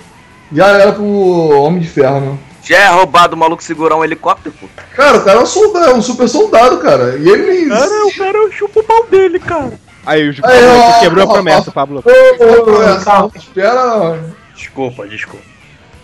[0.51, 2.39] já era pro Homem de Ferro, meu.
[2.63, 4.67] Já é roubado o maluco segurar um helicóptero, pô.
[4.95, 7.15] Cara, o cara é um soldado, é um super soldado, cara.
[7.17, 7.69] E ele.
[7.69, 9.73] Cara, o cara chupa o pau dele, cara.
[10.03, 11.73] Aí, o Aí, ó, quebrou ó, a promessa, ó.
[11.73, 12.03] Pablo.
[12.03, 13.31] Ô, ô, calma.
[13.35, 14.19] Espera.
[14.55, 15.43] Desculpa, desculpa.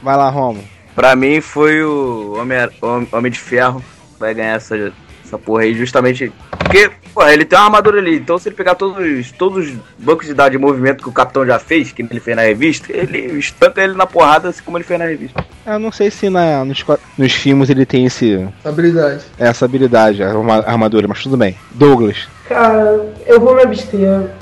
[0.03, 0.63] Vai lá, Romo.
[0.95, 3.83] Pra mim foi o Homem, Homem, Homem de Ferro.
[4.19, 4.93] Vai ganhar essa,
[5.31, 6.31] essa porra aí justamente.
[6.59, 8.17] Porque, porra, ele tem uma armadura ali.
[8.17, 11.45] Então se ele pegar todos, todos os bancos de dados de movimento que o capitão
[11.45, 14.83] já fez, que ele fez na revista, ele estanca ele na porrada assim como ele
[14.83, 15.43] fez na revista.
[15.65, 16.83] Eu não sei se na, nos,
[17.17, 19.23] nos filmes ele tem esse, Habilidade.
[19.39, 21.55] essa habilidade, a arma- armadura, mas tudo bem.
[21.71, 22.27] Douglas.
[22.49, 23.99] Cara, eu vou me abster.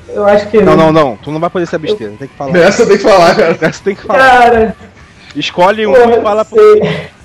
[0.08, 0.60] Eu acho que.
[0.62, 1.16] Não, não, não.
[1.18, 2.10] Tu não vai poder se abster.
[2.18, 2.58] Tem que falar.
[2.58, 3.58] Essa tem que falar, cara.
[3.62, 4.20] Essa tem que falar.
[4.20, 4.76] Cara,
[5.36, 6.60] Escolhe um e fala pro.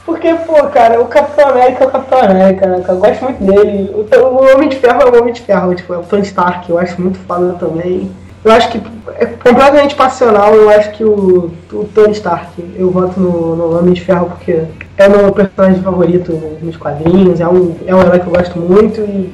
[0.04, 2.84] Porque, pô, cara, o Capitão América é o Capitão América, né?
[2.86, 3.90] Eu gosto muito dele.
[3.94, 6.68] O, o Homem de Ferro é o Homem de Ferro, tipo, é o Tony Stark,
[6.68, 8.10] eu acho muito foda também.
[8.44, 8.82] Eu acho que
[9.18, 13.94] é completamente passional, eu acho que o, o Tony Stark, eu voto no, no Homem
[13.94, 14.64] de Ferro porque
[14.98, 18.58] é o meu personagem favorito nos quadrinhos, é um, é um herói que eu gosto
[18.58, 19.32] muito e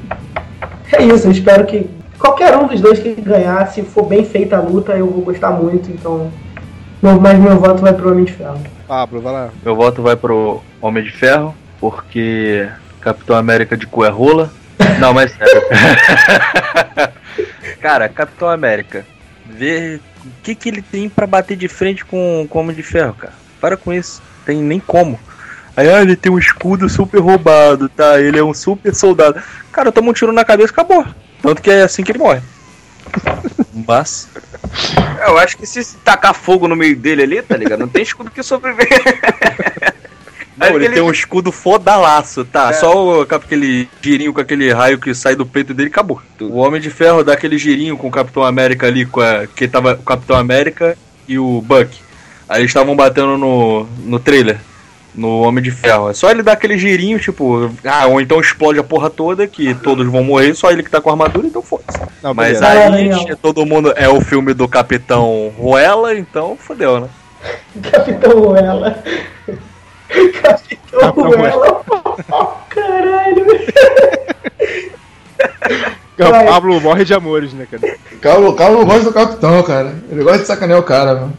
[0.92, 1.90] é isso, eu espero que
[2.20, 5.50] qualquer um dos dois que ganhar, se for bem feita a luta, eu vou gostar
[5.50, 6.30] muito, então.
[7.02, 8.58] Mas meu voto vai pro Homem de Ferro.
[8.90, 9.50] Pablo, vai lá.
[9.62, 12.68] Meu voto vai pro Homem de Ferro, porque
[13.00, 14.50] Capitão América de cu é rola.
[14.98, 15.62] Não, mas sério.
[17.80, 19.06] Cara, Capitão América,
[19.46, 22.82] vê o que, que ele tem pra bater de frente com com o Homem de
[22.82, 23.32] Ferro, cara.
[23.60, 25.20] Para com isso, tem nem como.
[25.76, 28.20] Aí, ah, ele tem um escudo super roubado, tá?
[28.20, 29.40] Ele é um super soldado.
[29.70, 31.06] Cara, toma um tiro na cabeça e acabou.
[31.40, 32.40] Tanto que é assim que ele morre.
[33.86, 34.28] Mas.
[35.26, 37.80] Eu acho que se tacar fogo no meio dele ali, tá ligado?
[37.80, 39.02] Não tem escudo que sobreviver.
[40.56, 42.70] Não, ele, ele- tem um escudo fodalaço, tá?
[42.70, 42.72] É.
[42.74, 46.20] Só o, aquele girinho com aquele raio que sai do peito dele acabou.
[46.40, 49.66] O Homem de Ferro dá aquele girinho com o Capitão América ali, com a, que
[49.66, 50.96] tava o Capitão América
[51.26, 51.96] e o Buck.
[52.48, 54.58] Aí eles estavam batendo no, no trailer,
[55.14, 56.10] no Homem de Ferro.
[56.10, 59.74] É só ele dar aquele girinho, tipo, ah, ou então explode a porra toda, que
[59.74, 61.98] todos vão morrer, só ele que tá com a armadura, então foda-se.
[62.34, 63.36] Mas aí legal.
[63.40, 67.08] todo mundo é o filme do Capitão Ruela, então fodeu, né?
[67.90, 69.02] Capitão Ruela.
[70.42, 71.84] Capitão Capitão Ruela.
[72.68, 73.46] Caralho.
[76.18, 76.46] O vai.
[76.46, 77.96] Pablo morre de amores, né, cara?
[78.20, 79.94] Carlos não gosta do capitão, cara.
[80.10, 81.32] Ele gosta de sacanear o cara, mano.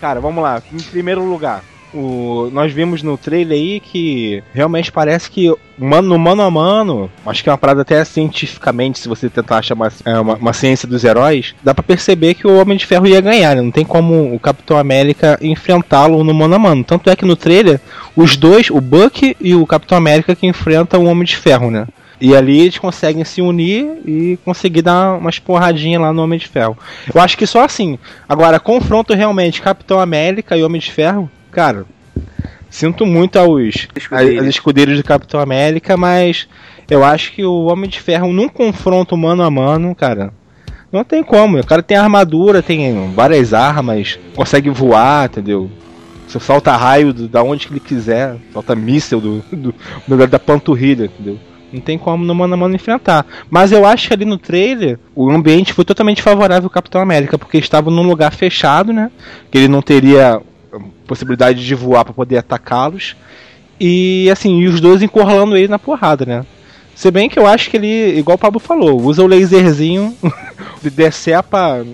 [0.00, 0.62] Cara, vamos lá.
[0.70, 1.62] Em primeiro lugar,
[1.94, 7.10] o, nós vimos no trailer aí que realmente parece que mano, no mano a mano,
[7.24, 10.52] acho que é uma parada até cientificamente, se você tentar achar uma, é, uma, uma
[10.52, 13.62] ciência dos heróis, dá pra perceber que o Homem de Ferro ia ganhar, né?
[13.62, 16.84] Não tem como o Capitão América enfrentá-lo no mano a mano.
[16.84, 17.80] Tanto é que no trailer,
[18.16, 21.86] os dois, o Buck e o Capitão América, que enfrentam o Homem de Ferro, né?
[22.20, 26.48] E ali eles conseguem se unir e conseguir dar umas porradinhas lá no Homem de
[26.48, 26.76] Ferro.
[27.14, 27.96] Eu acho que só assim.
[28.28, 31.84] Agora, confronto realmente Capitão América e Homem de Ferro, cara.
[32.70, 34.42] Sinto muito aos Escudeiros.
[34.42, 36.46] as escudeiros do Capitão América, mas
[36.90, 40.32] eu acho que o Homem de Ferro num confronto mano a mano, cara,
[40.92, 41.58] não tem como.
[41.58, 45.70] O cara tem armadura, tem várias armas, consegue voar, entendeu?
[46.26, 49.74] Você solta raio do- da onde que ele quiser, solta míssel do, do, do
[50.06, 51.38] lugar da panturrilha, entendeu?
[51.72, 53.24] Não tem como no mano a mano enfrentar.
[53.50, 57.38] Mas eu acho que ali no trailer o ambiente foi totalmente favorável ao Capitão América,
[57.38, 59.10] porque estava num lugar fechado, né?
[59.50, 60.40] Que ele não teria
[61.06, 63.16] possibilidade de voar para poder atacá-los.
[63.80, 66.44] E assim, e os dois encurralando ele na porrada, né?
[66.94, 70.16] Se bem que eu acho que ele, igual o Pablo falou, usa o laserzinho
[70.82, 71.86] de decepa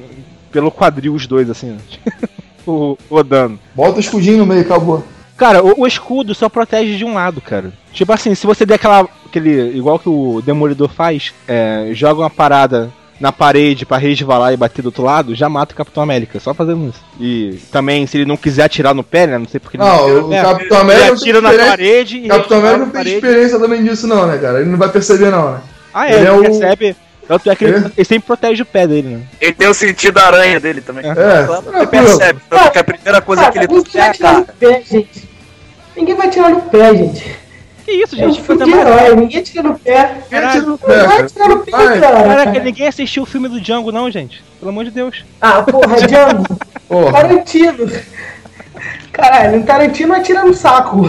[0.51, 1.77] pelo quadril os dois, assim,
[2.67, 3.59] o, o dano.
[3.75, 5.05] Bota o escudinho no meio, acabou.
[5.37, 7.73] Cara, o, o escudo só protege de um lado, cara.
[7.93, 9.07] Tipo assim, se você der aquela.
[9.27, 9.77] aquele.
[9.77, 12.91] igual que o Demolidor faz, é, joga uma parada
[13.21, 16.53] na parede pra resvalar e bater do outro lado, já mata o Capitão América, só
[16.53, 17.01] fazendo isso.
[17.21, 19.39] E também, se ele não quiser atirar no pé, né?
[19.39, 22.29] Não sei porque ele Não, o pé, Capitão ele América não atira na parede e
[22.29, 23.15] Capitão América não tem parede.
[23.17, 24.61] experiência também disso, não, né, cara?
[24.61, 25.61] Ele não vai perceber, não, né?
[25.93, 26.97] Ah, é, Ele ele, é o- recebe.
[27.27, 27.91] Tanto é que ele, É?
[27.97, 29.21] ele sempre protege o pé dele, né?
[29.41, 31.07] Ele tem o sentido da aranha dele também.
[31.07, 31.15] É,
[31.47, 31.89] Você tranquilo.
[31.89, 34.39] percebe, tanto que a primeira coisa que ele ninguém é vai tirar cara.
[34.41, 35.29] no pé, gente.
[35.97, 37.37] Ninguém vai tirar no pé, gente.
[37.95, 38.43] Que isso, É um gente?
[38.43, 40.17] filme de herói, ninguém tira no pé.
[40.29, 42.25] Quem tira no Não pé, vai tirar no pé, cara.
[42.25, 44.43] Caraca, ninguém assistiu o filme do Django, não, gente.
[44.59, 45.25] Pelo amor de Deus.
[45.41, 46.59] Ah, porra, Django.
[46.89, 47.13] Porra.
[47.13, 47.91] Tarantino.
[49.13, 51.03] Caralho, um Tarantino atira no saco.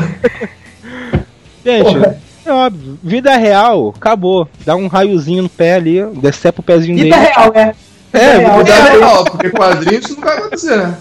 [1.65, 2.17] Gente, Porra.
[2.45, 2.99] é óbvio.
[3.01, 4.47] Vida real, acabou.
[4.63, 7.27] Dá um raiozinho no pé ali, decepa o pezinho Vida dele.
[7.33, 7.73] real, é.
[8.13, 8.57] É, real.
[8.59, 8.97] vida É real.
[8.99, 10.95] real, porque quadrinho isso não vai acontecer, né?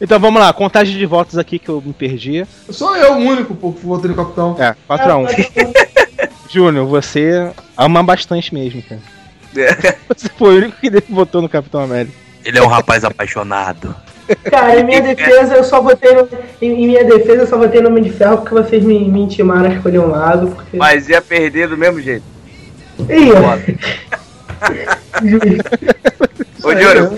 [0.00, 2.46] Então vamos lá, contagem de votos aqui que eu me perdi.
[2.70, 4.56] Só eu, o único, pô, que votei no capitão.
[4.58, 5.94] É, 4x1.
[6.50, 9.00] Júnior, você ama bastante mesmo, cara.
[10.08, 12.14] Você foi o único que votou no Capitão América.
[12.44, 13.94] Ele é um rapaz apaixonado.
[14.44, 16.28] Cara, em minha defesa, eu só votei no.
[16.60, 19.20] Em, em minha defesa, eu só votei no Homem de Ferro porque vocês me, me
[19.20, 20.48] intimaram a escolher um lado.
[20.48, 20.76] Porque...
[20.76, 22.24] Mas ia perder do mesmo jeito.
[22.98, 24.18] Ó.
[26.62, 27.12] Ô, Júnior,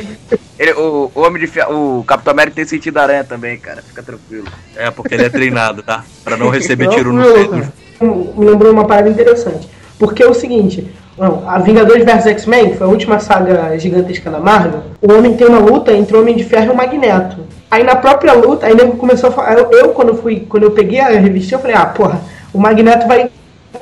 [0.58, 3.82] ele- o, o Homem de Ferro, o Capitão América tem sentido aranha também, cara.
[3.82, 4.46] Fica tranquilo.
[4.74, 6.04] É, porque ele é treinado, tá?
[6.24, 7.72] Pra não receber tiro no peito.
[8.00, 9.68] me lembrou uma parada interessante.
[9.98, 14.30] Porque é o seguinte, não, a Vingadores vs X-Men, que foi a última saga gigantesca
[14.30, 17.38] da Marvel, o homem tem uma luta entre o Homem de Ferro e o Magneto.
[17.70, 19.54] Aí na própria luta, aí nego começou a falar.
[19.54, 22.20] Eu, eu, quando fui, quando eu peguei a revista, eu falei, ah, porra,
[22.52, 23.30] o Magneto vai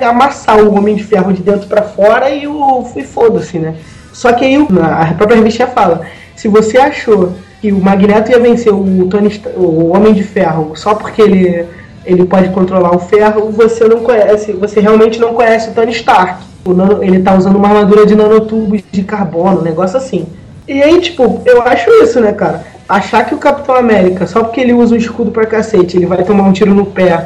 [0.03, 2.85] amassar o Homem de Ferro de dentro pra fora e o.
[2.95, 3.75] E foda-se, né?
[4.13, 6.01] Só que aí a própria revista fala,
[6.35, 10.95] se você achou que o Magneto ia vencer o Tony o Homem de Ferro só
[10.95, 11.65] porque ele
[12.05, 16.35] ele pode controlar o ferro, você não conhece, você realmente não conhece o Tony Stark.
[16.63, 20.27] O nano- ele tá usando uma armadura de nanotubos de carbono, um negócio assim.
[20.67, 22.63] E aí, tipo, eu acho isso, né, cara?
[22.87, 26.23] Achar que o Capitão América, só porque ele usa um escudo pra cacete, ele vai
[26.23, 27.25] tomar um tiro no pé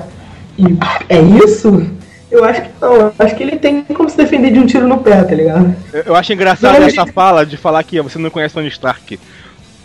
[0.58, 0.64] e
[1.10, 1.86] é isso?
[2.32, 2.96] Eu acho que não.
[2.96, 5.76] Eu acho que ele tem como se defender de um tiro no pé, tá ligado?
[5.92, 9.20] Eu, eu acho engraçado Não, essa fala de falar que você não conhece Tony Stark.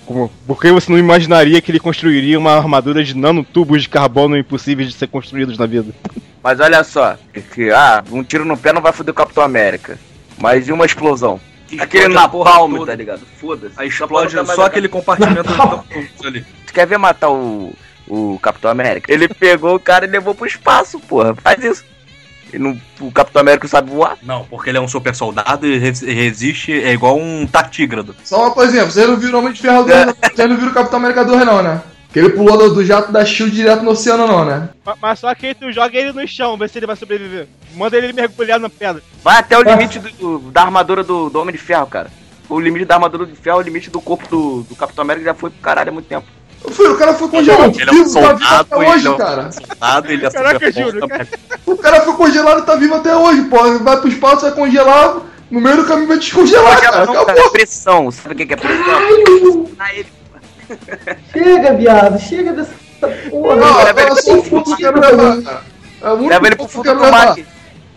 [0.05, 4.89] Como, porque você não imaginaria que ele construiria uma armadura de nanotubos de carbono impossíveis
[4.91, 5.93] de ser construídos na vida.
[6.43, 7.17] Mas olha só,
[7.55, 9.99] que, ah, um tiro no pé não vai foder o Capitão América.
[10.39, 11.41] Mas e uma explosão?
[11.79, 13.23] Aquele na porra palma, tá ligado?
[13.41, 13.75] Foda-se.
[13.77, 16.45] Aí explode só aquele compartimento do ali.
[16.67, 17.73] Tu quer ver matar o,
[18.07, 19.13] o Capitão América?
[19.13, 21.35] Ele pegou o cara e levou pro espaço, porra.
[21.35, 21.85] Faz isso.
[22.53, 24.17] Não- o Capitão América sabe voar?
[24.23, 28.15] Não, porque ele é um super soldado e res- resiste, é igual um tartígrado.
[28.25, 30.15] Só uma por exemplo, você não viu o Homem de Ferro 2, não.
[30.35, 31.83] Você não viu o Capitão América 2, não, né?
[32.13, 34.69] Que ele pulou do, do jato da Shield direto no oceano, não, né?
[34.87, 37.49] Ma- Mas só que aí tu joga ele no chão, vê se ele vai sobreviver.
[37.75, 39.03] Manda ele mergulhar na pedra.
[39.23, 42.09] Vai até o limite do- da armadura do, do Homem de Ferro, cara.
[42.49, 45.35] O limite da armadura de ferro, o limite do corpo do, do Capitão América já
[45.35, 46.27] foi pro caralho há muito tempo.
[46.71, 49.07] Filho, o cara foi congelado Ele é um vivo, tá vivo soldado, até ele hoje,
[49.07, 49.51] é um cara.
[49.53, 51.29] soldado, ele é Caraca, forte cara.
[51.67, 53.79] O cara foi congelado e tá vivo até hoje, pô.
[53.81, 55.17] Vai pro espaço, vai congelar,
[55.51, 57.05] no meio do caminho vai descongelar, cara.
[57.07, 57.45] Não, cara, Acabou.
[57.45, 58.11] é pressão.
[58.11, 59.67] Sabe o que é pressão?
[59.79, 60.07] Ah, ele-
[61.33, 62.73] Chega, viado, chega dessa
[63.31, 63.57] porra.
[63.57, 65.63] Não, Leva agora ele só o fundo que levar, cara.
[66.03, 67.37] É Leva ele pro fundo do mar.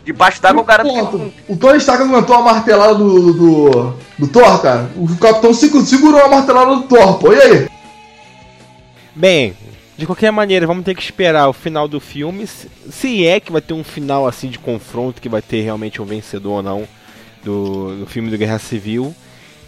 [0.03, 1.33] Debaixo d'água o cara tem Ponto.
[1.49, 4.89] O Tony Stark aguentou a martelada do, do, do Thor, cara.
[4.95, 7.33] O Capitão segurou a martelada do Thor, pô.
[7.33, 7.67] E aí?
[9.17, 9.55] Bem,
[9.97, 12.45] de qualquer maneira, vamos ter que esperar o final do filme.
[12.45, 16.05] se- é que vai ter um final assim de confronto, que vai ter realmente um
[16.05, 16.87] vencedor ou não
[17.43, 19.15] do, do filme do Guerra Civil.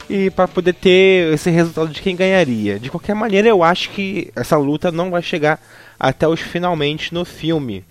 [0.08, 2.80] E para poder ter esse resultado de quem ganharia.
[2.80, 5.60] De qualquer maneira, eu acho que essa luta não vai chegar
[6.00, 7.84] até os finalmente no filme.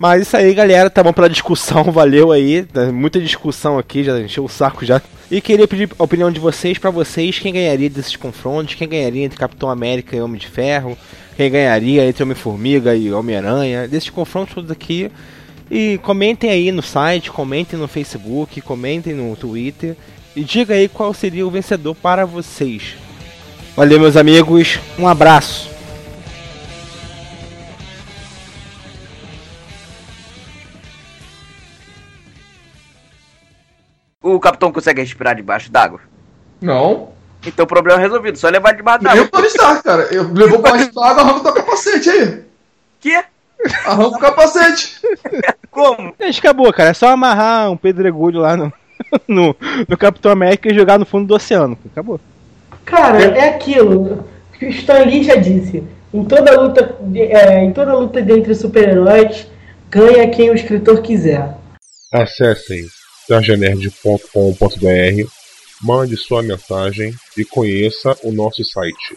[0.00, 2.62] Mas isso aí, galera, tá bom pela discussão, valeu aí.
[2.62, 5.02] tá Muita discussão aqui, já encheu o saco já.
[5.30, 9.26] E queria pedir a opinião de vocês pra vocês, quem ganharia desses confrontos, quem ganharia
[9.26, 10.96] entre Capitão América e Homem de Ferro,
[11.36, 15.10] quem ganharia entre Homem-Formiga e Homem-Aranha, desses confrontos todos aqui.
[15.70, 19.94] E comentem aí no site, comentem no Facebook, comentem no Twitter
[20.34, 22.94] e diga aí qual seria o vencedor para vocês.
[23.76, 25.79] Valeu, meus amigos, um abraço.
[34.22, 36.00] O capitão consegue respirar debaixo d'água?
[36.60, 37.08] Não.
[37.46, 39.30] Então o problema é resolvido, só levar debaixo Nem o d'água.
[39.30, 40.02] Tony Stark, cara.
[40.12, 42.42] Eu levou pra água, arranca o teu capacete aí.
[43.00, 43.24] Que?
[43.86, 45.00] Arranca o capacete.
[45.70, 46.14] Como?
[46.38, 46.90] Acabou, cara.
[46.90, 48.70] É só amarrar um pedregulho lá no,
[49.26, 49.56] no,
[49.88, 51.78] no Capitão América e jogar no fundo do oceano.
[51.90, 52.20] Acabou.
[52.84, 54.26] Cara, é aquilo.
[54.58, 55.82] que O Stan Lee já disse.
[56.12, 59.46] Em toda luta, de- é, em toda luta dentre super-heróis,
[59.88, 61.54] ganha quem o escritor quiser.
[62.12, 62.86] Acessem
[63.30, 65.30] tarjanerd.com.br,
[65.80, 69.16] mande sua mensagem e conheça o nosso site